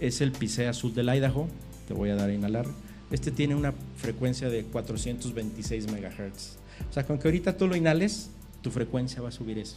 es 0.00 0.20
el 0.20 0.32
Picea 0.32 0.70
Azul 0.70 0.94
del 0.94 1.08
Idaho. 1.08 1.48
Te 1.86 1.94
voy 1.94 2.10
a 2.10 2.16
dar 2.16 2.30
a 2.30 2.34
inhalar. 2.34 2.66
Este 3.10 3.30
tiene 3.30 3.54
una 3.54 3.72
frecuencia 3.96 4.48
de 4.50 4.64
426 4.64 5.90
megahertz. 5.90 6.56
O 6.90 6.92
sea, 6.92 7.04
con 7.06 7.18
que 7.18 7.28
ahorita 7.28 7.56
tú 7.56 7.66
lo 7.66 7.76
inhales, 7.76 8.30
tu 8.62 8.70
frecuencia 8.70 9.20
va 9.22 9.28
a 9.28 9.32
subir 9.32 9.58
eso. 9.58 9.76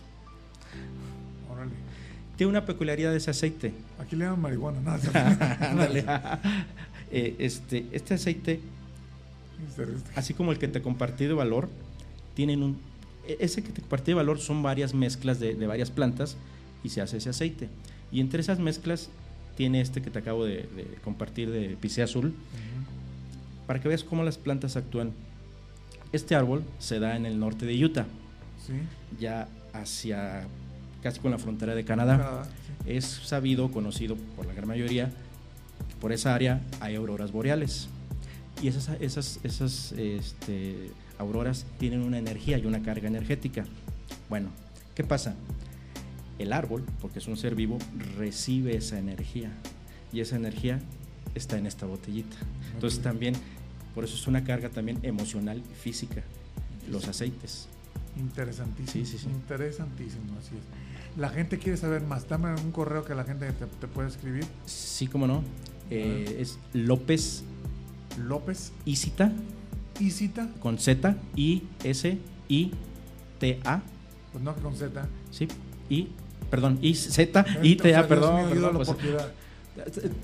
Órale. 1.52 1.72
Tiene 2.38 2.50
una 2.50 2.66
peculiaridad 2.66 3.12
de 3.12 3.18
ese 3.18 3.32
aceite. 3.32 3.74
Aquí 4.00 4.16
le 4.16 4.26
llaman 4.26 4.42
marihuana. 4.42 4.80
Ándale. 5.60 6.06
Eh, 7.14 7.36
este, 7.40 7.86
este 7.92 8.14
aceite, 8.14 8.62
así 10.16 10.34
como 10.34 10.54
el 10.54 10.60
que 10.60 10.70
te 10.70 10.82
compartí 10.82 11.26
de 11.26 11.34
valor, 11.34 11.68
tienen 12.36 12.64
un... 12.64 12.78
e- 13.28 13.36
Ese 13.42 13.62
que 13.64 13.74
te 13.74 13.82
compartí 13.82 14.12
de 14.12 14.16
valor 14.16 14.40
son 14.40 14.64
varias 14.64 14.94
mezclas 14.94 15.38
de, 15.38 15.56
de 15.56 15.68
varias 15.68 15.92
plantas 15.92 16.38
y 16.86 16.90
se 16.90 17.02
hace 17.02 17.18
ese 17.18 17.30
aceite. 17.30 17.68
Y 18.14 18.22
entre 18.22 18.40
esas 18.40 18.60
mezclas 18.60 19.10
tiene 19.58 19.82
este 19.82 20.02
que 20.02 20.10
te 20.10 20.20
acabo 20.20 20.46
de, 20.46 20.70
de 20.76 20.88
compartir 21.04 21.52
de 21.52 21.76
picea 21.82 22.06
azul, 22.06 22.34
para 23.68 23.82
que 23.82 23.90
veas 23.90 24.06
cómo 24.06 24.24
las 24.24 24.38
plantas 24.38 24.78
actúan. 24.78 25.12
Este 26.12 26.36
árbol 26.36 26.64
se 26.80 27.00
da 27.00 27.16
en 27.16 27.26
el 27.26 27.40
norte 27.40 27.66
de 27.66 27.84
Utah, 27.84 28.06
Sí. 28.66 28.74
ya 29.20 29.48
hacia 29.74 30.44
casi 31.02 31.20
con 31.20 31.32
la 31.32 31.38
frontera 31.40 31.74
de 31.74 31.84
Canadá. 31.84 32.18
Canadá, 32.18 32.50
Es 32.86 33.06
sabido, 33.06 33.72
conocido 33.72 34.16
por 34.36 34.46
la 34.46 34.54
gran 34.54 34.68
mayoría, 34.68 35.06
que 35.08 35.96
por 36.00 36.12
esa 36.12 36.34
área 36.36 36.62
hay 36.80 36.96
auroras 36.96 37.32
boreales. 37.32 37.88
Y 38.62 38.68
esas, 38.68 38.90
esas, 39.00 39.40
esas 39.44 39.92
este, 39.94 40.92
auroras 41.18 41.66
tienen 41.80 42.02
una 42.02 42.18
energía 42.18 42.58
y 42.58 42.66
una 42.66 42.82
carga 42.82 43.08
energética. 43.08 43.66
Bueno, 44.30 44.50
¿qué 44.96 45.04
pasa? 45.04 45.36
El 46.40 46.54
árbol, 46.54 46.84
porque 47.02 47.20
es 47.20 47.28
un 47.28 47.38
ser 47.38 47.54
vivo, 47.56 47.78
recibe 48.18 48.76
esa 48.76 48.98
energía. 49.00 49.52
Y 50.12 50.20
esa 50.22 50.36
energía 50.36 50.80
está 51.36 51.58
en 51.58 51.66
esta 51.68 51.86
botellita. 51.86 52.36
Entonces 52.74 53.00
también, 53.02 53.36
por 53.94 54.04
eso 54.04 54.16
es 54.16 54.28
una 54.28 54.44
carga 54.44 54.70
también 54.70 55.00
emocional 55.04 55.58
y 55.60 55.76
física, 55.76 56.24
los 56.90 57.08
aceites. 57.08 57.68
Interesantísimo. 58.18 59.06
Sí, 59.06 59.12
sí, 59.12 59.18
sí. 59.18 59.28
Interesantísimo, 59.30 60.38
así 60.40 60.56
es. 60.56 61.20
La 61.20 61.30
gente 61.30 61.58
quiere 61.58 61.78
saber 61.78 62.02
más. 62.04 62.28
Dame 62.28 62.54
un 62.54 62.72
correo 62.72 63.04
que 63.04 63.16
la 63.16 63.24
gente 63.24 63.52
te, 63.52 63.66
te 63.66 63.88
puede 63.88 64.10
escribir. 64.10 64.46
Sí, 64.66 65.08
cómo 65.08 65.28
no. 65.28 65.44
Eh, 65.90 66.38
es 66.40 66.58
López 66.74 67.44
López 68.18 68.72
Isita 68.86 69.32
Isita, 70.00 70.50
con 70.62 70.80
Z 70.80 71.18
I 71.36 71.64
S 71.84 72.18
I 72.48 72.72
T 73.40 73.60
A, 73.66 73.82
pues 74.32 74.44
no 74.44 74.56
con 74.56 74.76
Z. 74.76 75.06
sí, 75.32 75.48
y 75.90 76.08
perdón, 76.50 76.80
I 76.82 76.96
Z 76.96 77.46
I 77.62 77.76
T 77.76 77.96
A, 77.96 78.08
perdón, 78.08 78.36
perdón, 78.36 78.52
ayúdalo 78.52 78.84
pues. 78.84 78.90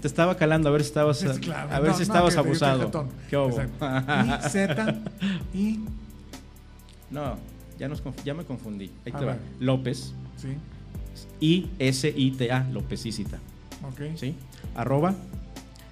Te, 0.01 0.07
estaba 0.07 0.35
calando 0.35 0.69
a 0.69 0.71
ver 0.71 0.81
si 0.81 0.87
estabas 0.87 1.23
claro. 1.41 1.71
a 1.73 1.79
ver 1.79 1.91
No, 1.91 1.97
si 1.97 2.03
estabas 2.03 2.35
abusado. 2.37 3.07
¿Qué 3.29 3.37
hubo? 3.37 3.61
I, 3.81 4.49
Z, 4.49 5.01
I, 5.53 5.79
No, 7.09 7.37
ya 7.79 7.87
nos 7.87 8.03
conf- 8.03 8.23
ya 8.23 8.33
me 8.33 8.43
confundí. 8.45 8.91
Ahí 9.05 9.13
A 9.15 9.19
te 9.19 9.25
va. 9.25 9.31
ver. 9.33 9.41
López 9.59 10.13
sí, 10.35 10.57
I 11.39 11.69
S 11.79 12.13
I 12.15 12.31
T 12.31 12.51
A, 12.51 12.63
López 12.71 13.05
Isita, 13.05 13.37
ok. 13.89 14.17
¿sí? 14.17 14.35
arroba 14.75 15.15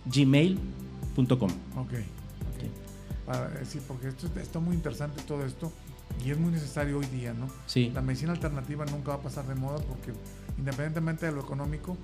gmail.com. 0.06 1.49
Ok. 1.78 1.93
Para, 3.26 3.47
eh, 3.60 3.66
sí, 3.66 3.80
porque 3.88 4.10
esto 4.10 4.28
está 4.39 4.60
muy 4.60 4.76
interesante 4.76 5.20
todo 5.28 5.43
esto 5.45 5.72
y 6.24 6.30
es 6.30 6.38
muy 6.38 6.51
necesario 6.51 6.99
hoy 6.99 7.08
día, 7.08 7.34
¿no? 7.34 7.47
Sí. 7.66 7.89
La 7.93 8.01
medicina 8.01 8.34
alternativa 8.34 8.86
nunca 8.86 9.10
va 9.10 9.16
a 9.16 9.22
pasar 9.22 9.47
de 9.47 9.56
moda 9.56 9.78
porque 9.80 10.14
independientemente 10.60 11.26
de 11.26 11.32
lo 11.32 11.41
económico, 11.41 11.97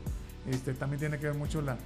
este, 0.50 0.74
también 0.74 1.00
tiene 1.00 1.18
que 1.20 1.28
ver 1.28 1.36
mucho 1.36 1.62
la, 1.62 1.78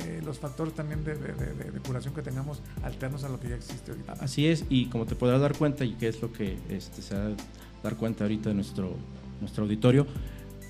eh, 0.00 0.20
los 0.24 0.38
factores 0.38 0.74
también 0.74 1.04
de, 1.04 1.14
de- 1.14 1.32
de- 1.32 1.54
de- 1.54 1.70
de 1.70 1.80
curación 1.80 2.14
que 2.14 2.22
tengamos 2.22 2.60
alternos 2.82 3.24
a 3.24 3.28
lo 3.28 3.40
que 3.40 3.48
ya 3.48 3.56
existe 3.56 3.90
ahorita. 3.92 4.14
Así 4.20 4.46
es, 4.46 4.64
y 4.68 4.86
como 4.86 5.06
te 5.06 5.14
podrás 5.14 5.40
dar 5.40 5.56
cuenta, 5.56 5.84
y 5.84 5.94
que 5.94 6.08
es 6.08 6.20
lo 6.20 6.32
que 6.32 6.56
este, 6.68 7.00
se 7.02 7.14
va 7.14 7.26
a 7.26 7.30
dar 7.82 7.96
cuenta 7.96 8.24
ahorita 8.24 8.50
de 8.50 8.54
nuestro, 8.54 8.94
nuestro 9.40 9.64
auditorio, 9.64 10.06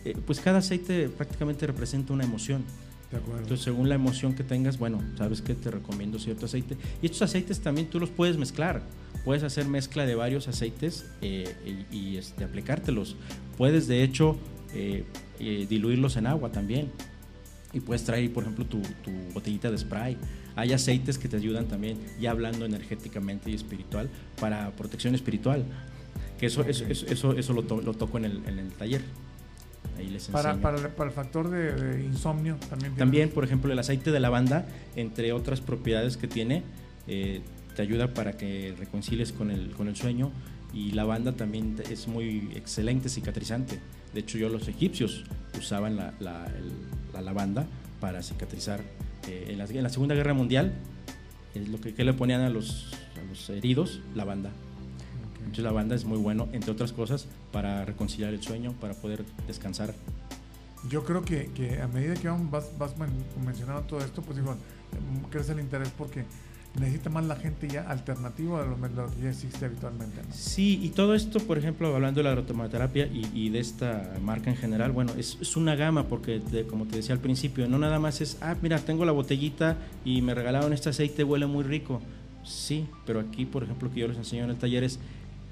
eh, 0.05 0.15
pues 0.27 0.41
cada 0.41 0.59
aceite 0.59 1.09
prácticamente 1.09 1.67
representa 1.67 2.13
una 2.13 2.25
emoción. 2.25 2.65
De 3.11 3.19
acuerdo. 3.19 3.43
Entonces, 3.43 3.65
según 3.65 3.89
la 3.89 3.95
emoción 3.95 4.35
que 4.35 4.43
tengas, 4.43 4.79
bueno, 4.79 5.01
sabes 5.17 5.41
que 5.41 5.55
te 5.55 5.71
recomiendo 5.71 6.19
cierto 6.19 6.47
aceite. 6.47 6.77
Y 7.01 7.07
estos 7.07 7.23
aceites 7.23 7.61
también 7.61 7.89
tú 7.89 8.01
los 8.01 8.11
puedes 8.11 8.37
mezclar. 8.39 8.83
Puedes 9.25 9.43
hacer 9.45 9.67
mezcla 9.69 10.05
de 10.05 10.15
varios 10.17 10.49
aceites 10.49 11.07
eh, 11.23 11.87
y, 11.93 11.97
y, 11.97 12.17
este, 12.17 12.43
aplicártelos. 12.45 13.17
Puedes, 13.57 13.87
de 13.87 14.03
hecho, 14.03 14.37
diluirlos 15.39 16.17
en 16.17 16.27
agua 16.27 16.51
también. 16.51 16.91
Y 17.75 17.81
puedes 17.81 18.05
traer, 18.05 18.33
por 18.33 18.45
ejemplo, 18.45 18.65
tu, 18.65 18.81
tu 19.03 19.11
botellita 19.35 19.71
de 19.71 19.77
spray. 19.77 20.17
Hay 20.57 20.73
aceites 20.73 21.19
que 21.19 21.29
te 21.29 21.37
ayudan 21.37 21.67
también, 21.67 21.99
ya 22.21 22.31
hablando 22.31 22.65
energéticamente 22.65 23.51
y 23.51 23.55
espiritual, 23.55 24.09
para 24.41 24.71
protección 24.71 25.15
espiritual. 25.15 25.65
Que 26.39 26.47
eso, 26.47 26.63
eso, 26.65 26.85
eso, 26.89 27.07
eso, 27.07 27.33
eso 27.37 27.53
lo, 27.53 27.65
to- 27.65 27.81
lo 27.83 27.95
toco 27.95 28.19
en 28.19 28.27
el, 28.27 28.43
en 28.47 28.59
el 28.61 28.69
taller. 28.73 29.03
Ahí 29.99 30.09
les 30.09 30.29
Para, 30.29 30.57
para, 30.61 30.89
para 30.95 31.11
el 31.11 31.15
factor 31.15 31.51
de, 31.51 31.73
de 31.75 32.05
insomnio 32.05 32.57
también. 32.71 32.95
También, 32.95 33.31
por 33.31 33.45
ejemplo, 33.45 33.73
el 33.73 33.79
aceite 33.79 34.11
de 34.13 34.21
lavanda, 34.21 34.67
entre 34.97 35.33
otras 35.33 35.61
propiedades 35.61 36.17
que 36.17 36.27
tiene, 36.29 36.63
eh, 37.09 37.43
te 37.77 37.83
ayuda 37.83 38.15
para 38.15 38.37
que 38.37 38.75
reconcilies 38.79 39.33
con 39.33 39.51
el, 39.51 39.71
con 39.71 39.89
el 39.89 39.97
sueño. 39.97 40.31
Y 40.73 40.93
lavanda 40.93 41.33
también 41.33 41.77
es 41.91 42.09
muy 42.09 42.51
excelente 42.55 43.09
cicatrizante. 43.09 43.79
De 44.13 44.21
hecho, 44.21 44.39
yo 44.39 44.49
los 44.49 44.67
egipcios 44.69 45.25
usaban 45.59 45.97
la, 45.97 46.15
la- 46.21 46.47
el- 46.47 46.73
la 47.15 47.23
lavanda 47.23 47.67
para 48.01 48.23
cicatrizar. 48.23 48.81
Eh, 49.29 49.47
en, 49.49 49.59
la, 49.59 49.65
en 49.65 49.83
la 49.83 49.89
Segunda 49.89 50.15
Guerra 50.15 50.35
Mundial, 50.35 50.75
es 51.55 51.69
lo 51.69 51.81
que, 51.81 51.95
que 51.95 52.05
le 52.05 52.13
ponían 52.13 52.43
a 52.43 52.51
los, 52.51 52.93
a 53.19 53.25
los 53.29 53.49
heridos, 53.49 54.01
lavanda. 54.15 54.51
Entonces, 55.39 55.65
la 55.65 55.71
lavanda 55.71 55.95
es 55.95 56.05
muy 56.05 56.19
bueno, 56.19 56.49
entre 56.53 56.73
otras 56.73 56.93
cosas, 56.93 57.27
para 57.53 57.85
reconciliar 57.85 58.35
el 58.35 58.43
sueño, 58.43 58.73
para 58.81 58.95
poder 58.95 59.25
descansar. 59.47 59.95
Yo 60.91 61.05
creo 61.05 61.23
que, 61.23 61.47
que 61.55 61.81
a 61.81 61.89
medida 61.89 62.15
que 62.15 62.29
vas, 62.29 62.67
vas 62.79 62.99
men- 62.99 63.09
mencionando 63.45 63.83
todo 63.83 64.01
esto, 64.01 64.21
pues 64.21 64.37
digo, 64.37 64.53
em, 64.53 65.31
crece 65.31 65.53
el 65.53 65.61
interés 65.61 65.89
porque 65.97 66.25
necesita 66.79 67.09
más 67.09 67.25
la 67.25 67.37
gente 67.37 67.69
ya 67.69 67.83
alternativa 67.89 68.63
de 68.63 68.69
lo 68.69 68.77
que 69.11 69.23
ya 69.23 69.31
existe 69.31 69.65
habitualmente. 69.65 70.21
Sí, 70.33 70.81
y 70.83 70.91
todo 70.91 71.15
esto, 71.15 71.39
por 71.41 71.57
ejemplo, 71.59 71.95
hablando 71.95 72.19
de 72.19 72.25
la 72.25 72.33
aromaterapia 72.33 73.07
y, 73.07 73.51
de 73.51 73.61
esta 73.61 74.15
marca 74.23 74.51
en 74.51 74.57
general, 74.57 74.93
bueno, 74.93 75.13
es, 75.17 75.39
es 75.41 75.57
una 75.57 75.77
gama 75.77 76.09
porque, 76.09 76.43
como 76.69 76.87
te 76.87 76.97
decía 76.97 77.15
al 77.15 77.21
principio, 77.21 77.69
no 77.69 77.79
nada 77.79 77.99
más 78.01 78.21
es, 78.21 78.39
ah, 78.41 78.57
mira, 78.61 78.79
tengo 78.79 79.05
la 79.05 79.13
botellita 79.13 79.77
y 80.05 80.23
me 80.23 80.35
regalaron 80.35 80.73
este 80.73 80.89
aceite, 80.89 81.23
huele 81.23 81.47
muy 81.47 81.63
rico. 81.63 82.01
Sí, 82.45 82.87
pero 83.07 83.21
aquí, 83.21 83.47
por 83.47 83.63
ejemplo, 83.63 83.91
que 83.93 84.01
yo 84.01 84.09
les 84.09 84.17
enseño 84.17 84.45
en 84.45 84.51
el 84.51 84.57
taller 84.57 84.85
es 84.85 84.99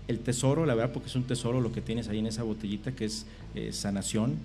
el 0.09 0.19
tesoro, 0.19 0.67
la 0.67 0.75
verdad, 0.75 0.93
porque 0.93 1.09
es 1.09 1.15
un 1.15 1.25
tesoro 1.25 1.61
lo 1.61 1.73
que 1.73 1.81
tienes 1.81 2.09
ahí 2.09 2.19
en 2.19 2.27
esa 2.27 2.43
botellita, 2.43 2.93
que 2.93 3.05
es 3.05 3.27
eh, 3.55 3.73
sanación 3.73 4.37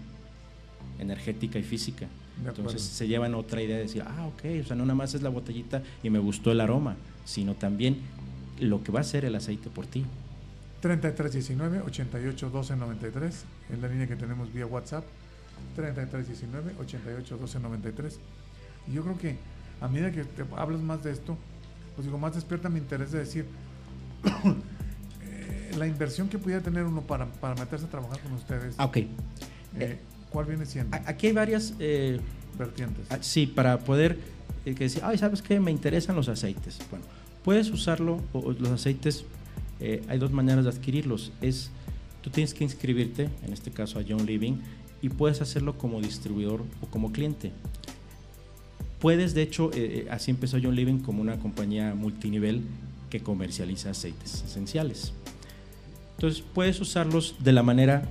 energética 1.00 1.60
y 1.60 1.64
física. 1.64 2.08
Entonces 2.46 2.82
se 2.82 3.08
llevan 3.08 3.34
otra 3.36 3.62
idea 3.62 3.78
de 3.78 3.84
decir, 3.84 4.04
ah, 4.06 4.26
ok, 4.28 4.44
o 4.62 4.68
sea, 4.68 4.76
no 4.76 4.84
nada 4.86 4.96
más 4.96 5.14
es 5.14 5.22
la 5.22 5.30
botellita 5.30 5.82
y 6.04 6.10
me 6.10 6.20
gustó 6.20 6.52
el 6.52 6.62
aroma, 6.62 6.96
sino 7.26 7.56
también 7.56 7.98
lo 8.60 8.84
que 8.84 8.92
va 8.92 9.00
a 9.00 9.02
hacer 9.02 9.26
el 9.26 9.36
aceite 9.36 9.70
por 9.70 9.86
ti. 9.88 10.06
3319 10.82 11.82
88 11.86 12.50
12 12.52 12.76
93 12.76 13.46
es 13.72 13.80
la 13.80 13.88
línea 13.88 14.08
que 14.08 14.16
tenemos 14.16 14.54
vía 14.54 14.66
WhatsApp 14.68 15.04
3319 15.76 16.76
88 16.80 17.38
12 17.38 17.60
93 17.60 18.20
y 18.88 18.94
yo 18.94 19.04
creo 19.04 19.18
que 19.18 19.38
a 19.82 19.88
medida 19.88 20.12
que 20.12 20.24
te 20.24 20.44
hablas 20.56 20.82
más 20.82 21.04
de 21.04 21.12
esto 21.12 21.36
pues 21.96 22.06
digo 22.06 22.20
más 22.20 22.36
despierta 22.36 22.70
mi 22.70 22.78
interés 22.78 23.12
de 23.12 23.20
decir 23.20 23.46
eh, 25.24 25.72
la 25.78 25.88
inversión 25.88 26.30
que 26.30 26.38
pudiera 26.38 26.62
tener 26.62 26.84
uno 26.84 27.02
para, 27.02 27.26
para 27.26 27.56
meterse 27.56 27.86
a 27.86 27.90
trabajar 27.90 28.20
con 28.20 28.34
ustedes 28.34 28.76
Ah, 28.78 28.86
ok. 28.86 28.98
eh, 28.98 30.00
¿cuál 30.30 30.46
viene 30.46 30.66
siendo? 30.66 30.98
Aquí 31.06 31.28
hay 31.28 31.34
varias, 31.34 31.74
eh, 31.80 32.20
vertientes 32.58 33.06
ah, 33.10 33.18
sí, 33.22 33.46
para 33.48 33.80
poder 33.80 34.18
eh, 34.66 34.74
que 34.74 34.86
decir, 34.86 35.02
ay, 35.06 35.18
¿sabes 35.18 35.42
qué? 35.42 35.60
Me 35.60 35.72
interesan 35.72 36.16
los 36.16 36.30
aceites. 36.30 36.80
Bueno, 36.90 37.06
puedes 37.44 37.70
usarlo, 37.70 38.22
o, 38.34 38.40
o 38.40 38.52
los 38.54 38.70
aceites, 38.70 39.26
eh, 39.80 40.04
hay 40.08 40.18
dos 40.18 40.32
maneras 40.32 40.66
de 40.66 40.72
adquirirlos. 40.72 41.32
Es, 41.42 41.70
tú 42.22 42.30
tienes 42.30 42.54
que 42.54 42.64
inscribirte, 42.64 43.30
en 43.44 43.54
este 43.54 43.72
caso 43.72 44.00
a 44.00 44.04
John 44.08 44.26
Living, 44.26 44.56
y 45.02 45.10
puedes 45.10 45.42
hacerlo 45.42 45.78
como 45.78 46.02
distribuidor 46.02 46.64
o 46.82 46.88
como 46.88 47.12
cliente. 47.12 47.52
Puedes, 49.00 49.36
de 49.36 49.44
hecho, 49.44 49.70
así 50.10 50.32
empezó 50.32 50.58
John 50.62 50.76
Living 50.76 50.98
como 50.98 51.22
una 51.22 51.38
compañía 51.38 51.94
multinivel 51.94 52.64
que 53.12 53.22
comercializa 53.22 53.92
aceites 53.92 54.44
esenciales. 54.44 55.14
Entonces 56.16 56.44
puedes 56.54 56.82
usarlos 56.82 57.36
de 57.40 57.54
la 57.54 57.62
manera 57.62 58.04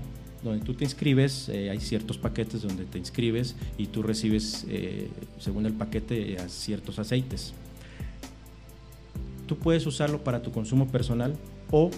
donde 0.46 0.64
tú 0.64 0.74
te 0.74 0.84
inscribes, 0.84 1.48
eh, 1.48 1.70
hay 1.70 1.80
ciertos 1.80 2.18
paquetes 2.18 2.62
donde 2.62 2.84
te 2.84 2.98
inscribes 2.98 3.54
y 3.78 3.86
tú 3.86 4.02
recibes, 4.02 4.64
eh, 4.68 5.08
según 5.38 5.66
el 5.66 5.72
paquete, 5.74 6.32
eh, 6.32 6.38
a 6.38 6.48
ciertos 6.48 6.98
aceites. 6.98 7.52
Tú 9.46 9.56
puedes 9.56 9.86
usarlo 9.86 10.24
para 10.24 10.42
tu 10.42 10.50
consumo 10.50 10.88
personal 10.88 11.36
o 11.70 11.90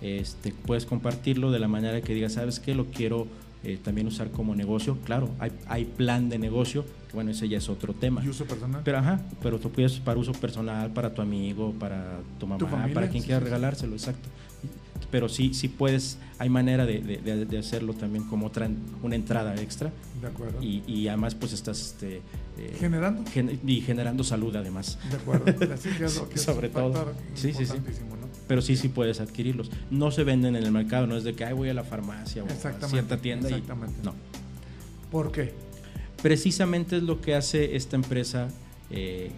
este, 0.00 0.52
puedes 0.52 0.86
compartirlo 0.86 1.50
de 1.50 1.58
la 1.58 1.68
manera 1.68 2.00
que 2.00 2.14
digas, 2.14 2.34
¿sabes 2.34 2.58
qué? 2.58 2.74
Lo 2.74 2.86
quiero 2.86 3.26
eh, 3.62 3.78
también 3.82 4.06
usar 4.06 4.30
como 4.30 4.54
negocio. 4.54 4.96
Claro, 5.04 5.28
hay, 5.38 5.52
hay 5.66 5.84
plan 5.84 6.30
de 6.30 6.38
negocio, 6.38 6.84
que 7.08 7.12
bueno, 7.14 7.30
ese 7.32 7.46
ya 7.50 7.58
es 7.58 7.68
otro 7.68 7.92
tema. 7.92 8.24
¿Y 8.24 8.28
uso 8.30 8.46
personal? 8.46 8.80
Pero 8.82 8.96
ajá, 8.98 9.20
pero 9.42 9.58
tú 9.58 9.70
puedes 9.70 10.00
para 10.00 10.18
uso 10.18 10.32
personal, 10.32 10.90
para 10.90 11.12
tu 11.12 11.20
amigo, 11.20 11.74
para 11.78 12.20
tu 12.38 12.46
mamá, 12.46 12.88
para 12.94 13.10
quien 13.10 13.22
Sí, 13.22 13.26
quiera 13.26 13.40
sí. 13.40 13.44
regalárselo, 13.44 13.92
exacto. 13.94 14.30
Pero 15.10 15.28
sí, 15.28 15.54
sí 15.54 15.68
puedes, 15.68 16.18
hay 16.38 16.48
manera 16.48 16.86
de, 16.86 17.00
de- 17.00 17.44
de 17.44 17.58
hacerlo 17.58 17.94
también 17.94 18.24
como 18.24 18.46
otra, 18.46 18.68
una 19.02 19.14
entrada 19.16 19.54
extra. 19.60 19.92
De 20.20 20.26
acuerdo. 20.28 20.62
Y, 20.62 20.82
y 20.86 21.08
además 21.08 21.34
pues 21.34 21.52
estás 21.52 21.80
este, 21.80 22.16
eh, 22.58 22.76
¿Generando? 22.78 23.24
gen- 23.30 23.58
y 23.66 23.80
generando 23.80 24.22
salud 24.24 24.54
además. 24.56 24.98
De 25.10 25.16
acuerdo. 25.16 25.46
Así 25.74 25.88
que 25.90 26.04
es 26.04 26.16
lo 26.16 26.28
que 26.28 26.34
es 26.36 26.42
Sobre 26.42 26.68
un 26.68 26.72
todo. 26.74 27.12
Sí, 27.34 27.52
sí, 27.52 27.66
sí. 27.66 27.74
Pero 28.46 28.62
sí, 28.62 28.76
sí 28.76 28.88
puedes 28.88 29.20
adquirirlos. 29.20 29.70
No 29.90 30.10
se 30.10 30.24
venden 30.24 30.56
en 30.56 30.64
el 30.64 30.72
mercado, 30.72 31.06
no 31.06 31.16
es 31.16 31.24
de 31.24 31.34
que 31.34 31.44
Ay, 31.44 31.54
voy 31.54 31.68
a 31.68 31.74
la 31.74 31.84
farmacia 31.84 32.42
o 32.42 32.46
a 32.46 32.88
cierta 32.88 33.16
tienda 33.16 33.48
exactamente. 33.48 33.94
y 34.02 34.04
no. 34.06 34.14
¿Por 35.10 35.32
qué? 35.32 35.52
Precisamente 36.22 36.96
es 36.98 37.02
lo 37.02 37.20
que 37.20 37.34
hace 37.34 37.76
esta 37.76 37.96
empresa 37.96 38.48
eh, 38.90 39.30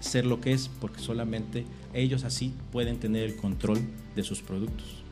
ser 0.00 0.24
lo 0.26 0.40
que 0.40 0.52
es, 0.52 0.68
porque 0.80 1.00
solamente 1.00 1.64
ellos 1.94 2.24
así 2.24 2.52
pueden 2.70 2.98
tener 2.98 3.24
el 3.24 3.36
control 3.36 3.80
de 4.14 4.22
sus 4.22 4.40
productos. 4.42 5.02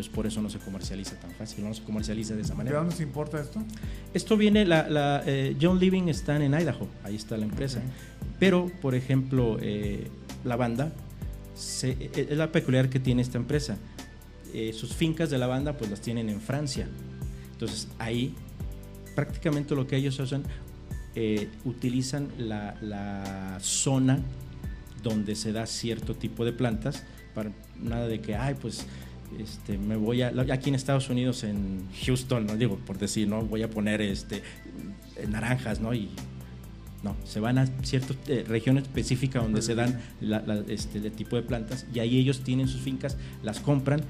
Entonces 0.00 0.14
por 0.16 0.26
eso 0.26 0.40
no 0.40 0.48
se 0.48 0.58
comercializa 0.58 1.16
tan 1.20 1.30
fácil, 1.32 1.62
no 1.62 1.74
se 1.74 1.82
comercializa 1.82 2.34
de 2.34 2.40
esa 2.40 2.52
¿De 2.52 2.56
manera. 2.56 2.78
dónde 2.78 2.96
se 2.96 3.02
importa 3.02 3.38
esto? 3.38 3.62
Esto 4.14 4.38
viene, 4.38 4.64
la, 4.64 4.88
la, 4.88 5.22
eh, 5.26 5.54
John 5.60 5.78
Living 5.78 6.04
están 6.08 6.40
en 6.40 6.54
Idaho, 6.54 6.88
ahí 7.04 7.16
está 7.16 7.36
la 7.36 7.44
empresa. 7.44 7.82
Pero, 8.38 8.72
por 8.80 8.94
ejemplo, 8.94 9.58
eh, 9.60 10.08
la 10.42 10.56
banda, 10.56 10.90
se- 11.54 11.90
eh, 12.00 12.28
es 12.30 12.38
la 12.38 12.50
peculiar 12.50 12.88
que 12.88 12.98
tiene 12.98 13.20
esta 13.20 13.36
empresa. 13.36 13.76
Eh, 14.54 14.72
sus 14.72 14.94
fincas 14.94 15.28
de 15.28 15.36
la 15.36 15.46
banda 15.46 15.76
pues 15.76 15.90
las 15.90 16.00
tienen 16.00 16.30
en 16.30 16.40
Francia. 16.40 16.88
Entonces 17.52 17.86
ahí 17.98 18.34
prácticamente 19.14 19.74
lo 19.74 19.86
que 19.86 19.96
ellos 19.96 20.18
hacen, 20.18 20.44
eh, 21.14 21.50
utilizan 21.66 22.28
la, 22.38 22.74
la 22.80 23.58
zona 23.60 24.18
donde 25.02 25.34
se 25.36 25.52
da 25.52 25.66
cierto 25.66 26.14
tipo 26.14 26.46
de 26.46 26.54
plantas, 26.54 27.04
para 27.34 27.52
nada 27.78 28.08
de 28.08 28.20
que, 28.22 28.34
ay, 28.34 28.54
pues 28.58 28.86
este, 29.38 29.78
me 29.78 29.96
voy 29.96 30.22
a, 30.22 30.32
aquí 30.52 30.68
en 30.68 30.74
Estados 30.74 31.08
Unidos, 31.08 31.44
en 31.44 31.86
Houston, 32.04 32.46
no 32.46 32.56
digo 32.56 32.76
por 32.76 32.98
decir, 32.98 33.28
no 33.28 33.42
voy 33.42 33.62
a 33.62 33.70
poner 33.70 34.00
este, 34.00 34.42
eh, 35.16 35.26
naranjas, 35.28 35.80
¿no? 35.80 35.94
Y 35.94 36.10
no, 37.02 37.16
se 37.24 37.40
van 37.40 37.58
a 37.58 37.66
cierta 37.82 38.14
región 38.46 38.76
específica 38.76 39.40
donde 39.40 39.62
se 39.62 39.74
dan 39.74 40.00
este 40.68 41.10
tipo 41.10 41.36
de 41.36 41.42
plantas 41.42 41.86
y 41.94 42.00
ahí 42.00 42.18
ellos 42.18 42.40
tienen 42.40 42.68
sus 42.68 42.82
fincas, 42.82 43.16
las 43.42 43.60
compran 43.60 44.02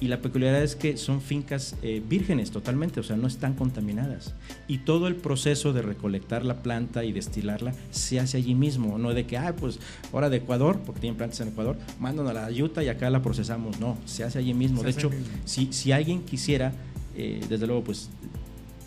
y 0.00 0.08
la 0.08 0.22
peculiaridad 0.22 0.62
es 0.62 0.76
que 0.76 0.96
son 0.96 1.20
fincas 1.20 1.76
eh, 1.82 2.02
vírgenes 2.08 2.50
totalmente, 2.50 3.00
o 3.00 3.02
sea, 3.02 3.16
no 3.16 3.26
están 3.26 3.52
contaminadas. 3.54 4.34
Y 4.66 4.78
todo 4.78 5.08
el 5.08 5.14
proceso 5.16 5.74
de 5.74 5.82
recolectar 5.82 6.42
la 6.44 6.62
planta 6.62 7.04
y 7.04 7.12
destilarla 7.12 7.74
se 7.90 8.18
hace 8.18 8.38
allí 8.38 8.54
mismo, 8.54 8.96
no 8.96 9.12
de 9.12 9.26
que, 9.26 9.36
ah, 9.36 9.54
pues 9.54 9.78
ahora 10.12 10.30
de 10.30 10.38
Ecuador, 10.38 10.80
porque 10.86 11.02
tienen 11.02 11.18
plantas 11.18 11.40
en 11.40 11.48
Ecuador, 11.48 11.76
mandan 11.98 12.26
a 12.28 12.32
la 12.32 12.50
yuta 12.50 12.82
y 12.82 12.88
acá 12.88 13.10
la 13.10 13.20
procesamos. 13.20 13.78
No, 13.78 13.98
se 14.06 14.24
hace 14.24 14.38
allí 14.38 14.54
mismo. 14.54 14.78
Se 14.78 14.84
de 14.86 14.90
hecho, 14.92 15.10
mismo. 15.10 15.26
si, 15.44 15.70
si 15.72 15.92
alguien 15.92 16.22
quisiera, 16.22 16.72
eh, 17.14 17.40
desde 17.48 17.66
luego, 17.66 17.84
pues 17.84 18.08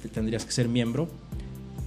te- 0.01 0.09
tendrías 0.09 0.45
que 0.45 0.51
ser 0.51 0.67
miembro, 0.67 1.07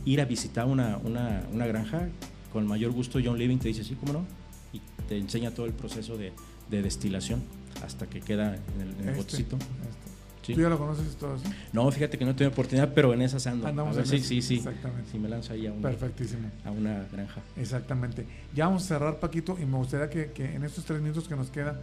ir 0.04 0.20
a 0.20 0.24
visitar 0.24 0.66
una, 0.66 0.98
una, 0.98 1.42
una 1.52 1.66
granja, 1.66 2.08
con 2.52 2.64
mayor 2.64 2.92
gusto 2.92 3.18
John 3.22 3.38
Living 3.38 3.58
te 3.58 3.66
dice, 3.68 3.82
sí, 3.82 3.96
cómo 3.98 4.12
no, 4.12 4.24
y 4.72 4.80
te 5.08 5.18
enseña 5.18 5.50
todo 5.50 5.66
el 5.66 5.72
proceso 5.72 6.16
de, 6.16 6.32
de 6.70 6.82
destilación 6.82 7.42
hasta 7.84 8.06
que 8.06 8.20
queda 8.20 8.54
en 8.56 8.80
el, 8.80 8.88
en 8.88 9.00
el 9.00 9.08
Este, 9.08 9.16
botecito. 9.16 9.56
este. 9.56 10.06
Sí. 10.42 10.54
¿Tú 10.54 10.60
ya 10.60 10.68
lo 10.68 10.78
conoces 10.78 11.16
todo 11.16 11.34
así? 11.34 11.44
No, 11.72 11.90
fíjate 11.90 12.16
que 12.16 12.24
no 12.24 12.32
tuve 12.36 12.46
oportunidad, 12.46 12.92
pero 12.94 13.12
en 13.12 13.20
esas 13.22 13.44
ando. 13.48 13.66
Andamos 13.66 13.96
a 13.96 14.00
ver 14.02 14.08
en 14.08 14.14
eso, 14.14 14.28
sí, 14.28 14.40
sí. 14.40 14.56
exactamente. 14.58 15.10
Si 15.10 15.18
me 15.18 15.28
lanzo 15.28 15.52
ahí 15.52 15.66
a 15.66 15.72
una, 15.72 15.82
Perfectísimo. 15.88 16.48
a 16.64 16.70
una 16.70 17.04
granja. 17.10 17.40
Exactamente. 17.56 18.24
Ya 18.54 18.66
vamos 18.66 18.84
a 18.84 18.86
cerrar, 18.86 19.18
Paquito, 19.18 19.58
y 19.60 19.66
me 19.66 19.76
gustaría 19.76 20.08
que, 20.08 20.30
que 20.30 20.54
en 20.54 20.62
estos 20.62 20.84
tres 20.84 21.00
minutos 21.00 21.26
que 21.26 21.34
nos 21.34 21.50
queda 21.50 21.80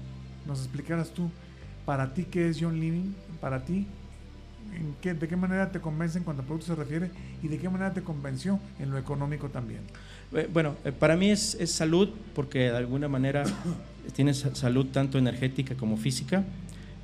nos 0.48 0.60
explicaras 0.60 1.10
tú, 1.10 1.30
para 1.86 2.14
ti, 2.14 2.24
qué 2.24 2.48
es 2.48 2.58
John 2.62 2.80
Living, 2.80 3.14
para 3.42 3.66
ti, 3.66 3.86
en 4.74 4.96
qué, 5.02 5.14
de 5.14 5.28
qué 5.28 5.36
manera 5.36 5.70
te 5.70 5.82
convence 5.82 6.18
en 6.18 6.24
cuanto 6.24 6.42
a 6.44 6.46
producto 6.46 6.68
se 6.68 6.76
refiere 6.76 7.12
y 7.42 7.50
de 7.50 7.58
qué 7.58 7.68
manera 7.68 7.94
te 7.94 8.02
convenció 8.02 8.62
en 8.80 8.92
lo 8.92 8.98
económico 8.98 9.50
también. 9.50 9.82
Eh, 10.32 10.50
Bueno, 10.52 10.76
eh, 10.86 10.94
para 10.94 11.18
mí 11.18 11.30
es, 11.32 11.56
es 11.56 11.70
salud 11.72 12.10
porque 12.34 12.60
de 12.72 12.78
alguna 12.78 13.10
manera 13.10 13.44
tienes 14.16 14.38
sa- 14.40 14.56
salud 14.56 14.88
tanto 14.88 15.18
energética 15.18 15.76
como 15.76 15.98
física. 15.98 16.44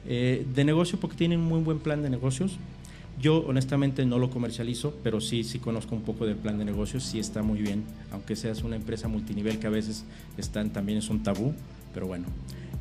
Eh, 0.07 0.45
de 0.55 0.63
negocio 0.63 0.99
porque 0.99 1.15
tienen 1.17 1.39
un 1.39 1.45
muy 1.47 1.61
buen 1.61 1.79
plan 1.79 2.01
de 2.01 2.09
negocios. 2.09 2.57
Yo 3.21 3.39
honestamente 3.45 4.05
no 4.05 4.17
lo 4.17 4.29
comercializo, 4.29 4.95
pero 5.03 5.19
sí, 5.19 5.43
sí 5.43 5.59
conozco 5.59 5.93
un 5.93 6.03
poco 6.03 6.25
del 6.25 6.37
plan 6.37 6.57
de 6.57 6.63
negocios, 6.63 7.03
sí 7.03 7.19
está 7.19 7.43
muy 7.43 7.59
bien, 7.61 7.83
aunque 8.11 8.35
seas 8.37 8.63
una 8.63 8.77
empresa 8.77 9.09
multinivel 9.09 9.59
que 9.59 9.67
a 9.67 9.69
veces 9.69 10.05
están, 10.37 10.69
también 10.69 10.97
es 10.99 11.09
un 11.09 11.21
tabú, 11.21 11.53
pero 11.93 12.07
bueno. 12.07 12.27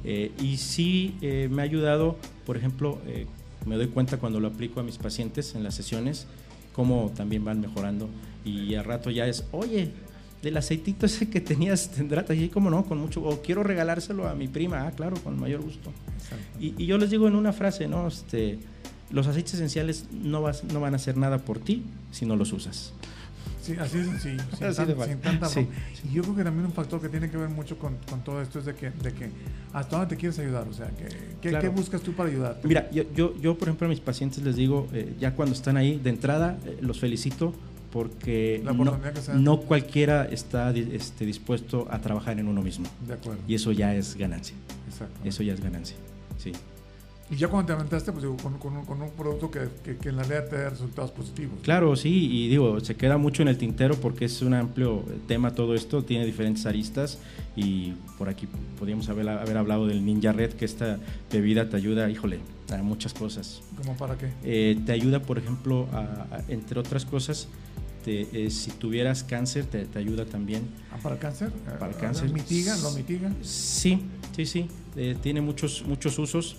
Eh, 0.04 0.30
y 0.40 0.56
sí 0.58 1.16
eh, 1.22 1.48
me 1.50 1.62
ha 1.62 1.64
ayudado, 1.64 2.16
por 2.46 2.56
ejemplo, 2.56 2.98
me 3.66 3.74
doy 3.76 3.88
cuenta 3.88 4.18
cuando 4.18 4.38
lo 4.38 4.46
aplico 4.46 4.78
a 4.78 4.84
mis 4.84 4.96
pacientes 4.96 5.56
en 5.56 5.64
las 5.64 5.74
sesiones, 5.74 6.28
cómo 6.72 7.10
también 7.16 7.44
van 7.44 7.60
mejorando 7.60 8.08
y 8.44 8.76
al 8.76 8.84
rato 8.84 9.10
ya 9.10 9.26
es, 9.26 9.44
oye, 9.50 9.90
del 10.42 10.56
aceitito 10.56 11.06
ese 11.06 11.28
que 11.28 11.40
tenías 11.40 11.90
tendrá 11.90 12.24
y 12.34 12.48
como 12.48 12.70
no, 12.70 12.84
con 12.84 12.98
mucho, 12.98 13.22
o 13.22 13.42
quiero 13.42 13.62
regalárselo 13.62 14.28
a 14.28 14.34
mi 14.34 14.48
prima, 14.48 14.86
ah, 14.86 14.92
claro, 14.92 15.16
con 15.22 15.38
mayor 15.38 15.62
gusto. 15.62 15.90
Y, 16.60 16.74
y 16.82 16.86
yo 16.86 16.98
les 16.98 17.10
digo 17.10 17.26
en 17.28 17.34
una 17.34 17.52
frase, 17.52 17.88
¿no? 17.88 18.06
Este, 18.08 18.58
los 19.10 19.26
aceites 19.26 19.54
esenciales 19.54 20.06
no, 20.12 20.42
vas, 20.42 20.64
no 20.64 20.80
van 20.80 20.92
a 20.92 20.96
hacer 20.96 21.16
nada 21.16 21.38
por 21.38 21.58
ti 21.58 21.82
si 22.12 22.26
no 22.26 22.36
los 22.36 22.52
usas. 22.52 22.92
Sí, 23.62 23.74
así 23.78 23.98
es 23.98 24.06
sencillo, 24.06 24.42
sin, 24.56 24.64
Así 24.66 24.76
tan- 24.76 24.86
de 24.88 24.94
fácil. 24.94 25.12
sin 25.14 25.20
tanta 25.22 25.48
Sí. 25.48 25.66
Y 26.10 26.14
yo 26.14 26.22
creo 26.22 26.36
que 26.36 26.44
también 26.44 26.64
un 26.66 26.72
factor 26.72 27.02
que 27.02 27.08
tiene 27.10 27.28
que 27.30 27.36
ver 27.36 27.48
mucho 27.50 27.76
con, 27.78 27.96
con 28.08 28.20
todo 28.24 28.40
esto 28.40 28.60
es 28.60 28.64
de 28.64 28.74
que, 28.74 28.90
de 28.90 29.12
que 29.12 29.28
hasta 29.74 29.98
dónde 29.98 30.14
te 30.14 30.20
quieres 30.20 30.38
ayudar, 30.38 30.66
o 30.68 30.72
sea, 30.72 30.88
que, 30.90 31.04
que- 31.42 31.48
Claro. 31.50 31.60
¿qué 31.62 31.68
buscas 31.68 32.00
tú 32.00 32.12
para 32.14 32.30
ayudarte? 32.30 32.66
Mira, 32.66 32.90
yo, 32.90 33.02
yo, 33.14 33.34
yo, 33.40 33.58
por 33.58 33.68
ejemplo 33.68 33.86
a 33.86 33.90
mis 33.90 34.00
pacientes 34.00 34.42
les 34.42 34.56
digo, 34.56 34.88
eh, 34.94 35.14
ya 35.20 35.34
cuando 35.34 35.54
están 35.54 35.76
ahí, 35.76 35.98
de 36.02 36.10
entrada 36.10 36.58
eh, 36.64 36.78
los 36.80 36.98
felicito 37.00 37.52
porque 37.92 38.60
no, 38.64 38.74
no 39.34 39.60
cualquiera 39.60 40.24
está 40.26 40.70
este, 40.72 41.24
dispuesto 41.26 41.86
a 41.90 42.00
trabajar 42.00 42.38
en 42.38 42.48
uno 42.48 42.62
mismo. 42.62 42.86
De 43.06 43.14
acuerdo. 43.14 43.40
Y 43.48 43.54
eso 43.54 43.72
ya 43.72 43.94
es 43.94 44.16
ganancia. 44.16 44.54
Exacto. 44.88 45.20
Eso 45.24 45.42
ya 45.42 45.54
es 45.54 45.60
ganancia. 45.60 45.96
Sí. 46.38 46.52
Y 47.30 47.36
ya 47.36 47.48
cuando 47.48 47.66
te 47.66 47.72
aventaste, 47.74 48.10
pues 48.10 48.22
digo, 48.22 48.38
con, 48.38 48.56
con 48.58 48.74
un, 48.78 48.86
con 48.86 49.02
un 49.02 49.10
producto 49.10 49.50
que, 49.50 49.60
que, 49.84 49.98
que 49.98 50.08
en 50.08 50.16
la 50.16 50.22
realidad 50.22 50.48
te 50.48 50.56
dé 50.56 50.70
resultados 50.70 51.10
positivos. 51.10 51.58
Claro, 51.62 51.94
sí, 51.94 52.26
y 52.30 52.48
digo, 52.48 52.80
se 52.80 52.94
queda 52.96 53.18
mucho 53.18 53.42
en 53.42 53.48
el 53.48 53.58
tintero 53.58 53.96
porque 53.96 54.24
es 54.24 54.40
un 54.40 54.54
amplio 54.54 55.04
tema 55.26 55.50
todo 55.54 55.74
esto, 55.74 56.02
tiene 56.04 56.24
diferentes 56.24 56.64
aristas 56.64 57.18
y 57.54 57.92
por 58.16 58.30
aquí 58.30 58.48
podríamos 58.78 59.10
haber, 59.10 59.28
haber 59.28 59.58
hablado 59.58 59.86
del 59.86 60.06
Ninja 60.06 60.32
Red, 60.32 60.52
que 60.54 60.64
esta 60.64 60.98
bebida 61.30 61.68
te 61.68 61.76
ayuda, 61.76 62.08
híjole, 62.08 62.38
a 62.70 62.78
muchas 62.82 63.12
cosas. 63.12 63.60
¿Cómo 63.76 63.94
para 63.98 64.16
qué? 64.16 64.30
Eh, 64.42 64.78
te 64.86 64.92
ayuda, 64.92 65.20
por 65.20 65.36
ejemplo, 65.36 65.86
a- 65.92 66.26
a- 66.34 66.44
entre 66.48 66.80
otras 66.80 67.04
cosas, 67.04 67.46
te- 68.08 68.46
eh, 68.46 68.50
si 68.50 68.70
tuvieras 68.70 69.22
cáncer, 69.22 69.66
te, 69.66 69.84
te 69.84 69.98
ayuda 69.98 70.24
también. 70.24 70.62
Ah, 70.90 70.96
¿Para 71.02 71.16
el 71.16 71.20
cáncer? 71.20 71.50
Para 71.78 71.88
el 71.92 71.92
Eh, 71.92 72.00
cáncer. 72.00 72.32
¿Mitiga? 72.32 72.74
¿Lo 72.78 72.90
mitiga? 72.92 73.30
Sí, 73.42 74.00
sí, 74.34 74.46
sí. 74.46 74.66
eh, 74.96 75.14
tiene 75.22 75.42
muchos, 75.42 75.84
muchos 75.86 76.18
usos. 76.18 76.56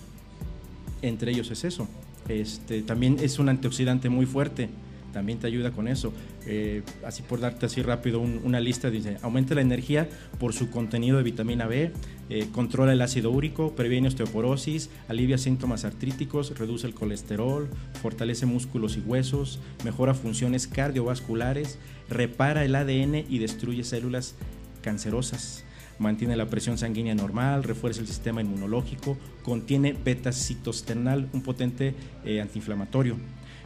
Entre 1.02 1.32
ellos 1.32 1.50
es 1.50 1.64
eso. 1.64 1.88
Este, 2.28 2.84
también 2.84 3.18
es 3.20 3.40
un 3.40 3.50
antioxidante 3.50 4.10
muy 4.10 4.26
fuerte. 4.28 4.70
También 5.12 5.40
te 5.40 5.48
ayuda 5.48 5.72
con 5.72 5.88
eso. 5.88 6.14
Eh, 6.46 6.84
así 7.06 7.22
por 7.24 7.40
darte 7.40 7.66
así 7.66 7.82
rápido 7.82 8.20
un- 8.20 8.42
una 8.44 8.60
lista, 8.60 8.90
dice, 8.90 9.18
aumenta 9.22 9.56
la 9.56 9.62
energía 9.62 10.08
por 10.40 10.54
su 10.54 10.70
contenido 10.70 11.18
de 11.18 11.24
vitamina 11.24 11.68
B, 11.68 11.92
eh, 12.30 12.48
controla 12.52 12.94
el 12.94 13.02
ácido 13.02 13.32
úrico, 13.32 13.76
previene 13.76 14.08
osteoporosis, 14.08 14.90
alivia 15.08 15.38
síntomas 15.38 15.86
artríticos, 15.86 16.58
reduce 16.58 16.86
el 16.88 16.94
colesterol, 16.94 17.68
fortalece 18.02 18.46
músculos 18.46 18.98
y 18.98 19.00
huesos, 19.02 19.60
mejora 19.84 20.14
funciones 20.14 20.68
cardiovasculares, 20.68 21.80
repara 22.10 22.64
el 22.66 22.76
ADN 22.76 23.26
y 23.30 23.40
destruye 23.40 23.84
células 23.84 24.36
cancerosas 24.82 25.64
mantiene 26.00 26.38
la 26.38 26.46
presión 26.50 26.78
sanguínea 26.78 27.14
normal, 27.14 27.62
refuerza 27.66 28.00
el 28.00 28.08
sistema 28.08 28.40
inmunológico, 28.40 29.18
contiene 29.44 29.92
beta-citostenal, 29.92 31.28
un 31.34 31.42
potente 31.42 31.94
eh, 32.24 32.40
antiinflamatorio. 32.40 33.18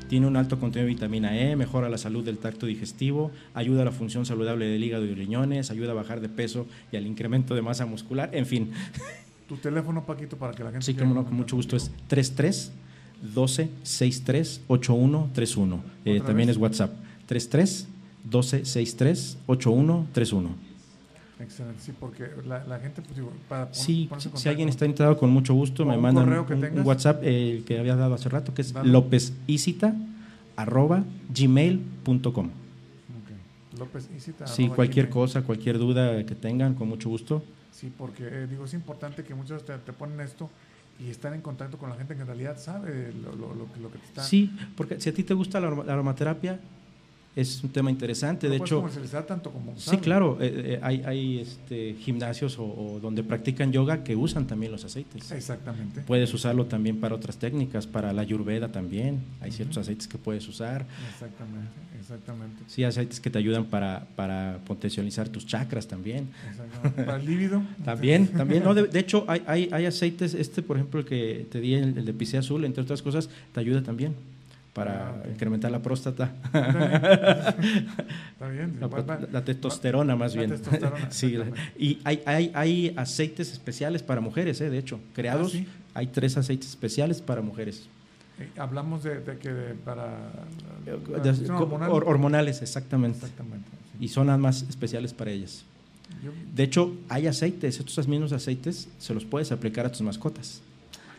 Tiene 0.09 0.27
un 0.27 0.35
alto 0.37 0.59
contenido 0.59 0.87
de 0.87 0.93
vitamina 0.93 1.37
E, 1.37 1.55
mejora 1.55 1.89
la 1.89 1.97
salud 1.97 2.23
del 2.23 2.37
tracto 2.37 2.65
digestivo, 2.65 3.31
ayuda 3.53 3.81
a 3.81 3.85
la 3.85 3.91
función 3.91 4.25
saludable 4.25 4.65
del 4.65 4.83
hígado 4.83 5.05
y 5.05 5.13
riñones, 5.13 5.71
ayuda 5.71 5.91
a 5.91 5.95
bajar 5.95 6.21
de 6.21 6.29
peso 6.29 6.67
y 6.91 6.97
al 6.97 7.07
incremento 7.07 7.55
de 7.55 7.61
masa 7.61 7.85
muscular, 7.85 8.29
en 8.33 8.45
fin. 8.45 8.71
Tu 9.47 9.57
teléfono, 9.57 10.05
Paquito, 10.05 10.37
para 10.37 10.53
que 10.53 10.63
la 10.63 10.71
gente... 10.71 10.85
Sí, 10.85 10.93
como 10.93 11.13
no, 11.13 11.25
con 11.25 11.35
mucho 11.35 11.57
gusto 11.57 11.75
es 11.75 11.83
contigo. 11.83 12.07
33 12.07 12.71
12 13.33 13.69
63 13.83 14.61
8131. 14.67 15.83
Eh, 16.05 16.13
¿Otra 16.13 16.27
también 16.27 16.47
vez? 16.47 16.55
es 16.55 16.61
WhatsApp. 16.61 16.91
33 17.25 17.87
12 18.23 18.65
63 18.65 19.37
8131. 19.45 20.72
Excelente, 21.43 21.81
sí, 21.81 21.93
porque 21.99 22.27
la, 22.45 22.63
la 22.65 22.79
gente, 22.79 23.01
pues 23.01 23.15
digo, 23.15 23.31
para 23.49 23.65
pon- 23.65 23.73
Sí, 23.75 24.09
en 24.11 24.37
si 24.37 24.49
alguien 24.49 24.69
está 24.69 24.85
interesado, 24.85 25.17
con 25.17 25.29
mucho 25.29 25.53
gusto 25.53 25.83
¿O 25.83 25.85
me 25.85 25.97
mandan 25.97 26.27
un, 26.29 26.79
un? 26.79 26.85
WhatsApp 26.85 27.21
eh, 27.23 27.57
el 27.57 27.63
que 27.65 27.77
había 27.79 27.95
dado 27.95 28.13
hace 28.15 28.29
rato, 28.29 28.53
que 28.53 28.61
es 28.61 28.73
Dale. 28.73 28.89
lopezisita 28.89 29.93
arroba 30.55 31.03
gmail.com. 31.33 32.45
Ok. 32.47 33.79
López 33.79 34.09
Isita, 34.15 34.47
Sí, 34.47 34.67
cualquier 34.69 35.05
gmail. 35.07 35.13
cosa, 35.13 35.41
cualquier 35.43 35.77
duda 35.77 36.25
que 36.25 36.35
tengan, 36.35 36.73
con 36.75 36.87
mucho 36.89 37.09
gusto. 37.09 37.43
Sí, 37.71 37.91
porque 37.97 38.23
eh, 38.27 38.47
digo, 38.49 38.65
es 38.65 38.73
importante 38.73 39.23
que 39.23 39.33
muchos 39.35 39.65
te, 39.65 39.77
te 39.79 39.93
ponen 39.93 40.19
esto 40.21 40.49
y 40.99 41.09
estar 41.09 41.33
en 41.33 41.41
contacto 41.41 41.77
con 41.79 41.89
la 41.89 41.95
gente 41.95 42.15
que 42.15 42.21
en 42.21 42.27
realidad 42.27 42.57
sabe 42.59 43.11
lo, 43.21 43.31
lo- 43.35 43.55
lo 43.55 43.73
que- 43.73 43.79
lo 43.79 43.91
que 43.91 43.97
te 43.97 44.05
está... 44.05 44.23
Sí, 44.23 44.51
porque 44.77 44.99
si 45.01 45.09
a 45.09 45.13
ti 45.13 45.23
te 45.23 45.33
gusta 45.33 45.59
la 45.59 45.67
aromaterapia, 45.67 46.59
es 47.35 47.63
un 47.63 47.69
tema 47.71 47.89
interesante. 47.89 48.47
De 48.47 48.57
hecho, 48.57 48.77
comercializar 48.77 49.25
tanto 49.25 49.51
como 49.51 49.73
sí, 49.75 49.97
claro, 49.97 50.37
eh, 50.39 50.75
eh, 50.75 50.79
hay, 50.83 51.01
hay 51.05 51.39
este, 51.39 51.95
gimnasios 51.99 52.59
o, 52.59 52.63
o 52.63 52.99
donde 53.01 53.23
practican 53.23 53.71
yoga 53.71 54.03
que 54.03 54.15
usan 54.15 54.45
también 54.45 54.71
los 54.71 54.85
aceites. 54.85 55.31
Exactamente. 55.31 56.01
Puedes 56.01 56.31
usarlo 56.33 56.65
también 56.65 56.99
para 56.99 57.15
otras 57.15 57.37
técnicas, 57.37 57.87
para 57.87 58.13
la 58.13 58.21
ayurveda 58.21 58.71
también. 58.71 59.21
Hay 59.41 59.51
ciertos 59.51 59.79
aceites 59.79 60.07
que 60.07 60.19
puedes 60.19 60.47
usar. 60.47 60.85
Exactamente, 61.11 61.71
exactamente. 61.99 62.63
Sí, 62.67 62.83
aceites 62.83 63.19
que 63.19 63.31
te 63.31 63.39
ayudan 63.39 63.65
para, 63.65 64.05
para 64.15 64.59
potencializar 64.65 65.27
tus 65.29 65.47
chakras 65.47 65.87
también. 65.87 66.29
Exactamente. 66.49 67.03
Para 67.03 67.17
el 67.17 67.25
líbido. 67.25 67.63
También, 67.83 68.27
también. 68.27 68.63
No, 68.63 68.73
de, 68.73 68.87
de 68.87 68.99
hecho, 68.99 69.25
hay, 69.27 69.43
hay, 69.45 69.69
hay 69.71 69.85
aceites, 69.85 70.33
este 70.33 70.61
por 70.61 70.77
ejemplo, 70.77 70.99
el 70.99 71.05
que 71.05 71.47
te 71.51 71.59
di, 71.59 71.73
el, 71.73 71.97
el 71.97 72.05
de 72.05 72.13
pisea 72.13 72.39
azul, 72.39 72.63
entre 72.65 72.83
otras 72.83 73.01
cosas, 73.01 73.29
te 73.51 73.59
ayuda 73.59 73.83
también 73.83 74.13
para 74.73 75.09
Ah, 75.09 75.23
incrementar 75.31 75.69
la 75.71 75.81
próstata. 75.81 76.31
Está 77.13 78.47
bien. 78.51 78.77
La, 78.81 78.87
Va- 78.87 79.19
la 79.31 79.43
testosterona 79.45 80.15
más 80.15 80.33
la 80.35 80.41
bien. 80.41 80.51
testosterona, 80.51 81.07
Sí, 81.11 81.37
y 81.77 81.99
hay, 82.03 82.21
hay, 82.25 82.51
hay 82.53 82.93
aceites 82.97 83.51
especiales 83.51 84.01
para 84.03 84.21
mujeres, 84.21 84.59
eh, 84.61 84.69
de 84.69 84.77
hecho, 84.77 84.99
creados. 85.13 85.49
Ah, 85.53 85.57
sí? 85.57 85.67
Hay 85.93 86.07
tres 86.07 86.37
aceites 86.37 86.69
especiales 86.69 87.21
para 87.21 87.41
mujeres. 87.41 87.87
Eh, 88.39 88.49
hablamos 88.57 89.03
de, 89.03 89.19
de 89.19 89.37
que 89.37 89.53
de- 89.53 89.73
para 89.75 90.07
la 90.85 91.19
De- 91.21 91.51
hormonal. 91.51 91.91
hor- 91.91 92.03
hormonales, 92.07 92.61
exactamente. 92.63 93.19
Exactamente. 93.19 93.69
sí. 93.99 94.05
Y 94.05 94.07
son 94.07 94.39
más 94.41 94.63
especiales 94.63 95.13
para 95.13 95.29
ellas. 95.31 95.65
Yo- 96.23 96.31
De 96.55 96.63
hecho, 96.63 96.95
hay 97.09 97.27
aceites, 97.27 97.79
estos 97.79 98.07
mismos 98.07 98.31
aceites 98.33 98.87
se 98.97 99.13
los 99.13 99.23
puedes 99.23 99.51
aplicar 99.51 99.85
a 99.85 99.91
tus 99.91 100.01
mascotas. 100.01 100.61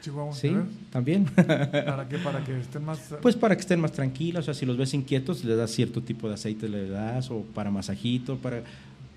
Chihuahua, 0.05 0.35
Sí, 0.35 0.53
también. 0.91 1.25
¿Para 1.25 2.07
qué? 2.09 2.19
Para 2.19 2.45
que 2.45 2.59
estén 2.61 2.85
más... 2.85 2.99
Pues 3.23 3.35
para 3.37 3.55
que 3.57 3.61
estén 3.61 3.81
más 3.81 3.93
tranquilos, 3.93 4.43
o 4.43 4.45
sea, 4.45 4.55
si 4.55 4.67
los 4.67 4.77
ves 4.77 4.93
inquietos, 4.95 5.45
le 5.45 5.57
das 5.57 5.71
cierto 5.71 6.03
tipo 6.03 6.29
de 6.29 6.35
aceite, 6.35 6.69
le 6.69 6.89
das, 6.89 7.31
o 7.31 7.43
para 7.55 7.71
masajito, 7.71 8.37
para, 8.37 8.63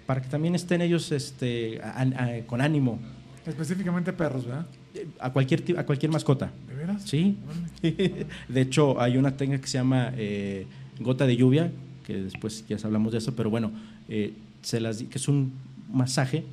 para 0.06 0.22
que 0.22 0.30
también 0.30 0.56
estén 0.56 0.82
ellos 0.82 1.12
este, 1.12 1.82
a- 1.82 2.02
a- 2.02 2.42
con 2.48 2.62
ánimo, 2.62 3.00
Específicamente 3.46 4.12
perros, 4.12 4.46
¿verdad? 4.46 4.66
eh, 4.94 5.08
a 5.20 5.32
cualquier, 5.32 5.64
a 5.80 5.86
cualquier 5.86 6.12
mascota. 6.12 6.52
¿De 6.68 6.76
veras? 6.76 7.04
Sí. 7.04 7.38
De 7.82 8.62
hecho, 8.62 9.00
hay 9.00 9.16
una 9.18 9.38
técnica 9.38 9.62
que 9.62 9.68
se 9.68 9.78
llama 9.78 10.12
eh, 10.18 10.66
gota 11.00 11.26
de 11.26 11.38
lluvia, 11.38 11.72
que 12.06 12.16
después 12.24 12.66
ya 12.68 12.78
hablamos 12.84 13.12
de 13.14 13.20
eso, 13.20 13.36
pero 13.36 13.50
bueno, 13.50 13.72
eh, 14.10 14.34
se 14.62 14.80
las, 14.82 15.04
que 15.04 15.18
es 15.18 15.28
un 15.30 15.54
masaje 15.92 16.44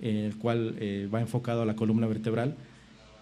en 0.00 0.16
el 0.16 0.36
cual 0.36 0.74
eh, 0.80 1.08
va 1.12 1.20
enfocado 1.20 1.62
a 1.62 1.66
la 1.66 1.76
columna 1.76 2.06
vertebral 2.08 2.56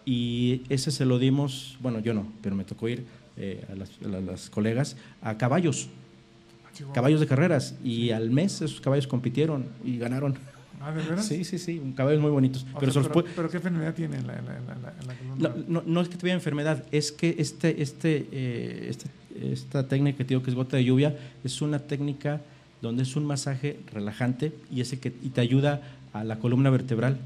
y 0.04 0.62
ese 0.68 0.90
se 0.90 1.04
lo 1.04 1.18
dimos, 1.18 1.76
bueno, 1.80 2.00
yo 2.00 2.14
no, 2.14 2.26
pero 2.42 2.54
me 2.56 2.64
tocó 2.64 2.88
ir 2.88 3.04
eh, 3.36 3.64
a, 3.70 3.74
las, 3.74 3.90
a 4.04 4.08
la- 4.08 4.20
las 4.20 4.50
colegas 4.50 4.96
a 5.22 5.36
caballos, 5.38 5.88
Ah, 6.74 6.92
caballos 6.94 7.20
de 7.20 7.26
carreras 7.26 7.74
y 7.84 8.10
al 8.10 8.30
mes 8.30 8.62
esos 8.62 8.80
caballos 8.80 9.06
compitieron 9.06 9.66
y 9.84 9.98
ganaron. 9.98 10.36
Ah, 10.80 10.90
¿de 10.90 11.02
veras? 11.02 11.26
Sí, 11.26 11.44
sí, 11.44 11.58
sí, 11.58 11.80
caballos 11.94 12.20
muy 12.20 12.30
bonitos. 12.30 12.66
O 12.74 12.80
pero, 12.80 12.90
sea, 12.90 13.02
pero, 13.12 13.50
¿qué 13.50 13.58
enfermedad 13.58 13.94
tiene 13.94 14.16
en 14.16 14.26
la, 14.26 14.34
la, 14.36 14.60
la, 15.38 15.54
no, 15.68 15.82
no 15.86 16.00
es 16.00 16.08
que 16.08 16.16
tuviera 16.16 16.34
enfermedad, 16.34 16.82
es 16.90 17.12
que 17.12 17.36
este, 17.38 17.82
este, 17.82 18.26
eh, 18.32 18.86
este- 18.88 19.10
esta 19.52 19.86
técnica 19.86 20.18
que 20.18 20.24
te 20.24 20.28
digo 20.30 20.42
que 20.42 20.50
es 20.50 20.56
gota 20.56 20.76
de 20.78 20.84
lluvia 20.84 21.16
es 21.44 21.60
una 21.62 21.78
técnica 21.78 22.40
donde 22.80 23.02
es 23.02 23.16
un 23.16 23.24
masaje 23.26 23.78
relajante 23.92 24.52
y, 24.70 24.80
ese 24.80 24.98
que, 24.98 25.12
y 25.22 25.28
te 25.28 25.40
ayuda 25.40 25.82
a 26.12 26.24
la 26.24 26.38
columna 26.38 26.68
vertebral, 26.70 27.18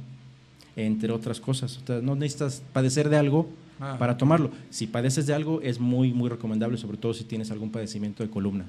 entre 0.77 1.11
otras 1.13 1.41
cosas. 1.41 1.79
O 1.83 1.87
sea, 1.87 2.01
no 2.01 2.15
necesitas 2.15 2.63
padecer 2.73 3.09
de 3.09 3.17
algo 3.17 3.49
Ah. 3.79 3.97
para 3.99 4.17
tomarlo. 4.17 4.51
Si 4.71 4.87
padeces 4.87 5.27
de 5.27 5.35
algo, 5.35 5.61
es 5.61 5.79
muy, 5.81 6.13
muy 6.15 6.31
recomendable, 6.31 6.79
sobre 6.79 6.97
todo 6.97 7.13
si 7.13 7.25
tienes 7.25 7.51
algún 7.51 7.71
padecimiento 7.71 8.23
de 8.23 8.31
columna. 8.31 8.65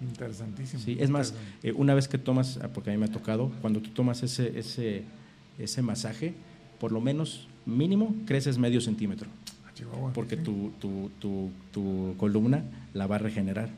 Interesantísimo. 0.00 0.82
Sí, 0.82 0.96
es 1.00 1.10
más, 1.10 1.34
eh, 1.62 1.72
una 1.72 1.94
vez 1.94 2.08
que 2.08 2.18
tomas, 2.18 2.58
ah, 2.62 2.68
porque 2.72 2.90
a 2.90 2.92
mí 2.92 2.98
me 2.98 3.06
ha 3.06 3.12
tocado, 3.12 3.50
cuando 3.60 3.80
tú 3.80 3.90
tomas 3.90 4.22
ese, 4.22 4.58
ese, 4.58 5.02
ese 5.58 5.82
masaje, 5.82 6.34
por 6.78 6.92
lo 6.92 7.00
menos 7.00 7.46
mínimo 7.66 8.14
creces 8.26 8.58
medio 8.58 8.80
centímetro, 8.80 9.28
Ah, 9.66 9.70
Chihuahua. 9.74 10.12
porque 10.12 10.36
sí. 10.36 10.42
tu, 10.42 10.72
tu, 10.80 11.10
tu, 11.20 11.50
tu 11.72 12.14
columna 12.16 12.64
la 12.92 13.06
va 13.06 13.16
a 13.16 13.18
regenerar. 13.18 13.70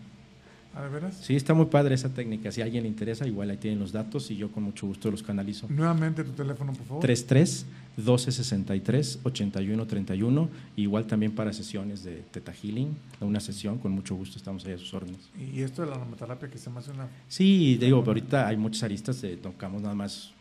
¿De 0.83 0.89
veras? 0.89 1.17
Sí, 1.23 1.35
está 1.37 1.55
muy 1.55 1.67
padre 1.67 1.95
esa 1.95 2.09
técnica. 2.13 2.51
Si 2.53 2.61
a 2.61 2.65
alguien 2.65 2.83
le 2.83 2.89
interesa, 2.89 3.27
igual 3.27 3.51
ahí 3.51 3.57
tienen 3.57 3.79
los 3.79 3.93
datos 3.93 4.31
y 4.31 4.37
yo 4.37 4.51
con 4.53 4.63
mucho 4.65 4.87
gusto 4.87 5.11
los 5.11 5.23
canalizo. 5.23 5.67
Nuevamente 5.71 6.23
tu 6.25 6.33
teléfono, 6.33 6.73
por 6.73 6.85
favor. 6.87 7.03
33 7.03 7.67
1263 7.97 9.21
8131 9.23 10.49
igual 10.77 11.07
también 11.07 11.33
para 11.33 11.53
sesiones 11.53 12.05
de 12.05 12.23
Teta 12.31 12.53
Healing, 12.53 12.95
una 13.21 13.41
sesión, 13.41 13.79
con 13.79 13.93
mucho 13.93 14.15
gusto 14.15 14.37
estamos 14.39 14.65
ahí 14.67 14.73
a 14.75 14.79
sus 14.79 14.93
órdenes. 14.95 15.21
Y 15.55 15.63
esto 15.63 15.83
de 15.83 15.89
la 15.89 15.97
aromaterapia 15.97 16.49
que 16.51 16.59
se 16.59 16.69
me 16.71 16.79
hace 16.81 16.91
una... 16.91 17.09
Sí, 17.29 17.77
digo, 17.81 18.01
pero 18.01 18.11
ahorita 18.11 18.49
hay 18.49 18.57
muchas 18.57 18.83
aristas, 18.83 19.23
eh, 19.25 19.39
tocamos 19.43 19.81
nada 19.83 19.95
más 19.95 20.33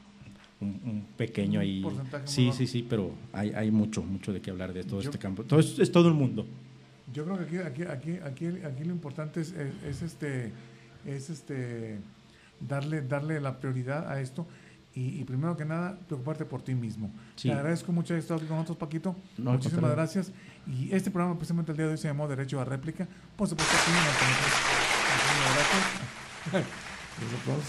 un, 0.60 0.68
un 0.86 1.06
pequeño 1.18 1.60
Un 1.60 1.66
ahí. 1.66 1.82
porcentaje 1.82 2.24
muy 2.26 2.32
Sí, 2.34 2.52
sí, 2.58 2.68
sí, 2.68 2.86
pero 2.88 3.12
hay, 3.34 3.52
hay 3.52 3.72
mucho, 3.72 4.04
mucho 4.04 4.34
de 4.34 4.42
qué 4.42 4.52
hablar 4.52 4.74
de 4.74 4.84
todo 4.84 5.02
Yo- 5.02 5.10
este 5.10 5.20
campo. 5.20 5.44
Todo 5.44 5.60
es, 5.60 5.80
es 5.80 5.92
todo 5.92 6.08
el 6.10 6.14
mundo. 6.14 6.46
Yo 7.14 7.24
creo 7.26 7.38
que 7.38 7.44
aquí, 7.44 7.58
aquí, 7.84 7.84
aquí, 7.84 8.20
aquí, 8.26 8.48
aquí 8.66 8.84
lo 8.84 8.92
importante 8.92 9.42
es, 9.42 9.52
es, 9.52 9.74
es 9.84 10.02
este, 10.02 10.52
es 11.06 11.30
este, 11.30 12.00
darle, 12.60 13.02
darle 13.02 13.40
la 13.40 13.60
prioridad 13.60 14.10
a 14.12 14.20
esto 14.22 14.48
y, 14.94 15.20
y 15.20 15.24
primero 15.24 15.56
que 15.56 15.66
nada 15.66 15.98
preocuparte 16.08 16.46
por 16.46 16.62
ti 16.64 16.74
mismo. 16.74 17.12
Sí. 17.36 17.50
Te 17.50 17.54
agradezco 17.54 17.92
mucho 17.92 18.14
haber 18.14 18.22
estado 18.22 18.40
aquí 18.40 18.48
con 18.48 18.58
nosotros, 18.58 18.78
Paquito. 18.78 19.16
No, 19.38 19.52
Muchísimas 19.52 19.92
gracias. 19.92 20.32
Y 20.68 20.92
este 20.96 21.12
programa 21.12 21.36
precisamente 21.38 21.72
el 21.72 21.78
día 21.78 21.86
de 21.86 21.92
hoy 21.92 21.98
se 21.98 22.08
llamó 22.08 22.28
Derecho 22.28 22.60
a 22.60 22.66
Réplica. 22.66 23.08
Por 23.36 23.48
supuesto, 23.48 23.76
aquí. 23.76 23.92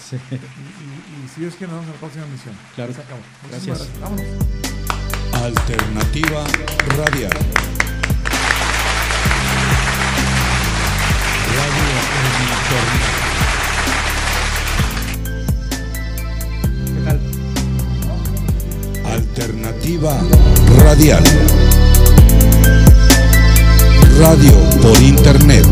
Sí. 0.09 0.17
Y, 0.31 0.35
y- 0.35 1.25
y 1.25 1.27
si 1.29 1.41
Dios 1.41 1.55
quiere, 1.55 1.71
nos 1.73 1.81
vemos 1.81 1.87
en 1.87 1.93
la 1.93 1.99
próxima 1.99 2.25
emisión. 2.25 2.55
Claro. 2.75 2.93
Se 2.93 3.01
acabó. 3.01 3.19
Muchísimas 3.43 3.79
Gracias. 3.79 4.01
Vámonos. 4.01 4.25
Alternativa 5.33 6.43
Radial. 6.97 7.86
Alternativa 19.05 20.17
Radial. 20.83 21.23
Radio 24.19 24.51
por 24.81 24.99
Internet. 25.01 25.65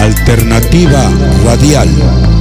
Alternativa 0.00 1.10
Radial. 1.44 2.31